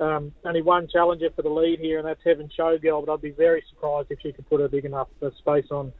Um, 0.00 0.32
only 0.44 0.62
one 0.62 0.88
challenger 0.92 1.30
for 1.34 1.42
the 1.42 1.48
lead 1.48 1.78
here, 1.78 1.98
and 1.98 2.06
that's 2.06 2.20
Heaven 2.24 2.50
Showgirl. 2.58 3.06
But 3.06 3.12
I'd 3.12 3.22
be 3.22 3.30
very 3.30 3.62
surprised 3.70 4.10
if 4.10 4.18
she 4.22 4.32
could 4.32 4.48
put 4.48 4.60
a 4.60 4.68
big 4.68 4.84
enough 4.84 5.08
uh, 5.22 5.30
space 5.38 5.66
on 5.70 5.92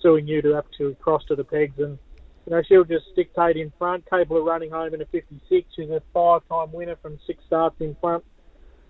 suing 0.00 0.26
you 0.26 0.42
to 0.42 0.54
have 0.54 0.64
to 0.78 0.96
cross 1.00 1.24
to 1.26 1.36
the 1.36 1.44
pegs. 1.44 1.78
And 1.78 1.98
you 2.46 2.50
know 2.50 2.62
she'll 2.62 2.84
just 2.84 3.06
dictate 3.16 3.56
in 3.56 3.72
front, 3.78 4.08
capable 4.08 4.38
of 4.38 4.44
running 4.44 4.70
home 4.70 4.94
in 4.94 5.00
a 5.00 5.06
56. 5.06 5.68
She's 5.74 5.90
a 5.90 6.02
five-time 6.12 6.72
winner 6.72 6.96
from 7.00 7.18
six 7.26 7.42
starts 7.46 7.76
in 7.80 7.96
front. 8.00 8.24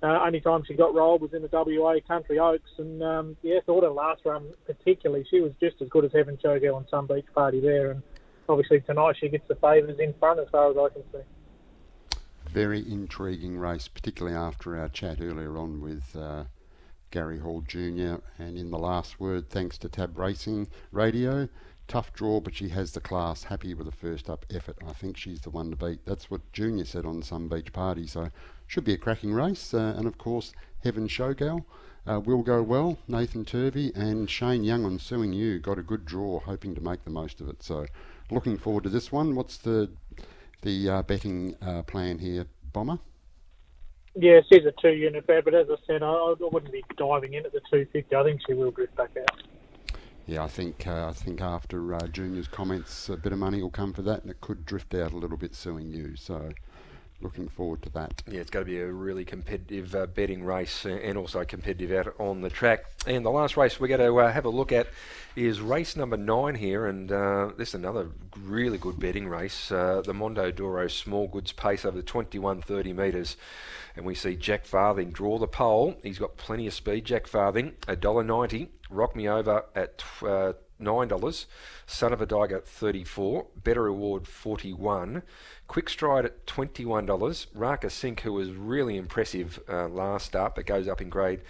Uh, 0.02 0.22
only 0.22 0.40
time 0.40 0.62
she 0.66 0.74
got 0.74 0.94
rolled 0.94 1.22
was 1.22 1.32
in 1.32 1.40
the 1.40 1.48
WA 1.50 1.94
Country 2.06 2.38
Oaks, 2.38 2.70
and 2.76 3.02
um, 3.02 3.36
yeah, 3.42 3.58
thought 3.64 3.84
her 3.84 3.90
last 3.90 4.20
run 4.26 4.44
particularly, 4.66 5.24
she 5.30 5.40
was 5.40 5.52
just 5.60 5.80
as 5.80 5.88
good 5.88 6.04
as 6.04 6.12
Heaven 6.12 6.36
Showgirl 6.44 6.74
on 6.74 6.86
Sun 6.90 7.06
Beach 7.06 7.24
Party 7.34 7.58
there. 7.60 7.92
And 7.92 8.02
obviously 8.48 8.80
tonight 8.80 9.16
she 9.18 9.28
gets 9.28 9.48
the 9.48 9.54
favours 9.54 9.98
in 9.98 10.12
front 10.14 10.40
as 10.40 10.48
far 10.50 10.70
as 10.70 10.76
I 10.76 10.92
can 10.92 11.02
see. 11.10 12.18
Very 12.50 12.80
intriguing 12.80 13.56
race, 13.56 13.88
particularly 13.88 14.36
after 14.36 14.78
our 14.78 14.88
chat 14.90 15.22
earlier 15.22 15.56
on 15.56 15.80
with 15.80 16.14
uh, 16.14 16.44
Gary 17.10 17.38
Hall 17.38 17.62
Jr. 17.66 18.16
And 18.38 18.58
in 18.58 18.70
the 18.70 18.78
last 18.78 19.18
word, 19.18 19.48
thanks 19.48 19.78
to 19.78 19.88
Tab 19.88 20.18
Racing 20.18 20.68
Radio. 20.92 21.48
Tough 21.86 22.12
draw, 22.12 22.40
but 22.40 22.54
she 22.54 22.70
has 22.70 22.92
the 22.92 23.00
class. 23.00 23.44
Happy 23.44 23.74
with 23.74 23.86
the 23.86 23.92
first 23.92 24.30
up 24.30 24.46
effort. 24.50 24.76
I 24.86 24.92
think 24.92 25.16
she's 25.16 25.40
the 25.40 25.50
one 25.50 25.70
to 25.70 25.76
beat. 25.76 26.04
That's 26.06 26.30
what 26.30 26.52
Junior 26.52 26.84
said 26.84 27.04
on 27.04 27.22
Sun 27.22 27.48
Beach 27.48 27.72
Party. 27.72 28.06
So 28.06 28.30
should 28.66 28.84
be 28.84 28.94
a 28.94 28.98
cracking 28.98 29.32
race. 29.32 29.74
Uh, 29.74 29.94
and 29.96 30.06
of 30.06 30.16
course, 30.16 30.52
Heaven 30.82 31.08
Showgirl 31.08 31.64
uh, 32.06 32.20
will 32.20 32.42
go 32.42 32.62
well. 32.62 32.98
Nathan 33.06 33.44
Turvey 33.44 33.92
and 33.94 34.28
Shane 34.28 34.64
Young 34.64 34.84
on 34.84 34.98
Suing 34.98 35.32
You 35.32 35.58
got 35.58 35.78
a 35.78 35.82
good 35.82 36.04
draw, 36.04 36.40
hoping 36.40 36.74
to 36.74 36.80
make 36.80 37.04
the 37.04 37.10
most 37.10 37.40
of 37.40 37.48
it. 37.48 37.62
So 37.62 37.86
looking 38.30 38.56
forward 38.56 38.84
to 38.84 38.90
this 38.90 39.12
one. 39.12 39.34
What's 39.34 39.58
the 39.58 39.90
the 40.62 40.88
uh, 40.88 41.02
betting 41.02 41.54
uh, 41.60 41.82
plan 41.82 42.18
here, 42.18 42.46
Bomber? 42.72 42.98
Yeah, 44.16 44.40
she's 44.50 44.64
a 44.64 44.72
two-unit 44.80 45.26
bet, 45.26 45.44
but 45.44 45.54
as 45.54 45.66
I 45.68 45.74
said, 45.86 46.02
I, 46.02 46.06
I 46.06 46.34
wouldn't 46.38 46.72
be 46.72 46.84
diving 46.96 47.34
in 47.34 47.44
at 47.44 47.52
the 47.52 47.60
250. 47.70 48.14
I 48.14 48.22
think 48.22 48.40
she 48.46 48.54
will 48.54 48.70
drift 48.70 48.96
back 48.96 49.10
out. 49.18 49.42
Yeah, 50.26 50.42
I 50.42 50.48
think 50.48 50.86
uh, 50.86 51.08
I 51.08 51.12
think 51.12 51.40
after 51.40 51.94
uh, 51.94 52.06
Junior's 52.08 52.48
comments, 52.48 53.08
a 53.08 53.16
bit 53.16 53.32
of 53.32 53.38
money 53.38 53.60
will 53.62 53.70
come 53.70 53.92
for 53.92 54.02
that, 54.02 54.22
and 54.22 54.30
it 54.30 54.40
could 54.40 54.64
drift 54.64 54.94
out 54.94 55.12
a 55.12 55.16
little 55.16 55.36
bit 55.36 55.54
suing 55.54 55.90
you. 55.90 56.16
So, 56.16 56.50
looking 57.20 57.48
forward 57.48 57.82
to 57.82 57.90
that. 57.90 58.22
Yeah, 58.30 58.40
it's 58.40 58.50
going 58.50 58.64
to 58.64 58.70
be 58.70 58.80
a 58.80 58.86
really 58.86 59.24
competitive 59.24 59.94
uh, 59.94 60.06
betting 60.06 60.44
race 60.44 60.84
and 60.84 61.18
also 61.18 61.44
competitive 61.44 61.92
out 61.92 62.14
on 62.18 62.40
the 62.40 62.50
track. 62.50 62.84
And 63.06 63.24
the 63.24 63.30
last 63.30 63.56
race 63.56 63.78
we're 63.78 63.88
going 63.88 64.00
to 64.00 64.18
uh, 64.18 64.32
have 64.32 64.44
a 64.44 64.50
look 64.50 64.72
at 64.72 64.88
is 65.36 65.60
race 65.60 65.96
number 65.96 66.16
nine 66.16 66.54
here, 66.54 66.86
and 66.86 67.10
uh, 67.12 67.50
this 67.56 67.70
is 67.70 67.74
another 67.74 68.08
really 68.40 68.78
good 68.78 68.98
betting 68.98 69.28
race. 69.28 69.70
Uh, 69.70 70.02
the 70.04 70.14
Mondo 70.14 70.50
Doro 70.50 70.88
Small 70.88 71.28
Goods 71.28 71.52
Pace 71.52 71.84
over 71.84 71.96
the 71.96 72.02
2130 72.02 72.92
metres. 72.92 73.36
And 73.96 74.04
we 74.04 74.14
see 74.14 74.36
Jack 74.36 74.64
Farthing 74.64 75.10
draw 75.10 75.38
the 75.38 75.46
pole. 75.46 75.96
He's 76.02 76.18
got 76.18 76.36
plenty 76.36 76.66
of 76.66 76.74
speed. 76.74 77.04
Jack 77.04 77.26
Farthing, 77.26 77.72
$1.90. 77.82 78.68
Rock 78.90 79.14
Me 79.14 79.28
Over 79.28 79.64
at 79.74 80.02
uh, 80.22 80.54
$9. 80.80 81.46
Son 81.86 82.12
of 82.12 82.20
a 82.20 82.26
Diger, 82.26 82.64
34 82.64 83.46
Better 83.62 83.82
Reward, 83.84 84.26
41 84.26 85.22
Quick 85.68 85.88
Stride 85.88 86.24
at 86.24 86.46
$21. 86.46 87.46
Raka 87.54 87.90
Sink, 87.90 88.20
who 88.20 88.32
was 88.32 88.50
really 88.50 88.96
impressive 88.96 89.60
uh, 89.68 89.88
last 89.88 90.34
up, 90.34 90.56
but 90.56 90.66
goes 90.66 90.88
up 90.88 91.00
in 91.00 91.08
grade 91.08 91.40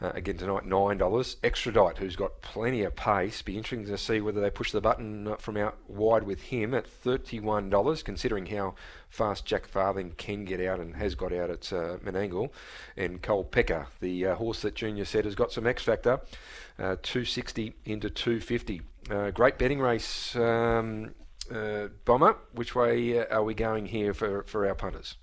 uh, 0.00 0.10
again 0.14 0.36
tonight, 0.36 0.64
$9. 0.64 1.36
Extradite, 1.42 1.98
who's 1.98 2.16
got 2.16 2.42
plenty 2.42 2.82
of 2.82 2.96
pace. 2.96 3.42
Be 3.42 3.56
interesting 3.56 3.86
to 3.86 3.98
see 3.98 4.20
whether 4.20 4.40
they 4.40 4.50
push 4.50 4.72
the 4.72 4.80
button 4.80 5.34
from 5.38 5.56
out 5.56 5.76
wide 5.88 6.24
with 6.24 6.42
him 6.42 6.74
at 6.74 6.86
$31, 6.86 8.04
considering 8.04 8.46
how 8.46 8.74
fast 9.08 9.46
Jack 9.46 9.66
Farthing 9.66 10.12
can 10.16 10.44
get 10.44 10.60
out 10.60 10.80
and 10.80 10.96
has 10.96 11.14
got 11.14 11.32
out 11.32 11.50
at 11.50 11.72
uh, 11.72 11.96
Menangle. 11.98 12.50
And 12.96 13.22
Cole 13.22 13.44
Pecker, 13.44 13.88
the 14.00 14.26
uh, 14.26 14.34
horse 14.34 14.62
that 14.62 14.74
Junior 14.74 15.04
said 15.04 15.24
has 15.24 15.34
got 15.34 15.52
some 15.52 15.66
X 15.66 15.82
factor, 15.82 16.20
uh, 16.78 16.96
260 17.02 17.74
into 17.84 18.10
250. 18.10 18.82
Uh, 19.10 19.30
great 19.30 19.58
betting 19.58 19.80
race, 19.80 20.34
um, 20.36 21.14
uh, 21.52 21.88
Bomber. 22.04 22.36
Which 22.52 22.74
way 22.74 23.20
uh, 23.20 23.36
are 23.36 23.44
we 23.44 23.54
going 23.54 23.86
here 23.86 24.12
for, 24.12 24.42
for 24.44 24.66
our 24.66 24.74
punters? 24.74 25.16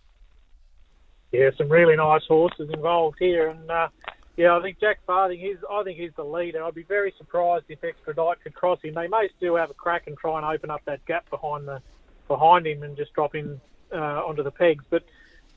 Yeah, 1.31 1.49
some 1.57 1.69
really 1.69 1.95
nice 1.95 2.25
horses 2.27 2.69
involved 2.73 3.17
here, 3.19 3.47
and 3.47 3.69
yeah, 4.37 4.55
I 4.57 4.61
think 4.61 4.79
Jack 4.79 4.99
Farthing. 5.05 5.39
He's, 5.39 5.57
I 5.69 5.83
think 5.83 5.99
he's 5.99 6.13
the 6.15 6.23
leader. 6.23 6.63
I'd 6.63 6.75
be 6.75 6.83
very 6.83 7.13
surprised 7.17 7.65
if 7.69 7.83
Extradite 7.83 8.41
could 8.41 8.53
cross 8.53 8.81
him. 8.81 8.93
They 8.93 9.07
may 9.07 9.29
still 9.37 9.57
have 9.57 9.69
a 9.69 9.73
crack 9.73 10.07
and 10.07 10.17
try 10.17 10.37
and 10.37 10.45
open 10.45 10.69
up 10.69 10.81
that 10.85 11.05
gap 11.05 11.29
behind 11.29 11.67
the 11.67 11.81
behind 12.27 12.65
him 12.65 12.81
and 12.83 12.95
just 12.95 13.13
drop 13.13 13.35
him 13.35 13.59
uh, 13.91 14.25
onto 14.25 14.41
the 14.41 14.51
pegs. 14.51 14.85
But 14.89 15.03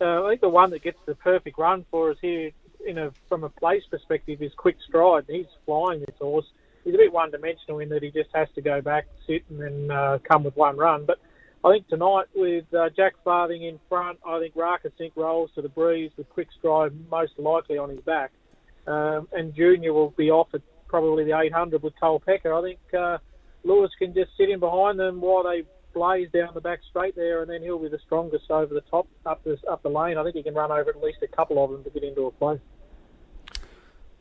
uh, 0.00 0.24
I 0.24 0.30
think 0.30 0.40
the 0.40 0.48
one 0.48 0.70
that 0.70 0.82
gets 0.82 0.98
the 1.06 1.14
perfect 1.14 1.56
run 1.56 1.84
for 1.90 2.10
us 2.10 2.16
here, 2.20 2.50
in 2.84 2.98
a 2.98 3.12
from 3.28 3.44
a 3.44 3.48
place 3.48 3.84
perspective, 3.88 4.42
is 4.42 4.52
Quick 4.54 4.76
Stride. 4.86 5.24
He's 5.28 5.46
flying 5.66 6.00
this 6.00 6.16
horse. 6.20 6.46
He's 6.82 6.94
a 6.94 6.98
bit 6.98 7.12
one-dimensional 7.12 7.78
in 7.78 7.88
that 7.90 8.02
he 8.02 8.10
just 8.10 8.30
has 8.34 8.48
to 8.56 8.60
go 8.60 8.82
back, 8.82 9.06
sit, 9.26 9.44
and 9.48 9.60
then 9.60 9.90
uh, 9.90 10.18
come 10.22 10.44
with 10.44 10.56
one 10.56 10.76
run. 10.76 11.06
But 11.06 11.18
I 11.64 11.70
think 11.72 11.88
tonight 11.88 12.26
with 12.34 12.66
uh, 12.74 12.90
Jack 12.90 13.14
Farthing 13.24 13.62
in 13.62 13.78
front, 13.88 14.18
I 14.26 14.38
think 14.38 14.54
Raka 14.54 14.92
Sink 14.98 15.14
rolls 15.16 15.50
to 15.54 15.62
the 15.62 15.70
breeze 15.70 16.10
with 16.18 16.28
Quick 16.28 16.48
Stride 16.58 16.92
most 17.10 17.38
likely 17.38 17.78
on 17.78 17.88
his 17.88 18.00
back. 18.00 18.32
Um, 18.86 19.28
and 19.32 19.54
Junior 19.54 19.92
will 19.92 20.10
be 20.10 20.30
off 20.30 20.48
at 20.54 20.62
probably 20.88 21.24
the 21.24 21.38
800 21.38 21.82
with 21.82 21.98
Cole 21.98 22.20
Pecker. 22.20 22.52
I 22.52 22.62
think 22.62 22.78
uh, 22.96 23.18
Lewis 23.64 23.90
can 23.98 24.14
just 24.14 24.30
sit 24.36 24.50
in 24.50 24.60
behind 24.60 24.98
them 24.98 25.20
while 25.20 25.42
they 25.42 25.62
blaze 25.94 26.28
down 26.32 26.50
the 26.54 26.60
back 26.60 26.80
straight 26.90 27.16
there, 27.16 27.42
and 27.42 27.50
then 27.50 27.62
he'll 27.62 27.78
be 27.78 27.88
the 27.88 27.98
strongest 28.04 28.50
over 28.50 28.74
the 28.74 28.82
top 28.82 29.06
up 29.24 29.42
the 29.44 29.58
up 29.70 29.82
the 29.82 29.88
lane. 29.88 30.18
I 30.18 30.24
think 30.24 30.36
he 30.36 30.42
can 30.42 30.54
run 30.54 30.70
over 30.70 30.90
at 30.90 31.02
least 31.02 31.18
a 31.22 31.28
couple 31.28 31.62
of 31.64 31.70
them 31.70 31.84
to 31.84 31.90
get 31.90 32.04
into 32.04 32.26
a 32.26 32.30
place. 32.32 32.60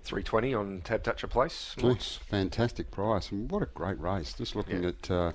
320 0.04 0.54
on 0.54 0.82
Tab 0.82 1.04
Toucher 1.04 1.28
Place. 1.28 1.76
Nice, 1.82 2.15
fantastic 2.15 2.91
price, 2.91 3.32
and 3.32 3.49
what 3.49 3.63
a 3.63 3.67
great 3.67 3.99
race. 3.99 4.34
Just 4.34 4.56
looking 4.56 4.84
yeah. 4.84 4.89
at 4.89 5.12
uh, 5.12 5.32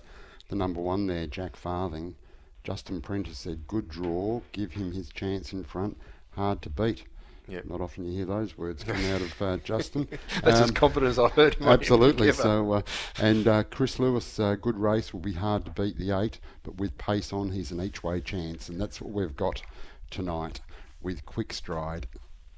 the 0.49 0.57
number 0.57 0.81
one 0.81 1.07
there, 1.07 1.27
Jack 1.27 1.57
Farthing. 1.57 2.17
Justin 2.64 3.01
Prentice 3.01 3.38
said, 3.38 3.67
good 3.67 3.88
draw, 3.88 4.43
give 4.53 4.73
him 4.73 4.93
his 4.93 5.09
chance 5.09 5.55
in 5.55 5.64
front, 5.64 5.97
hard 6.33 6.61
to 6.61 6.69
beat. 6.69 7.05
Yep. 7.48 7.64
Not 7.64 7.80
often 7.80 8.04
you 8.04 8.12
hear 8.12 8.26
those 8.26 8.58
words 8.58 8.84
come 8.84 9.02
out 9.06 9.22
of 9.22 9.42
uh, 9.42 9.56
Justin. 9.58 10.06
That's 10.42 10.58
um, 10.58 10.64
as 10.64 10.70
confident 10.70 11.11
as 11.11 11.18
I 11.18 11.28
heard. 11.28 11.56
Absolutely. 11.61 12.30
So, 12.32 12.72
uh, 12.72 12.82
and 13.18 13.48
uh, 13.48 13.62
Chris 13.64 13.98
Lewis, 13.98 14.38
uh, 14.38 14.54
good 14.56 14.76
race 14.76 15.12
will 15.12 15.20
be 15.20 15.32
hard 15.32 15.64
to 15.64 15.70
beat 15.70 15.98
the 15.98 16.18
eight, 16.18 16.40
but 16.62 16.76
with 16.76 16.98
pace 16.98 17.32
on, 17.32 17.50
he's 17.50 17.70
an 17.70 17.80
each 17.80 18.04
way 18.04 18.20
chance, 18.20 18.68
and 18.68 18.78
that's 18.80 19.00
what 19.00 19.12
we've 19.12 19.34
got 19.34 19.62
tonight 20.11 20.61
with 21.00 21.24
Quick 21.24 21.52
Stride 21.52 22.06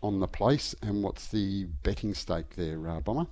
on 0.02 0.18
the 0.18 0.28
place. 0.28 0.74
And 0.82 1.02
what's 1.04 1.28
the 1.28 1.64
betting 1.84 2.14
stake 2.14 2.56
there, 2.56 2.88
uh, 2.88 3.00
Bomber? 3.00 3.26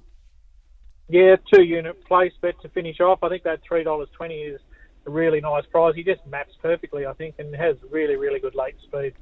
Yeah, 1.08 1.36
two 1.52 1.62
unit 1.62 2.04
place 2.04 2.32
bet 2.40 2.60
to 2.62 2.68
finish 2.68 3.00
off. 3.00 3.22
I 3.22 3.30
think 3.30 3.42
that 3.44 3.60
three 3.66 3.82
dollars 3.82 4.08
twenty 4.12 4.42
is 4.42 4.60
a 5.06 5.10
really 5.10 5.40
nice 5.40 5.64
prize. 5.66 5.94
He 5.94 6.04
just 6.04 6.24
maps 6.26 6.52
perfectly, 6.62 7.06
I 7.06 7.14
think, 7.14 7.36
and 7.38 7.54
has 7.56 7.76
really, 7.90 8.16
really 8.16 8.40
good 8.40 8.54
late 8.54 8.76
speed. 8.82 9.14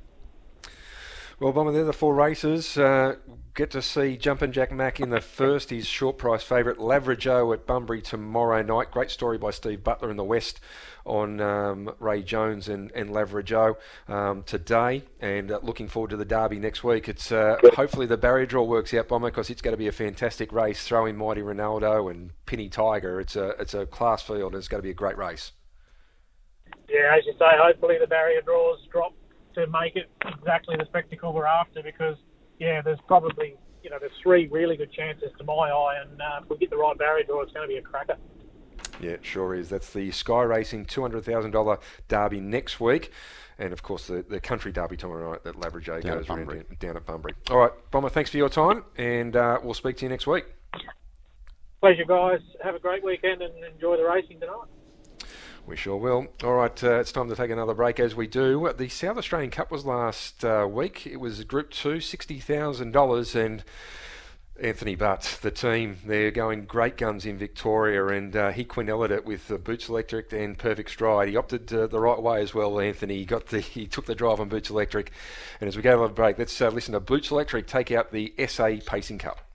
Well, 1.39 1.53
Bomber, 1.53 1.71
they're 1.71 1.85
the 1.85 1.93
four 1.93 2.15
races. 2.15 2.79
Uh, 2.79 3.17
get 3.55 3.71
to 3.73 3.83
see 3.83 4.17
Jumpin' 4.17 4.53
Jack 4.53 4.73
Mack 4.73 5.01
in 5.01 5.11
the 5.11 5.21
first. 5.21 5.69
his 5.69 5.87
short 5.87 6.17
price 6.17 6.43
favourite. 6.43 6.79
Lavra 6.79 7.15
Joe 7.15 7.53
at 7.53 7.67
Bunbury 7.67 8.01
tomorrow 8.01 8.63
night. 8.63 8.91
Great 8.91 9.11
story 9.11 9.37
by 9.37 9.51
Steve 9.51 9.85
Butler 9.85 10.11
in 10.11 10.17
the 10.17 10.25
West 10.25 10.61
on 11.05 11.43
um, 11.43 11.95
Ray 12.01 12.23
Jones 12.23 12.71
and, 12.71 12.91
and 12.93 13.13
Lavra 13.13 13.45
Joe 13.45 13.77
um, 14.09 14.45
today. 14.45 15.03
And 15.21 15.53
uh, 15.53 15.61
looking 15.63 15.89
forward 15.89 16.09
to 16.13 16.17
the 16.17 16.25
Derby 16.25 16.59
next 16.59 16.83
week. 16.83 17.07
It's 17.07 17.31
uh, 17.31 17.59
hopefully 17.75 18.07
the 18.07 18.17
barrier 18.17 18.47
draw 18.47 18.65
works 18.65 18.95
out, 18.95 19.09
Bomber, 19.09 19.29
because 19.29 19.51
it's 19.51 19.61
going 19.61 19.75
to 19.75 19.79
be 19.79 19.89
a 19.89 19.93
fantastic 19.93 20.53
race. 20.53 20.85
Throw 20.85 21.05
in 21.05 21.19
Mighty 21.19 21.43
Ronaldo 21.43 22.11
and 22.11 22.31
Penny 22.47 22.71
Tiger. 22.71 23.21
It's 23.21 23.37
a 23.37 23.49
it's 23.61 23.75
a 23.75 23.85
class 23.85 24.23
field, 24.23 24.55
and 24.55 24.59
it's 24.59 24.69
going 24.69 24.81
to 24.81 24.87
be 24.87 24.91
a 24.91 24.95
great 24.95 25.19
race. 25.19 25.53
Yeah, 26.89 27.15
as 27.15 27.27
you 27.27 27.35
say, 27.39 27.45
hopefully 27.59 27.97
the 28.01 28.07
barrier 28.07 28.41
draws 28.41 28.79
drop 28.91 29.13
to 29.57 29.67
make 29.67 29.97
it 29.97 30.09
exactly 30.25 30.77
the 30.77 30.85
spectacle 30.87 31.33
we're 31.33 31.47
after 31.47 31.83
because, 31.83 32.17
yeah, 32.59 32.81
there's 32.83 33.01
probably, 33.07 33.57
you 33.83 33.91
know, 33.91 33.97
there's 33.99 34.13
three 34.23 34.47
really 34.49 34.77
good 34.77 34.93
chances 34.93 35.31
to 35.39 35.45
my 35.45 35.71
eye, 35.71 36.03
and 36.03 36.21
uh, 36.21 36.41
if 36.43 36.49
we 36.49 36.57
get 36.59 36.71
the 36.71 36.77
right 36.77 36.97
barrier 36.97 37.25
draw, 37.25 37.43
it's 37.43 37.53
going 37.53 37.69
to 37.69 37.73
be 37.73 37.79
a 37.79 37.83
cracker. 37.83 38.17
Yeah, 39.01 39.11
it 39.11 39.25
sure 39.25 39.55
is. 39.55 39.69
That's 39.69 39.93
the 39.93 40.11
Sky 40.11 40.43
Racing 40.43 40.87
$200,000 40.87 41.81
derby 42.09 42.41
next 42.41 42.81
week. 42.81 43.13
And 43.59 43.73
of 43.73 43.83
course, 43.83 44.07
the, 44.07 44.25
the 44.29 44.41
country 44.41 44.71
derby 44.71 44.97
tomorrow 44.97 45.33
night 45.33 45.45
that 45.45 45.59
Lavra 45.59 45.81
Joe 45.81 46.01
goes 46.01 46.29
around 46.29 46.49
down, 46.49 46.65
down, 46.79 46.97
at 46.97 47.07
Bunbury. 47.07 47.35
All 47.51 47.59
right, 47.59 47.73
Bomber, 47.91 48.11
thanks 48.11 48.31
for 48.31 48.37
your 48.37 48.51
time, 48.51 48.85
and 48.99 49.35
uh, 49.35 49.59
we'll 49.63 49.75
speak 49.75 49.97
to 49.99 50.05
you 50.05 50.11
next 50.11 50.27
week. 50.27 50.45
Pleasure, 51.81 52.05
guys. 52.05 52.41
Have 52.63 52.75
a 52.75 52.79
great 52.79 53.03
weekend 53.03 53.41
and 53.41 53.53
enjoy 53.65 53.97
the 53.97 54.05
racing 54.05 54.41
tonight. 54.41 54.69
We 55.67 55.75
sure 55.75 55.97
will. 55.97 56.29
All 56.45 56.55
right, 56.55 56.85
uh, 56.85 57.01
it's 57.01 57.11
time 57.11 57.29
to 57.29 57.35
take 57.35 57.51
another 57.51 57.75
break 57.75 57.99
as 57.99 58.15
we 58.15 58.29
do. 58.29 58.73
The 58.79 58.89
South 58.89 59.19
Australian 59.19 59.51
Cup 59.51 59.73
was 59.73 59.85
last 59.85 60.45
uh, 60.45 60.65
week. 60.71 61.09
It 61.09 61.17
was 61.17 61.43
Group 61.43 61.71
2, 61.71 61.97
$60,000 61.97 63.45
and... 63.45 63.65
Anthony 64.59 64.95
Butt, 64.95 65.39
the 65.43 65.51
team, 65.51 65.99
they're 66.07 66.31
going 66.31 66.65
great 66.65 66.97
guns 66.97 67.27
in 67.27 67.37
Victoria, 67.37 68.07
and 68.07 68.35
uh, 68.35 68.53
he 68.53 68.65
quinelled 68.65 69.11
it 69.11 69.27
with 69.27 69.53
Boots 69.63 69.91
Electric 69.91 70.33
and 70.33 70.57
Perfect 70.57 70.89
Stride. 70.89 71.29
He 71.29 71.37
opted 71.37 71.71
uh, 71.75 71.89
the 71.89 72.01
right 72.01 72.23
way 72.23 72.41
as 72.41 72.55
well, 72.55 72.81
Anthony. 72.81 73.19
He 73.19 73.27
got 73.27 73.49
the 73.49 73.61
he 73.61 73.87
took 73.87 74.07
the 74.07 74.15
drive 74.15 74.41
on 74.41 74.49
Boots 74.49 74.71
Electric, 74.71 75.13
and 75.61 75.69
as 75.69 75.77
we 75.77 75.83
go 75.83 76.01
to 76.01 76.09
the 76.09 76.15
break, 76.15 76.39
let's 76.39 76.59
uh, 76.59 76.71
listen 76.71 76.95
to 76.95 77.01
Boots 77.01 77.31
Electric 77.31 77.67
take 77.67 77.93
out 77.93 78.13
the 78.13 78.33
SA 78.49 78.77
Pacing 78.87 79.19
Cup. 79.19 79.47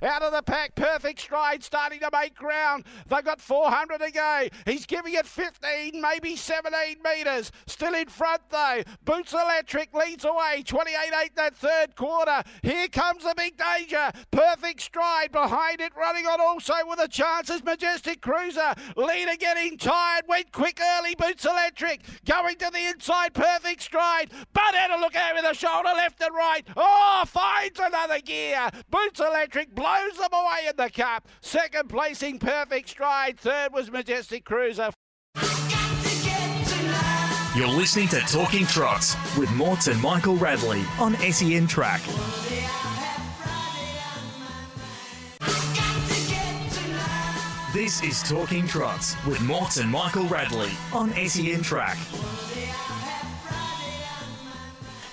Out 0.00 0.22
of 0.22 0.32
the 0.32 0.42
pack, 0.42 0.74
perfect 0.74 1.20
stride, 1.20 1.62
starting 1.62 2.00
to 2.00 2.10
make 2.12 2.34
ground. 2.34 2.84
They've 3.08 3.24
got 3.24 3.40
400 3.40 3.98
to 4.00 4.10
go. 4.10 4.48
He's 4.66 4.86
giving 4.86 5.14
it 5.14 5.26
15, 5.26 6.00
maybe 6.00 6.34
17 6.34 6.96
metres. 7.04 7.52
Still 7.66 7.94
in 7.94 8.08
front 8.08 8.42
though. 8.50 8.82
Boots 9.04 9.32
Electric 9.32 9.94
leads 9.94 10.24
away. 10.24 10.64
28-8 10.64 11.34
that 11.36 11.54
third 11.54 11.94
quarter. 11.94 12.42
Here 12.62 12.88
comes 12.88 13.22
the 13.22 13.34
big 13.36 13.56
danger. 13.56 14.10
Perfect 14.30 14.80
stride 14.80 15.30
behind 15.30 15.80
it, 15.80 15.92
running 15.96 16.26
on 16.26 16.40
also 16.40 16.74
with 16.86 16.98
a 16.98 17.08
chance 17.08 17.48
as 17.50 17.62
Majestic 17.62 18.20
Cruiser. 18.20 18.74
Leader 18.96 19.36
getting 19.38 19.78
tired, 19.78 20.24
went 20.26 20.50
quick 20.50 20.80
early. 20.80 21.14
Boots 21.14 21.44
Electric 21.44 22.00
going 22.24 22.56
to 22.56 22.70
the 22.72 22.88
inside, 22.88 23.34
perfect 23.34 23.82
stride. 23.82 24.32
But 24.52 24.74
had 24.74 24.90
a 24.90 25.00
look 25.00 25.14
over 25.14 25.42
the 25.42 25.54
shoulder, 25.54 25.90
left 25.94 26.20
and 26.20 26.34
right. 26.34 26.66
Oh, 26.76 27.24
finds 27.26 27.78
another 27.78 28.20
gear. 28.20 28.68
Boots 28.90 29.20
Electric 29.20 29.74
blows 29.74 29.91
blows 29.92 30.18
them 30.18 30.32
away 30.32 30.68
in 30.68 30.76
the 30.76 30.90
cup. 30.90 31.28
Second 31.40 31.88
placing 31.88 32.38
Perfect 32.38 32.88
Stride. 32.88 33.38
Third 33.38 33.72
was 33.72 33.90
Majestic 33.90 34.44
Cruiser. 34.44 34.90
You're 37.54 37.68
listening 37.68 38.08
to 38.08 38.20
Talking 38.20 38.66
Trots 38.66 39.14
with 39.36 39.50
Morts 39.52 39.88
and 39.88 40.00
Michael 40.00 40.36
Radley 40.36 40.82
on 40.98 41.14
SEN 41.16 41.66
Track. 41.66 42.00
This 47.74 48.02
is 48.02 48.22
Talking 48.22 48.66
Trots 48.66 49.22
with 49.26 49.40
Morts 49.42 49.78
and 49.78 49.90
Michael 49.90 50.26
Radley 50.28 50.70
on 50.92 51.12
SEN 51.26 51.62
Track. 51.62 51.98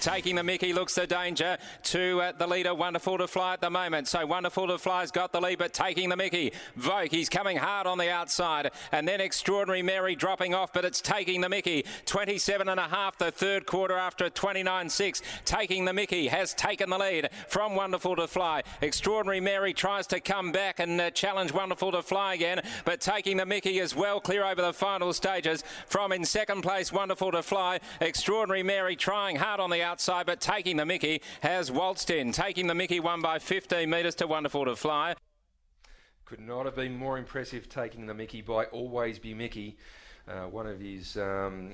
Taking 0.02 0.36
the 0.36 0.44
Mickey 0.44 0.72
looks 0.72 0.96
the 0.96 1.06
danger 1.06 1.58
to 1.84 2.22
uh, 2.22 2.32
the 2.32 2.48
leader, 2.48 2.74
Wonderful 2.74 3.18
to 3.18 3.28
Fly 3.28 3.54
at 3.54 3.62
the 3.62 3.70
moment. 3.70 4.08
So 4.08 4.26
Wonderful 4.26 4.68
to 4.68 4.78
Fly's 4.78 5.12
got 5.12 5.34
the 5.34 5.42
lead, 5.42 5.58
but 5.58 5.74
taking 5.74 6.10
the 6.10 6.16
Mickey. 6.16 6.54
Vogue, 6.76 7.10
he's 7.12 7.28
coming 7.28 7.58
hard 7.58 7.86
on 7.86 7.98
the 7.98 8.10
outside. 8.10 8.72
And 8.92 9.08
then 9.08 9.20
Extraordinary 9.20 9.82
Mary 9.82 10.16
dropping 10.16 10.54
off, 10.54 10.72
but 10.72 10.86
it's 10.86 11.02
taking 11.02 11.42
the 11.42 11.50
Mickey. 11.50 11.86
27 12.06 12.70
and 12.70 12.80
a 12.80 12.88
half 12.88 13.18
the 13.18 13.32
third 13.32 13.66
quarter 13.66 13.98
after 13.98 14.30
29.6. 14.30 15.22
Taking 15.44 15.84
the 15.84 15.94
Mickey 15.94 16.28
has 16.28 16.54
taken 16.54 16.90
the 16.90 16.98
lead 16.98 17.30
from 17.48 17.76
Wonderful 17.76 18.16
to 18.16 18.28
Fly. 18.28 18.64
Extraordinary 18.82 19.42
Mary 19.42 19.74
tries 19.74 20.08
to 20.08 20.22
come 20.22 20.52
back 20.52 20.80
and 20.80 21.00
uh, 21.02 21.12
challenge 21.12 21.52
Wonderful 21.52 21.92
to 21.92 22.02
Fly 22.02 22.36
again, 22.36 22.62
but 22.86 23.02
taking 23.02 23.38
the 23.38 23.46
Mickey 23.46 23.80
as 23.80 23.96
well 23.96 24.22
clear 24.22 24.46
over 24.46 24.62
the 24.62 24.74
final 24.74 25.12
stages. 25.12 25.64
From 25.88 26.14
in 26.14 26.24
second 26.24 26.62
place, 26.62 26.94
Wonderful 26.94 27.32
to 27.32 27.44
Fly. 27.44 27.80
Extraordinary 28.00 28.64
Mary 28.64 28.96
trying 28.96 29.36
hard 29.36 29.60
on 29.60 29.70
the 29.70 29.82
outside, 29.82 29.90
but 30.08 30.40
taking 30.40 30.78
the 30.78 30.86
Mickey 30.86 31.22
has 31.42 31.72
waltzed 31.72 32.10
in. 32.10 32.32
Taking 32.32 32.68
the 32.68 32.76
Mickey 32.76 33.00
one 33.00 33.22
by 33.22 33.40
15 33.40 33.90
metres 33.90 34.16
to 34.16 34.28
Wonderful 34.28 34.66
to 34.66 34.76
Fly. 34.76 35.16
Could 36.26 36.40
not 36.40 36.66
have 36.66 36.76
been 36.76 36.96
more 36.96 37.18
impressive 37.18 37.70
taking 37.70 38.06
the 38.06 38.14
Mickey 38.14 38.42
by 38.42 38.66
Always 38.66 39.20
B 39.20 39.34
Miki. 39.34 39.78
Uh, 40.28 40.42
one 40.44 40.68
of 40.68 40.80
his 40.80 41.18
um, 41.18 41.74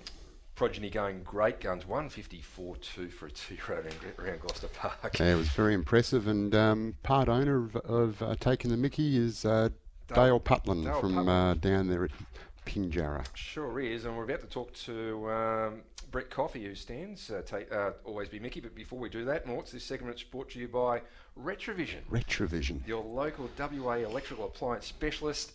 progeny 0.55 0.89
going 0.89 1.21
great 1.23 1.59
guns, 1.59 1.83
154.2 1.83 3.11
for 3.11 3.25
a 3.27 3.31
two-year-old 3.31 3.85
around 4.17 4.39
Gloucester 4.39 4.69
Park. 4.69 5.19
Yeah, 5.19 5.33
it 5.33 5.35
was 5.35 5.49
very 5.49 5.73
impressive. 5.73 6.27
And 6.27 6.55
um, 6.55 6.95
part 7.03 7.27
owner 7.27 7.57
of, 7.57 7.75
of 7.75 8.21
uh, 8.21 8.35
taking 8.39 8.71
the 8.71 8.77
Mickey 8.77 9.17
is 9.17 9.43
uh, 9.43 9.69
Dale, 10.07 10.15
Dale 10.15 10.39
Putland 10.39 10.85
Dale 10.85 10.99
from 10.99 11.27
uh, 11.27 11.55
down 11.55 11.87
there 11.87 12.05
at 12.05 12.11
Pinjarra. 12.65 13.25
Sure 13.35 13.79
is, 13.79 14.05
and 14.05 14.15
we're 14.15 14.23
about 14.23 14.41
to 14.41 14.47
talk 14.47 14.73
to 14.73 15.29
um, 15.29 15.81
Brett 16.15 16.29
Coffey, 16.29 16.63
who 16.63 16.75
stands 16.75 17.29
uh, 17.29 17.41
take, 17.45 17.69
uh, 17.73 17.91
Always 18.05 18.29
B 18.29 18.39
Miki. 18.39 18.61
But 18.61 18.73
before 18.73 18.97
we 18.97 19.09
do 19.09 19.25
that, 19.25 19.45
Morts, 19.45 19.73
this 19.73 19.83
segment 19.83 20.15
is 20.15 20.23
brought 20.23 20.49
to 20.51 20.59
you 20.59 20.69
by 20.69 21.01
Retrovision. 21.37 22.05
Retrovision, 22.09 22.87
your 22.87 23.03
local 23.03 23.49
WA 23.59 23.95
electrical 23.95 24.45
appliance 24.45 24.85
specialist. 24.85 25.51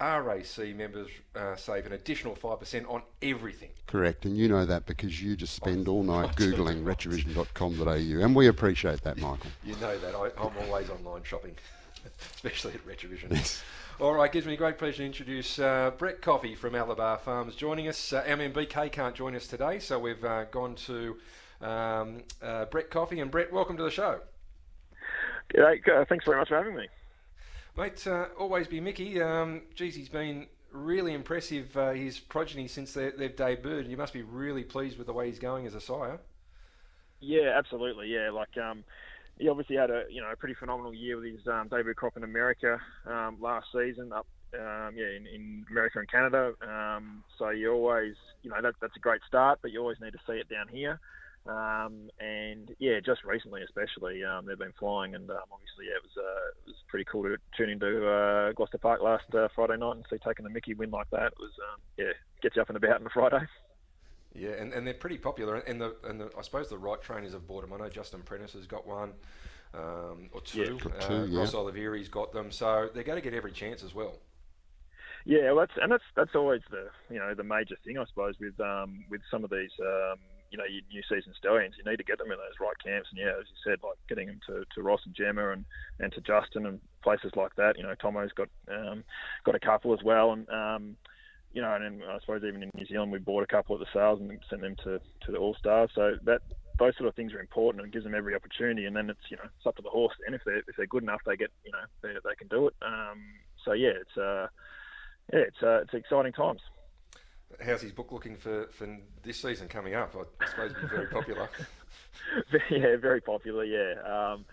RAC 0.00 0.74
members 0.74 1.08
uh, 1.36 1.56
save 1.56 1.84
an 1.84 1.92
additional 1.92 2.34
5% 2.34 2.90
on 2.90 3.02
everything. 3.20 3.68
Correct, 3.86 4.24
and 4.24 4.34
you 4.34 4.48
know 4.48 4.64
that 4.64 4.86
because 4.86 5.22
you 5.22 5.36
just 5.36 5.54
spend 5.54 5.88
all 5.88 6.02
night 6.02 6.34
Googling 6.36 6.84
retrovision.com.au, 6.84 8.24
and 8.24 8.34
we 8.34 8.46
appreciate 8.46 9.02
that, 9.02 9.18
Michael. 9.18 9.50
You 9.62 9.76
know 9.76 9.98
that. 9.98 10.14
I, 10.14 10.28
am 10.42 10.52
always 10.62 10.88
online 10.88 11.22
shopping, 11.24 11.54
especially 12.34 12.72
at 12.72 12.86
Retrovision. 12.86 13.32
Yes. 13.32 13.62
All 14.00 14.14
right, 14.14 14.30
gives 14.30 14.46
me 14.46 14.54
great 14.54 14.78
pleasure 14.78 14.98
to 14.98 15.06
introduce 15.06 15.58
uh, 15.58 15.90
Brett 15.98 16.22
Coffey 16.22 16.54
from 16.54 16.74
Alabar 16.74 17.18
Farms 17.18 17.56
joining 17.56 17.88
us. 17.88 18.12
Uh, 18.12 18.22
BK 18.22 18.92
can't 18.92 19.12
join 19.12 19.34
us 19.34 19.48
today, 19.48 19.80
so 19.80 19.98
we've 19.98 20.24
uh, 20.24 20.44
gone 20.44 20.76
to 20.86 21.16
um, 21.60 22.22
uh, 22.40 22.66
Brett 22.66 22.90
Coffey. 22.90 23.18
And 23.18 23.28
Brett, 23.28 23.52
welcome 23.52 23.76
to 23.76 23.82
the 23.82 23.90
show. 23.90 24.20
G'day, 25.52 25.80
uh, 25.88 26.04
thanks 26.08 26.24
very 26.24 26.38
much 26.38 26.46
for 26.46 26.56
having 26.56 26.76
me. 26.76 26.86
Mate, 27.76 28.06
uh, 28.06 28.26
Always 28.38 28.68
B 28.68 28.78
Miki. 28.78 29.20
Um, 29.20 29.62
geez, 29.74 29.96
he's 29.96 30.08
been 30.08 30.46
really 30.70 31.12
impressive, 31.12 31.76
uh, 31.76 31.90
his 31.90 32.20
progeny, 32.20 32.68
since 32.68 32.92
they, 32.92 33.06
have 33.06 33.16
debuted. 33.16 33.90
You 33.90 33.96
must 33.96 34.12
be 34.12 34.22
really 34.22 34.62
pleased 34.62 34.96
with 34.96 35.08
the 35.08 35.12
way 35.12 35.26
he's 35.26 35.40
going 35.40 35.66
as 35.66 35.74
a 35.74 35.80
sire. 35.80 36.20
Yeah, 37.18 37.52
absolutely. 37.58 38.14
Yeah, 38.14 38.30
like 38.30 38.56
um, 38.58 38.84
he 39.38 39.48
obviously 39.48 39.76
had 39.76 39.90
a 39.90 40.04
you 40.10 40.20
know 40.20 40.30
a 40.32 40.36
pretty 40.36 40.54
phenomenal 40.54 40.94
year 40.94 41.16
with 41.16 41.26
his 41.32 41.46
um, 41.46 41.68
debut 41.68 41.94
crop 41.94 42.16
in 42.16 42.24
America 42.24 42.78
um, 43.06 43.36
last 43.40 43.66
season 43.72 44.12
up 44.12 44.26
um, 44.54 44.94
yeah 44.96 45.08
in, 45.16 45.26
in, 45.26 45.64
America 45.70 45.98
and 45.98 46.10
Canada. 46.10 46.52
Um, 46.62 47.22
so 47.38 47.50
you 47.50 47.72
always 47.72 48.14
you 48.42 48.50
know 48.50 48.56
that, 48.62 48.74
that's 48.80 48.96
a 48.96 49.00
great 49.00 49.20
start, 49.26 49.60
but 49.62 49.70
you 49.70 49.80
always 49.80 49.98
need 50.00 50.12
to 50.12 50.20
see 50.26 50.34
it 50.34 50.48
down 50.48 50.68
here. 50.68 51.00
Um, 51.46 52.10
and 52.20 52.74
yeah, 52.78 53.00
just 53.04 53.24
recently 53.24 53.62
especially 53.62 54.22
um, 54.24 54.44
they've 54.46 54.58
been 54.58 54.74
flying, 54.78 55.14
and 55.14 55.30
obviously 55.30 55.86
yeah, 55.86 55.96
it 55.96 56.02
was 56.02 56.16
uh, 56.16 56.48
it 56.64 56.68
was 56.68 56.76
pretty 56.88 57.06
cool 57.10 57.22
to 57.24 57.36
tune 57.56 57.70
into 57.70 58.08
uh, 58.08 58.52
Gloucester 58.52 58.78
Park 58.78 59.00
last 59.02 59.24
uh, 59.34 59.48
Friday 59.54 59.76
night 59.76 59.96
and 59.96 60.04
see 60.10 60.18
taking 60.26 60.44
the 60.44 60.50
Mickey 60.50 60.74
win 60.74 60.90
like 60.90 61.08
that. 61.10 61.32
It 61.32 61.38
was 61.38 61.52
yeah 61.96 62.12
gets 62.42 62.56
you 62.56 62.62
up 62.62 62.68
and 62.68 62.76
about 62.76 63.00
on 63.00 63.06
a 63.06 63.10
Friday. 63.10 63.46
Yeah, 64.34 64.50
and, 64.50 64.72
and 64.72 64.86
they're 64.86 64.94
pretty 64.94 65.18
popular. 65.18 65.56
And 65.56 65.80
the 65.80 65.96
and 66.04 66.20
the, 66.20 66.30
I 66.38 66.42
suppose 66.42 66.68
the 66.68 66.78
right 66.78 67.00
trainers 67.00 67.32
have 67.32 67.46
bought 67.46 67.62
them. 67.62 67.72
I 67.72 67.78
know 67.78 67.88
Justin 67.88 68.22
Prentice 68.22 68.52
has 68.52 68.66
got 68.66 68.86
one 68.86 69.12
um, 69.74 70.28
or 70.32 70.40
two. 70.40 70.78
Yeah, 70.82 71.06
two 71.06 71.14
uh, 71.14 71.24
yeah. 71.24 71.38
Ross 71.40 71.54
Olivieri's 71.54 72.08
got 72.08 72.32
them, 72.32 72.50
so 72.50 72.90
they're 72.92 73.04
going 73.04 73.16
to 73.16 73.22
get 73.22 73.34
every 73.34 73.52
chance 73.52 73.82
as 73.82 73.94
well. 73.94 74.18
Yeah, 75.24 75.52
well, 75.52 75.66
that's 75.66 75.78
and 75.82 75.90
that's 75.90 76.04
that's 76.16 76.34
always 76.34 76.62
the 76.70 76.88
you 77.10 77.18
know 77.18 77.34
the 77.34 77.44
major 77.44 77.76
thing 77.84 77.98
I 77.98 78.04
suppose 78.06 78.34
with 78.40 78.58
um, 78.60 79.04
with 79.10 79.20
some 79.30 79.44
of 79.44 79.50
these 79.50 79.72
um, 79.80 80.18
you 80.50 80.58
know 80.58 80.64
your 80.64 80.82
new 80.90 81.02
season 81.08 81.34
stallions. 81.36 81.74
You 81.76 81.90
need 81.90 81.98
to 81.98 82.04
get 82.04 82.18
them 82.18 82.30
in 82.30 82.38
those 82.38 82.60
right 82.60 82.76
camps, 82.82 83.08
and 83.10 83.20
yeah, 83.20 83.32
as 83.38 83.46
you 83.48 83.56
said, 83.64 83.78
like 83.82 83.98
getting 84.08 84.28
them 84.28 84.40
to, 84.46 84.64
to 84.74 84.82
Ross 84.82 85.00
and 85.04 85.14
Gemma 85.14 85.50
and, 85.50 85.64
and 86.00 86.12
to 86.12 86.20
Justin 86.20 86.66
and 86.66 86.80
places 87.02 87.32
like 87.36 87.54
that. 87.56 87.76
You 87.76 87.82
know, 87.84 87.94
Tomo's 87.94 88.32
got 88.32 88.48
um, 88.70 89.04
got 89.44 89.54
a 89.54 89.60
couple 89.60 89.92
as 89.92 90.02
well, 90.02 90.32
and 90.32 90.48
um, 90.48 90.96
you 91.52 91.62
know, 91.62 91.74
and 91.74 92.02
I 92.04 92.18
suppose 92.20 92.42
even 92.44 92.62
in 92.62 92.70
New 92.74 92.86
Zealand 92.86 93.12
we 93.12 93.18
bought 93.18 93.42
a 93.42 93.46
couple 93.46 93.74
at 93.74 93.80
the 93.80 93.86
sales 93.92 94.20
and 94.20 94.38
sent 94.48 94.62
them 94.62 94.76
to, 94.84 95.00
to 95.26 95.32
the 95.32 95.38
All 95.38 95.54
Stars. 95.54 95.90
So 95.94 96.16
that 96.24 96.42
those 96.78 96.96
sort 96.96 97.08
of 97.08 97.14
things 97.14 97.32
are 97.32 97.40
important 97.40 97.82
and 97.82 97.92
gives 97.92 98.04
them 98.04 98.14
every 98.14 98.34
opportunity. 98.34 98.84
And 98.84 98.94
then 98.94 99.10
it's 99.10 99.30
you 99.30 99.36
know 99.36 99.44
it's 99.44 99.66
up 99.66 99.76
to 99.76 99.82
the 99.82 99.90
horse. 99.90 100.14
And 100.26 100.34
if 100.34 100.42
they 100.44 100.52
if 100.66 100.76
they're 100.76 100.86
good 100.86 101.02
enough, 101.02 101.20
they 101.26 101.36
get 101.36 101.50
you 101.64 101.72
know 101.72 101.78
they, 102.02 102.14
they 102.24 102.34
can 102.36 102.48
do 102.48 102.68
it. 102.68 102.74
Um, 102.82 103.22
so 103.64 103.72
yeah, 103.72 103.92
it's 104.00 104.16
uh, 104.16 104.48
yeah, 105.32 105.40
it's 105.40 105.62
uh, 105.62 105.80
it's 105.82 105.94
exciting 105.94 106.32
times. 106.32 106.60
How's 107.64 107.80
his 107.80 107.92
book 107.92 108.12
looking 108.12 108.36
for, 108.36 108.66
for 108.72 108.86
this 109.22 109.40
season 109.40 109.68
coming 109.68 109.94
up? 109.94 110.14
I 110.40 110.46
suppose 110.46 110.70
it'll 110.72 110.82
be 110.82 110.88
very 110.88 111.06
popular. 111.06 111.48
yeah, 112.70 112.96
very 113.00 113.22
popular. 113.22 113.64
Yeah. 113.64 113.94
Um, 114.02 114.44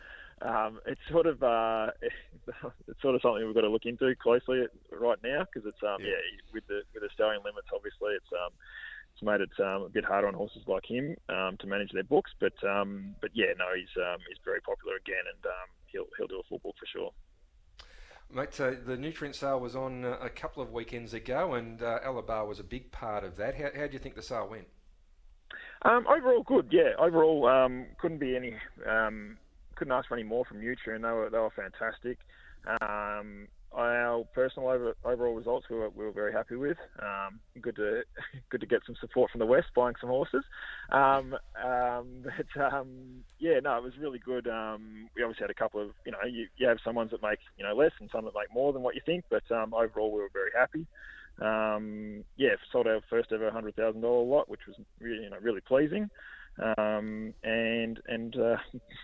um, 0.42 0.80
it's 0.86 1.02
sort 1.10 1.28
of 1.28 1.42
uh, 1.44 1.92
it's 2.88 3.02
sort 3.02 3.16
of 3.16 3.22
something 3.22 3.46
we've 3.46 3.56
got 3.56 3.62
to 3.62 3.70
look 3.70 3.86
into 3.86 4.14
closely 4.22 4.64
right 4.92 5.20
now 5.24 5.46
because 5.46 5.68
it's 5.68 5.82
um, 5.84 6.02
yeah. 6.02 6.12
yeah. 6.12 6.54
with 6.54 6.68
the 6.68 6.82
with 6.94 7.04
the 7.04 7.10
stallion 7.14 7.42
limits 7.46 7.68
obviously 7.74 8.12
it's 8.16 8.32
um, 8.34 8.52
it's 9.14 9.24
made 9.24 9.40
it 9.40 9.56
um, 9.64 9.84
a 9.84 9.90
bit 9.90 10.04
harder 10.04 10.28
on 10.28 10.34
horses 10.34 10.64
like 10.68 10.86
him 10.86 11.16
um, 11.30 11.56
to 11.60 11.68
manage 11.68 11.92
their 11.92 12.04
books 12.04 12.32
but 12.40 12.56
um, 12.68 13.16
but 13.22 13.32
yeah 13.34 13.56
no 13.58 13.66
he's 13.76 13.96
um, 13.96 14.20
he's 14.28 14.40
very 14.44 14.62
popular 14.62 14.98
again 14.98 15.24
and 15.24 15.46
um, 15.46 15.70
he'll 15.88 16.08
he'll 16.18 16.28
do 16.28 16.40
a 16.40 16.48
full 16.50 16.60
book 16.60 16.76
for 16.80 16.86
sure. 16.86 17.12
Mate, 18.34 18.60
uh, 18.60 18.72
the 18.86 18.98
Nutrien 18.98 19.36
sale 19.36 19.60
was 19.60 19.76
on 19.76 20.04
uh, 20.04 20.18
a 20.20 20.30
couple 20.30 20.62
of 20.64 20.72
weekends 20.72 21.14
ago, 21.14 21.54
and 21.54 21.82
uh, 21.82 22.00
Alabar 22.04 22.48
was 22.48 22.60
a 22.60 22.64
big 22.64 22.92
part 22.92 23.24
of 23.24 23.38
that. 23.38 23.56
How, 23.56 23.70
how 23.76 23.86
do 23.86 23.94
you 23.94 24.00
think 24.00 24.16
the 24.16 24.24
sale 24.24 24.48
went? 24.50 24.68
Um, 25.84 26.08
overall, 26.08 26.42
good. 26.42 26.70
Yeah, 26.72 26.94
overall, 26.98 27.48
um, 27.48 27.86
couldn't 28.00 28.18
be 28.18 28.36
any 28.36 28.56
um, 28.90 29.38
couldn't 29.76 29.94
ask 29.94 30.08
for 30.08 30.16
any 30.16 30.24
more 30.24 30.46
from 30.46 30.62
Nutrien. 30.62 31.02
They 31.02 31.12
were 31.12 31.30
they 31.32 31.38
were 31.38 31.50
fantastic. 31.56 32.18
Um, 32.82 33.48
our 33.72 34.24
personal 34.34 34.70
over, 34.70 34.96
overall 35.04 35.36
results 35.36 35.68
we 35.70 35.76
were, 35.76 35.90
we 35.90 36.06
were 36.06 36.12
very 36.12 36.32
happy 36.32 36.56
with. 36.56 36.78
Um, 37.02 37.40
good 37.62 37.76
to 37.76 38.04
good 38.50 38.62
to 38.62 38.68
get 38.68 38.80
some 38.86 38.96
support 39.00 39.32
from 39.32 39.40
the 39.40 39.46
west, 39.46 39.68
buying 39.76 39.96
some 40.00 40.10
horses. 40.10 40.44
Um, 40.92 41.36
um, 41.64 42.24
but 42.24 42.74
um, 42.74 43.24
yeah, 43.40 43.60
no, 43.62 43.78
it 43.78 43.84
was 43.84 43.94
really 44.00 44.20
good. 44.20 44.48
Um, 44.48 45.10
we 45.16 45.24
obviously 45.24 45.44
had 45.44 45.52
a 45.52 45.56
couple 45.56 45.82
of 45.82 45.90
you 46.06 46.12
know 46.12 46.20
you, 46.30 46.48
you 46.58 46.68
have 46.68 46.78
some 46.84 46.96
ones 46.96 47.12
that 47.12 47.22
make 47.22 47.40
you 47.58 47.66
know 47.66 47.76
less 47.76 47.92
and 48.00 48.10
some 48.12 48.26
that 48.26 48.34
make 48.34 48.54
more 48.54 48.72
than 48.72 48.82
what 48.82 48.96
you 48.96 49.02
think, 49.06 49.26
but 49.30 49.44
um, 49.52 49.74
overall 49.74 50.12
we 50.12 50.22
were 50.22 50.30
very 50.32 50.52
happy. 50.58 50.88
yeah, 52.38 52.56
sold 52.72 52.88
our 52.88 53.02
first 53.10 53.32
ever 53.34 53.52
hundred 53.52 53.76
thousand 53.76 54.02
dollar 54.02 54.24
lot, 54.24 54.50
which 54.50 54.62
was 54.68 54.78
really 55.00 55.24
you 55.24 55.30
know 55.30 55.38
really 55.42 55.62
pleasing 55.62 56.10
um, 56.62 57.34
and 57.44 58.00
and 58.08 58.36
uh, 58.36 58.58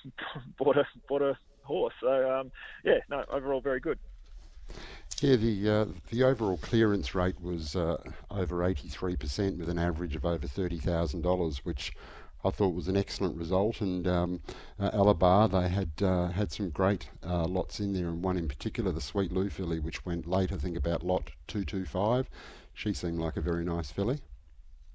bought 0.58 0.78
a 0.78 0.86
bought 1.08 1.22
a 1.22 1.38
horse. 1.64 1.94
So 2.02 2.40
um, 2.40 2.52
yeah, 2.84 3.00
no, 3.10 3.24
overall 3.32 3.62
very 3.62 3.80
good. 3.80 4.00
Yeah, 5.22 5.36
the 5.36 5.70
uh, 5.70 5.86
the 6.10 6.24
overall 6.24 6.58
clearance 6.58 7.14
rate 7.14 7.40
was 7.40 7.76
uh, 7.76 7.98
over 8.32 8.58
83% 8.58 9.58
with 9.58 9.70
an 9.70 9.78
average 9.78 10.16
of 10.16 10.26
over 10.26 10.48
$30,000, 10.48 11.58
which 11.60 11.94
I 12.44 12.50
thought 12.50 12.74
was 12.74 12.88
an 12.88 12.98
excellent 12.98 13.38
result. 13.38 13.82
And 13.82 14.08
um, 14.08 14.42
uh, 14.80 14.90
Alabar, 14.92 15.52
they 15.52 15.70
had 15.70 15.92
uh, 16.02 16.30
had 16.30 16.52
some 16.52 16.70
great 16.70 17.10
uh, 17.24 17.46
lots 17.46 17.80
in 17.80 17.94
there, 17.94 18.08
and 18.08 18.24
one 18.24 18.38
in 18.38 18.48
particular, 18.48 18.92
the 18.92 19.02
Sweet 19.02 19.32
Lou 19.32 19.50
filly, 19.50 19.80
which 19.80 20.06
went 20.06 20.28
late, 20.28 20.52
I 20.52 20.58
think 20.58 20.76
about 20.76 21.04
lot 21.04 21.30
225. 21.48 22.28
She 22.74 22.94
seemed 22.94 23.20
like 23.20 23.38
a 23.38 23.42
very 23.42 23.64
nice 23.64 23.92
filly. 23.92 24.22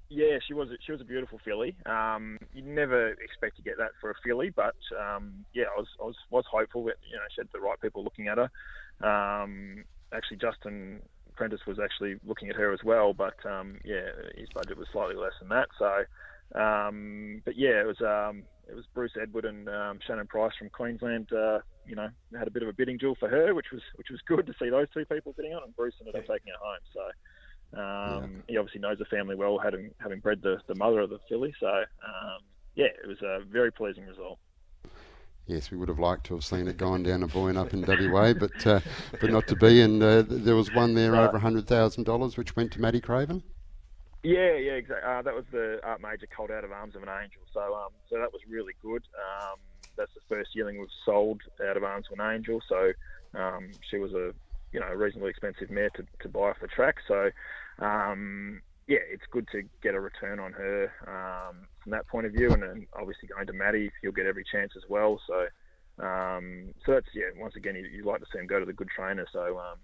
Yeah, 0.09 0.37
she 0.45 0.53
was. 0.53 0.69
She 0.85 0.91
was 0.93 1.01
a 1.01 1.05
beautiful 1.05 1.39
filly. 1.43 1.75
Um, 1.85 2.37
you 2.53 2.61
never 2.61 3.09
expect 3.11 3.57
to 3.57 3.61
get 3.61 3.77
that 3.77 3.91
for 3.99 4.09
a 4.09 4.13
filly, 4.25 4.49
but 4.55 4.75
um, 4.97 5.45
yeah, 5.53 5.65
I 5.75 5.79
was, 5.79 5.87
I 6.01 6.05
was 6.05 6.15
was 6.29 6.45
hopeful 6.49 6.85
that 6.85 6.95
you 7.09 7.17
know 7.17 7.23
she 7.35 7.41
had 7.41 7.49
the 7.53 7.59
right 7.59 7.79
people 7.81 8.03
looking 8.03 8.27
at 8.29 8.37
her. 8.37 8.49
Um, 9.05 9.83
actually, 10.13 10.37
Justin 10.37 11.01
Prentice 11.35 11.59
was 11.67 11.77
actually 11.83 12.15
looking 12.25 12.49
at 12.49 12.55
her 12.55 12.73
as 12.73 12.79
well, 12.85 13.13
but 13.13 13.35
um, 13.45 13.79
yeah, 13.83 14.07
his 14.37 14.47
budget 14.53 14.77
was 14.77 14.87
slightly 14.93 15.15
less 15.15 15.33
than 15.41 15.49
that. 15.49 15.67
So, 15.77 16.59
um, 16.59 17.41
but 17.43 17.57
yeah, 17.57 17.81
it 17.81 17.85
was 17.85 17.99
um, 17.99 18.43
it 18.69 18.75
was 18.75 18.85
Bruce 18.93 19.17
Edward 19.21 19.43
and 19.43 19.67
um, 19.67 19.99
Shannon 20.07 20.27
Price 20.27 20.53
from 20.57 20.69
Queensland. 20.69 21.29
Uh, 21.33 21.59
you 21.85 21.95
know, 21.95 22.07
had 22.37 22.47
a 22.47 22.51
bit 22.51 22.63
of 22.63 22.69
a 22.69 22.73
bidding 22.73 22.97
duel 22.97 23.15
for 23.19 23.27
her, 23.27 23.53
which 23.53 23.71
was 23.73 23.81
which 23.95 24.07
was 24.09 24.21
good 24.25 24.45
to 24.47 24.53
see 24.57 24.69
those 24.69 24.87
two 24.93 25.03
people 25.05 25.33
bidding 25.35 25.53
on, 25.53 25.63
and 25.63 25.75
Bruce 25.75 25.95
ended 25.99 26.15
up 26.15 26.21
taking 26.21 26.47
it 26.47 26.59
home. 26.61 26.79
So. 26.93 27.01
Um, 27.73 27.79
yeah. 27.79 28.27
He 28.47 28.57
obviously 28.57 28.81
knows 28.81 28.97
the 28.97 29.05
family 29.05 29.35
well, 29.35 29.57
having 29.59 29.91
having 29.99 30.19
bred 30.19 30.41
the, 30.41 30.57
the 30.67 30.75
mother 30.75 31.01
of 31.01 31.09
the 31.09 31.19
filly. 31.29 31.53
So 31.59 31.67
um, 31.67 32.39
yeah, 32.75 32.85
it 32.85 33.07
was 33.07 33.21
a 33.21 33.39
very 33.45 33.71
pleasing 33.71 34.05
result. 34.05 34.39
Yes, 35.47 35.71
we 35.71 35.77
would 35.77 35.87
have 35.87 35.99
liked 35.99 36.25
to 36.25 36.33
have 36.35 36.43
seen 36.43 36.67
it 36.67 36.75
going 36.77 37.03
down 37.03 37.23
a 37.23 37.27
buoyant 37.27 37.57
up 37.57 37.73
in 37.73 37.81
WA, 37.81 38.33
but 38.33 38.67
uh, 38.67 38.81
but 39.19 39.29
not 39.31 39.47
to 39.47 39.55
be. 39.55 39.81
And 39.81 40.03
uh, 40.03 40.23
there 40.27 40.55
was 40.55 40.73
one 40.73 40.93
there 40.93 41.13
Right. 41.13 41.27
over 41.27 41.39
hundred 41.39 41.67
thousand 41.67 42.03
dollars, 42.03 42.35
which 42.37 42.55
went 42.55 42.71
to 42.73 42.81
Matty 42.81 42.99
Craven. 42.99 43.41
Yeah, 44.23 44.55
yeah, 44.55 44.73
exactly. 44.73 45.09
Uh, 45.09 45.21
that 45.21 45.33
was 45.33 45.45
the 45.51 45.79
Art 45.83 46.01
Major 46.01 46.27
Colt 46.35 46.51
Out 46.51 46.65
of 46.65 46.71
Arms 46.71 46.95
of 46.95 47.03
an 47.03 47.07
Angel. 47.09 47.41
So, 47.53 47.61
um, 47.75 47.91
so 48.09 48.17
that 48.17 48.33
was 48.33 48.41
really 48.49 48.73
good. 48.81 49.03
Um, 49.15 49.59
that's 49.95 50.13
the 50.15 50.21
first 50.27 50.49
yearling 50.53 50.79
we've 50.79 50.89
sold 51.05 51.41
Out 51.65 51.77
of 51.77 51.83
Arms 51.83 52.07
of 52.11 52.19
an 52.19 52.35
Angel. 52.35 52.59
So, 52.67 52.91
um, 53.35 53.71
she 53.89 53.97
was 53.99 54.11
a, 54.13 54.33
you 54.71 54.79
know, 54.79 54.87
reasonably 54.87 55.29
expensive 55.29 55.69
mare 55.69 55.89
to, 55.91 56.05
to 56.21 56.29
buy 56.29 56.49
off 56.49 56.57
the 56.61 56.67
track. 56.67 56.95
So, 57.07 57.29
um, 57.79 58.61
yeah, 58.87 58.99
it's 59.09 59.23
good 59.31 59.47
to 59.51 59.63
get 59.83 59.95
a 59.95 59.99
return 59.99 60.39
on 60.39 60.53
her 60.53 60.91
um, 61.07 61.67
from 61.83 61.91
that 61.91 62.07
point 62.07 62.25
of 62.25 62.33
view. 62.33 62.53
And 62.53 62.63
then 62.63 62.87
obviously 62.93 63.27
going 63.27 63.47
to 63.47 63.53
Matty, 63.53 63.91
you'll 64.01 64.13
get 64.13 64.25
every 64.25 64.45
chance 64.49 64.73
as 64.75 64.83
well. 64.89 65.19
So, 65.27 65.47
um, 66.03 66.73
so 66.85 66.93
that's 66.93 67.07
yeah. 67.13 67.33
Once 67.37 67.55
again, 67.55 67.75
you, 67.75 67.85
you 67.85 68.05
like 68.05 68.19
to 68.19 68.25
see 68.31 68.39
them 68.39 68.47
go 68.47 68.59
to 68.59 68.65
the 68.65 68.73
good 68.73 68.89
trainer. 68.95 69.25
So, 69.31 69.57
um, 69.57 69.77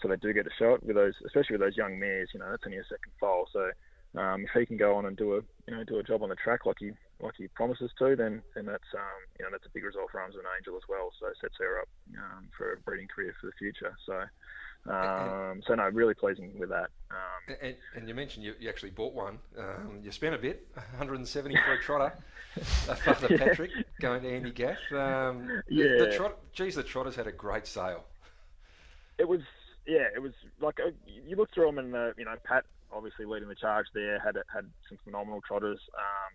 so 0.00 0.08
they 0.08 0.16
do 0.16 0.32
get 0.32 0.46
a 0.46 0.50
shot 0.58 0.84
with 0.84 0.96
those, 0.96 1.14
especially 1.26 1.54
with 1.54 1.62
those 1.62 1.76
young 1.76 1.98
mares. 1.98 2.30
You 2.34 2.40
know, 2.40 2.50
that's 2.50 2.62
only 2.66 2.78
a 2.78 2.84
second 2.84 3.12
foal. 3.18 3.48
So, 3.52 3.70
um, 4.16 4.44
if 4.44 4.50
he 4.58 4.66
can 4.66 4.76
go 4.76 4.94
on 4.96 5.06
and 5.06 5.16
do 5.16 5.34
a 5.36 5.40
you 5.66 5.76
know 5.76 5.84
do 5.84 5.98
a 5.98 6.02
job 6.02 6.22
on 6.22 6.28
the 6.28 6.36
track 6.36 6.66
like 6.66 6.76
he 6.78 6.90
like 7.20 7.34
he 7.36 7.48
promises 7.48 7.90
to, 7.98 8.16
then 8.16 8.42
then 8.54 8.66
that's 8.66 8.92
um, 8.94 9.20
you 9.38 9.44
know 9.44 9.50
that's 9.52 9.66
a 9.66 9.70
big 9.74 9.84
result 9.84 10.10
for 10.10 10.20
Arms 10.20 10.34
of 10.34 10.40
an 10.40 10.46
Angel 10.58 10.76
as 10.76 10.82
well. 10.88 11.10
So 11.20 11.28
it 11.28 11.36
sets 11.40 11.54
her 11.58 11.80
up 11.80 11.88
um, 12.18 12.48
for 12.56 12.72
a 12.74 12.76
breeding 12.78 13.08
career 13.08 13.34
for 13.40 13.46
the 13.46 13.52
future. 13.58 13.94
So. 14.06 14.22
Um, 14.86 15.62
so 15.66 15.74
no, 15.74 15.88
really 15.88 16.12
pleasing 16.12 16.58
with 16.58 16.68
that. 16.68 16.90
Um, 17.10 17.56
And, 17.62 17.74
and 17.96 18.06
you 18.06 18.14
mentioned 18.14 18.44
you, 18.44 18.52
you 18.60 18.68
actually 18.68 18.90
bought 18.90 19.14
one. 19.14 19.38
Um, 19.58 20.00
you 20.02 20.12
spent 20.12 20.34
a 20.34 20.38
bit, 20.38 20.66
170 20.74 21.56
for 21.64 21.72
a 21.72 21.80
trotter. 21.80 22.12
Father 22.60 23.28
Yeah. 23.30 23.38
Patrick 23.38 23.70
going 23.98 24.22
to 24.24 24.28
Andy 24.28 24.50
Gath. 24.50 24.76
Um, 24.92 25.46
the- 25.68 25.74
The, 25.98 26.08
Yeah. 26.10 26.16
trot, 26.18 26.38
geez, 26.52 26.74
the 26.74 26.82
trotters 26.82 27.16
had 27.16 27.26
a 27.26 27.32
great 27.32 27.66
sale. 27.66 28.04
it 29.16 29.26
was 29.26 29.40
yeah, 29.86 30.06
it 30.14 30.20
was 30.20 30.32
like 30.60 30.78
uh, 30.80 30.90
you 31.06 31.36
look 31.36 31.50
through 31.54 31.64
them 31.66 31.78
and 31.78 31.94
uh, 31.94 32.10
you 32.18 32.26
know 32.26 32.34
Pat 32.44 32.64
obviously 32.94 33.24
leading 33.24 33.48
the 33.48 33.54
charge 33.54 33.86
there 33.94 34.18
had 34.20 34.36
had 34.52 34.64
some 34.88 34.98
phenomenal 35.04 35.40
trotters. 35.46 35.80
Um, 35.96 36.32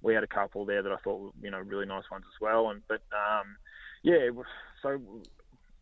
we 0.00 0.14
had 0.14 0.24
a 0.24 0.28
couple 0.28 0.64
there 0.64 0.82
that 0.82 0.92
I 0.92 0.96
thought 1.02 1.20
were 1.20 1.30
you 1.42 1.50
know 1.50 1.58
really 1.58 1.86
nice 1.86 2.04
ones 2.10 2.24
as 2.26 2.40
well. 2.40 2.70
And 2.70 2.82
but 2.88 3.02
um, 3.12 3.56
yeah, 4.02 4.28
so 4.82 5.00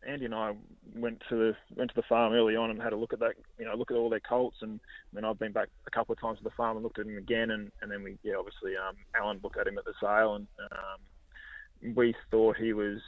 Andy 0.07 0.25
and 0.25 0.35
I 0.35 0.53
went 0.95 1.23
to 1.29 1.37
the 1.37 1.57
went 1.77 1.91
to 1.91 1.97
the 1.97 2.07
farm 2.09 2.33
early 2.33 2.57
on 2.57 2.71
and 2.71 2.81
had 2.81 2.93
a 2.93 2.97
look 2.97 3.13
at 3.13 3.21
that 3.21 3.35
you 3.59 3.65
know 3.65 3.75
look 3.75 3.91
at 3.91 3.97
all 3.97 4.11
their 4.11 4.21
colts 4.21 4.59
and 4.63 4.81
then 5.13 5.25
I've 5.25 5.39
been 5.39 5.53
back 5.53 5.69
a 5.87 5.91
couple 5.91 6.13
of 6.13 6.21
times 6.21 6.39
to 6.39 6.45
the 6.45 6.51
farm 6.51 6.77
and 6.77 6.85
looked 6.85 6.99
at 6.99 7.07
him 7.07 7.19
again 7.19 7.51
and, 7.51 7.71
and 7.83 7.91
then 7.91 8.03
we 8.03 8.17
yeah 8.23 8.35
obviously 8.39 8.73
um, 8.77 8.97
Alan 9.21 9.41
looked 9.43 9.59
at 9.59 9.67
him 9.67 9.79
at 9.79 9.85
the 9.85 9.95
sale 10.01 10.37
and 10.37 10.47
um, 10.71 11.95
we 11.95 12.15
thought 12.31 12.57
he 12.57 12.73
was 12.73 13.01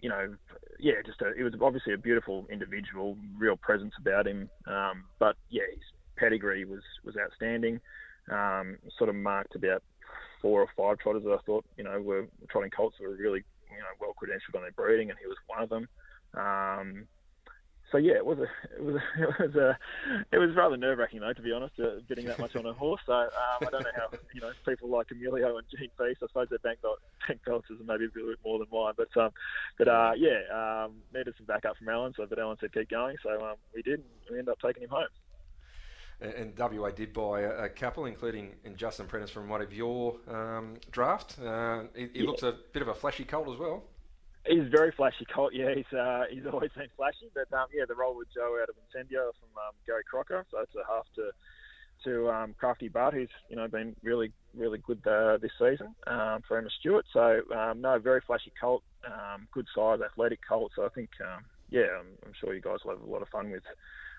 you 0.00 0.08
know, 0.08 0.34
yeah, 0.78 0.94
just 1.04 1.20
a, 1.22 1.32
it 1.38 1.42
was 1.42 1.54
obviously 1.60 1.94
a 1.94 1.98
beautiful 1.98 2.46
individual, 2.50 3.16
real 3.36 3.56
presence 3.56 3.94
about 3.98 4.26
him. 4.26 4.48
Um, 4.66 5.04
but 5.18 5.36
yeah, 5.48 5.62
his 5.72 5.82
pedigree 6.16 6.64
was 6.64 6.82
was 7.04 7.16
outstanding. 7.16 7.80
Um, 8.30 8.78
sort 8.98 9.08
of 9.08 9.14
marked 9.14 9.54
about 9.54 9.82
four 10.42 10.60
or 10.60 10.68
five 10.76 10.98
trotters 10.98 11.22
that 11.24 11.32
I 11.32 11.38
thought 11.46 11.64
you 11.76 11.84
know 11.84 12.00
were 12.00 12.26
trotting 12.48 12.70
colts 12.70 12.96
that 12.98 13.08
were 13.08 13.14
really 13.14 13.44
you 13.70 13.78
know 13.78 13.94
well 14.00 14.14
credentialed 14.20 14.56
on 14.56 14.62
their 14.62 14.72
breeding, 14.72 15.10
and 15.10 15.18
he 15.18 15.26
was 15.26 15.36
one 15.46 15.62
of 15.62 15.68
them. 15.68 15.88
Um, 16.34 17.08
so 17.92 17.98
yeah, 17.98 18.14
it 18.14 18.26
was 18.26 18.38
a 18.38 18.48
it 18.76 18.82
was 18.82 18.96
a, 18.96 18.98
it 19.22 19.38
was 19.38 19.54
a 19.54 19.78
it 20.32 20.38
was 20.38 20.54
rather 20.56 20.76
nerve 20.76 20.98
wracking 20.98 21.20
though, 21.20 21.32
to 21.32 21.42
be 21.42 21.52
honest, 21.52 21.74
uh, 21.78 22.00
getting 22.08 22.26
that 22.26 22.38
much 22.38 22.56
on 22.56 22.66
a 22.66 22.72
horse. 22.72 23.00
So 23.06 23.12
um, 23.12 23.28
I 23.60 23.70
don't 23.70 23.82
know 23.82 23.90
how 23.94 24.18
you 24.34 24.40
know 24.40 24.50
people 24.66 24.88
like 24.88 25.06
Emilio 25.10 25.56
and 25.56 25.66
Gene 25.70 25.90
Feast. 25.96 26.20
I 26.22 26.26
suppose 26.26 26.48
their 26.48 26.58
bank 26.58 26.82
belt 26.82 26.98
bank 27.28 27.40
belts 27.46 27.70
is 27.70 27.78
maybe 27.86 28.06
a 28.06 28.08
bit 28.08 28.38
more 28.44 28.58
than 28.58 28.68
mine, 28.72 28.94
but 28.96 29.16
um, 29.20 29.30
but 29.78 29.88
uh, 29.88 30.12
yeah, 30.16 30.40
um, 30.52 30.94
needed 31.14 31.34
some 31.36 31.46
backup 31.46 31.76
from 31.76 31.88
Alan. 31.88 32.12
So 32.16 32.26
but 32.28 32.38
Alan 32.38 32.56
said 32.60 32.72
keep 32.72 32.90
going, 32.90 33.16
so 33.22 33.30
um, 33.44 33.56
we 33.74 33.82
did. 33.82 34.00
And 34.00 34.32
we 34.32 34.38
ended 34.38 34.52
up 34.52 34.58
taking 34.60 34.82
him 34.82 34.90
home. 34.90 35.08
And, 36.20 36.58
WA 36.58 36.90
did 36.90 37.12
buy 37.12 37.42
a, 37.42 37.64
a 37.64 37.68
couple, 37.68 38.06
including 38.06 38.54
in 38.64 38.74
Justin 38.74 39.06
Prentice 39.06 39.30
from 39.30 39.48
one 39.50 39.60
of 39.60 39.72
your 39.74 40.16
um, 40.28 40.74
draft. 40.90 41.38
Uh, 41.38 41.84
he 41.94 42.06
he 42.12 42.20
Yeah. 42.20 42.26
looks 42.26 42.42
a 42.42 42.56
bit 42.72 42.80
of 42.80 42.88
a 42.88 42.94
flashy 42.94 43.24
colt 43.24 43.48
as 43.52 43.58
well. 43.58 43.84
He's 44.46 44.68
very 44.70 44.92
flashy, 44.92 45.26
Colt. 45.26 45.52
Yeah, 45.52 45.74
he's 45.74 45.92
uh, 45.92 46.24
he's 46.30 46.46
always 46.46 46.70
been 46.76 46.88
flashy. 46.96 47.30
But 47.34 47.52
um, 47.52 47.66
yeah, 47.74 47.84
the 47.86 47.96
roll 47.96 48.16
with 48.16 48.28
Joe 48.32 48.58
out 48.62 48.68
of 48.68 48.76
Incendio 48.76 49.32
from 49.40 49.50
um, 49.58 49.74
Gary 49.86 50.04
Crocker, 50.08 50.46
so 50.50 50.60
it's 50.60 50.74
a 50.74 50.86
half 50.88 51.04
to 51.16 51.32
to 52.04 52.30
um, 52.30 52.54
Crafty 52.58 52.88
Bart, 52.88 53.12
who's 53.12 53.28
you 53.50 53.56
know 53.56 53.66
been 53.68 53.96
really 54.02 54.32
really 54.54 54.78
good 54.78 55.04
uh, 55.06 55.36
this 55.38 55.50
season 55.58 55.94
um, 56.06 56.42
for 56.46 56.56
Emma 56.58 56.70
Stewart. 56.78 57.04
So 57.12 57.40
um, 57.54 57.80
no, 57.80 57.98
very 57.98 58.20
flashy 58.26 58.52
Colt, 58.58 58.84
um, 59.04 59.48
good 59.52 59.66
size, 59.74 59.98
athletic 60.00 60.40
Colt. 60.48 60.72
So 60.76 60.84
I 60.86 60.90
think 60.90 61.10
um, 61.20 61.44
yeah, 61.68 61.88
I'm, 61.98 62.06
I'm 62.24 62.32
sure 62.40 62.54
you 62.54 62.60
guys 62.60 62.78
will 62.84 62.92
have 62.92 63.02
a 63.02 63.10
lot 63.10 63.22
of 63.22 63.28
fun 63.28 63.50
with 63.50 63.64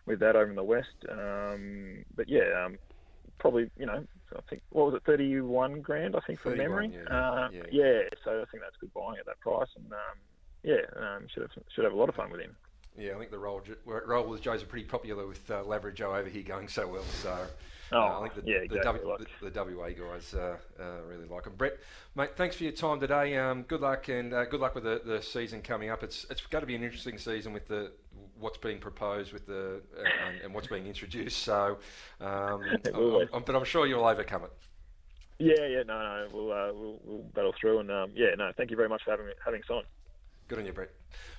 with 0.07 0.19
that 0.21 0.35
over 0.35 0.49
in 0.49 0.55
the 0.55 0.63
west. 0.63 1.05
Um, 1.11 2.03
but 2.15 2.27
yeah. 2.27 2.65
Um, 2.65 2.77
Probably, 3.39 3.69
you 3.77 3.85
know, 3.85 4.03
I 4.35 4.39
think 4.49 4.63
what 4.71 4.87
was 4.87 4.95
it, 4.95 5.03
thirty-one 5.05 5.81
grand? 5.81 6.15
I 6.15 6.21
think 6.21 6.39
from 6.39 6.57
memory. 6.57 6.91
yeah, 6.91 7.15
Uh, 7.15 7.49
yeah. 7.53 7.61
yeah, 7.71 7.99
so 8.25 8.31
I 8.41 8.45
think 8.49 8.63
that's 8.63 8.75
good 8.81 8.91
buying 8.95 9.19
at 9.19 9.27
that 9.27 9.39
price, 9.41 9.67
and 9.75 9.85
um, 9.93 10.17
yeah, 10.63 10.77
um, 10.99 11.27
should 11.31 11.43
have 11.43 11.51
should 11.71 11.83
have 11.83 11.93
a 11.93 11.95
lot 11.95 12.09
of 12.09 12.15
fun 12.15 12.31
with 12.31 12.41
him. 12.41 12.55
Yeah, 12.97 13.13
I 13.13 13.19
think 13.19 13.29
the 13.29 13.37
roll, 13.37 13.61
roll 13.85 14.27
with 14.27 14.41
Joe's 14.41 14.63
are 14.63 14.65
pretty 14.65 14.87
popular 14.87 15.27
with 15.27 15.51
uh, 15.51 15.61
Joe 15.93 16.15
over 16.15 16.27
here 16.27 16.41
going 16.41 16.67
so 16.67 16.87
well. 16.87 17.03
So 17.21 17.29
uh, 17.29 17.45
Oh, 17.91 18.23
I 18.23 18.27
think 18.27 18.43
the, 18.43 18.51
yeah, 18.51 18.59
the, 18.67 18.79
w, 18.79 19.07
like- 19.07 19.19
the, 19.39 19.51
the 19.51 19.75
WA 19.75 19.89
guys 19.89 20.33
uh, 20.33 20.57
uh, 20.79 20.83
really 21.07 21.27
like 21.27 21.43
them. 21.43 21.53
Brett, 21.55 21.77
mate, 22.15 22.31
thanks 22.35 22.55
for 22.55 22.63
your 22.63 22.73
time 22.73 22.99
today. 22.99 23.37
Um, 23.37 23.61
good 23.63 23.81
luck 23.81 24.07
and 24.09 24.33
uh, 24.33 24.45
good 24.45 24.61
luck 24.61 24.73
with 24.73 24.83
the, 24.83 24.99
the 25.05 25.21
season 25.21 25.61
coming 25.61 25.91
up. 25.91 26.01
It's 26.01 26.25
it's 26.31 26.41
going 26.47 26.63
to 26.63 26.65
be 26.65 26.73
an 26.75 26.83
interesting 26.83 27.19
season 27.19 27.53
with 27.53 27.67
the 27.67 27.91
what's 28.39 28.57
being 28.57 28.79
proposed 28.79 29.33
with 29.33 29.45
the 29.47 29.81
uh, 29.97 30.03
and, 30.27 30.41
and 30.41 30.53
what's 30.53 30.67
being 30.67 30.85
introduced. 30.87 31.39
So, 31.43 31.77
um, 32.21 32.61
I'm- 32.93 33.27
I'm- 33.33 33.43
but 33.45 33.55
I'm 33.55 33.63
sure 33.65 33.85
you'll 33.87 34.05
overcome 34.05 34.43
it. 34.43 34.51
Yeah, 35.39 35.67
yeah, 35.67 35.83
no, 35.83 35.99
no, 35.99 36.27
we'll 36.33 36.51
uh, 36.51 36.73
we'll, 36.73 36.99
we'll 37.03 37.23
battle 37.35 37.53
through, 37.59 37.79
and 37.79 37.91
um, 37.91 38.11
yeah, 38.15 38.29
no, 38.37 38.51
thank 38.57 38.71
you 38.71 38.75
very 38.77 38.89
much 38.89 39.03
for 39.03 39.11
having 39.11 39.27
having 39.43 39.61
us 39.61 39.69
on. 39.69 39.83
Good 40.47 40.59
on 40.59 40.65
you, 40.65 40.71
Brett. 40.73 40.89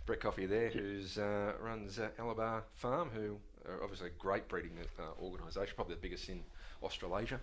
Brett 0.07 0.20
Coffey 0.20 0.46
there, 0.46 0.68
who's 0.68 1.18
uh, 1.18 1.53
runs 1.61 1.99
uh, 1.99 2.09
Alabar 2.20 2.62
Farm, 2.74 3.11
who 3.12 3.38
are 3.68 3.82
obviously 3.82 4.09
a 4.09 4.12
great 4.18 4.46
breeding 4.49 4.72
uh, 5.01 5.03
organisation, 5.22 5.72
probably 5.74 5.94
the 5.96 6.01
biggest 6.01 6.28
in 6.28 6.42
Australasia. 6.82 7.40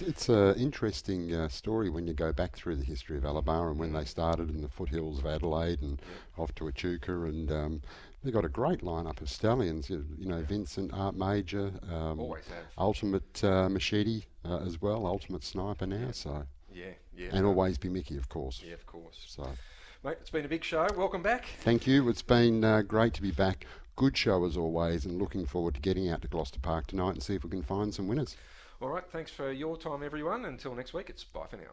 It's 0.00 0.28
an 0.28 0.54
interesting 0.56 1.34
uh, 1.34 1.48
story 1.48 1.88
when 1.90 2.06
you 2.06 2.14
go 2.14 2.32
back 2.32 2.54
through 2.54 2.76
the 2.76 2.84
history 2.84 3.16
of 3.16 3.24
Alabar 3.24 3.70
and 3.70 3.78
when 3.80 3.92
they 3.92 4.04
started 4.04 4.48
in 4.50 4.60
the 4.62 4.68
foothills 4.68 5.18
of 5.18 5.26
Adelaide 5.26 5.80
and 5.82 6.00
off 6.36 6.54
to 6.56 6.68
Echuca, 6.68 7.22
and 7.24 7.50
um, 7.50 7.82
they've 8.22 8.32
got 8.32 8.44
a 8.44 8.48
great 8.48 8.80
lineup 8.82 9.20
of 9.20 9.28
stallions. 9.30 9.88
You, 9.90 10.04
you 10.18 10.26
know, 10.26 10.42
Vincent, 10.42 10.92
Art 10.92 11.14
Major, 11.16 11.72
um, 11.90 12.20
Always 12.20 12.46
have. 12.48 12.64
Ultimate 12.76 13.44
uh, 13.44 13.68
Machete 13.68 14.24
uh, 14.44 14.58
as 14.58 14.80
well, 14.80 15.06
Ultimate 15.06 15.44
Sniper 15.44 15.86
now. 15.86 16.10
So, 16.12 16.44
Yeah, 16.72 16.86
yeah. 17.16 17.28
and 17.32 17.46
Always 17.46 17.78
B 17.78 17.88
Miki, 17.88 18.16
of 18.16 18.28
course. 18.28 18.62
Yeah, 18.66 18.74
of 18.74 18.86
course. 18.86 19.24
So, 19.26 19.48
Mate, 20.04 20.18
it's 20.20 20.30
been 20.30 20.44
a 20.44 20.48
big 20.48 20.62
show. 20.64 20.86
Welcome 20.96 21.22
back. 21.22 21.46
thank 21.60 21.86
you. 21.86 22.08
It's 22.08 22.22
been 22.22 22.62
uh, 22.64 22.82
great 22.82 23.14
to 23.14 23.22
be 23.22 23.32
back. 23.32 23.66
Good 23.96 24.16
show 24.16 24.44
as 24.44 24.56
always, 24.56 25.06
and 25.06 25.18
looking 25.18 25.44
forward 25.44 25.74
to 25.74 25.80
getting 25.80 26.08
out 26.08 26.22
to 26.22 26.28
Gloucester 26.28 26.60
Park 26.60 26.86
tonight 26.86 27.10
and 27.14 27.22
see 27.22 27.34
if 27.34 27.42
we 27.42 27.50
can 27.50 27.62
find 27.64 27.92
some 27.92 28.06
winners. 28.06 28.36
All 28.80 28.88
right, 28.90 29.02
thanks 29.10 29.32
for 29.32 29.50
your 29.50 29.76
time, 29.76 30.04
everyone. 30.04 30.44
Until 30.44 30.72
next 30.76 30.92
week, 30.94 31.10
it's 31.10 31.24
bye 31.24 31.46
for 31.50 31.56
now. 31.56 31.72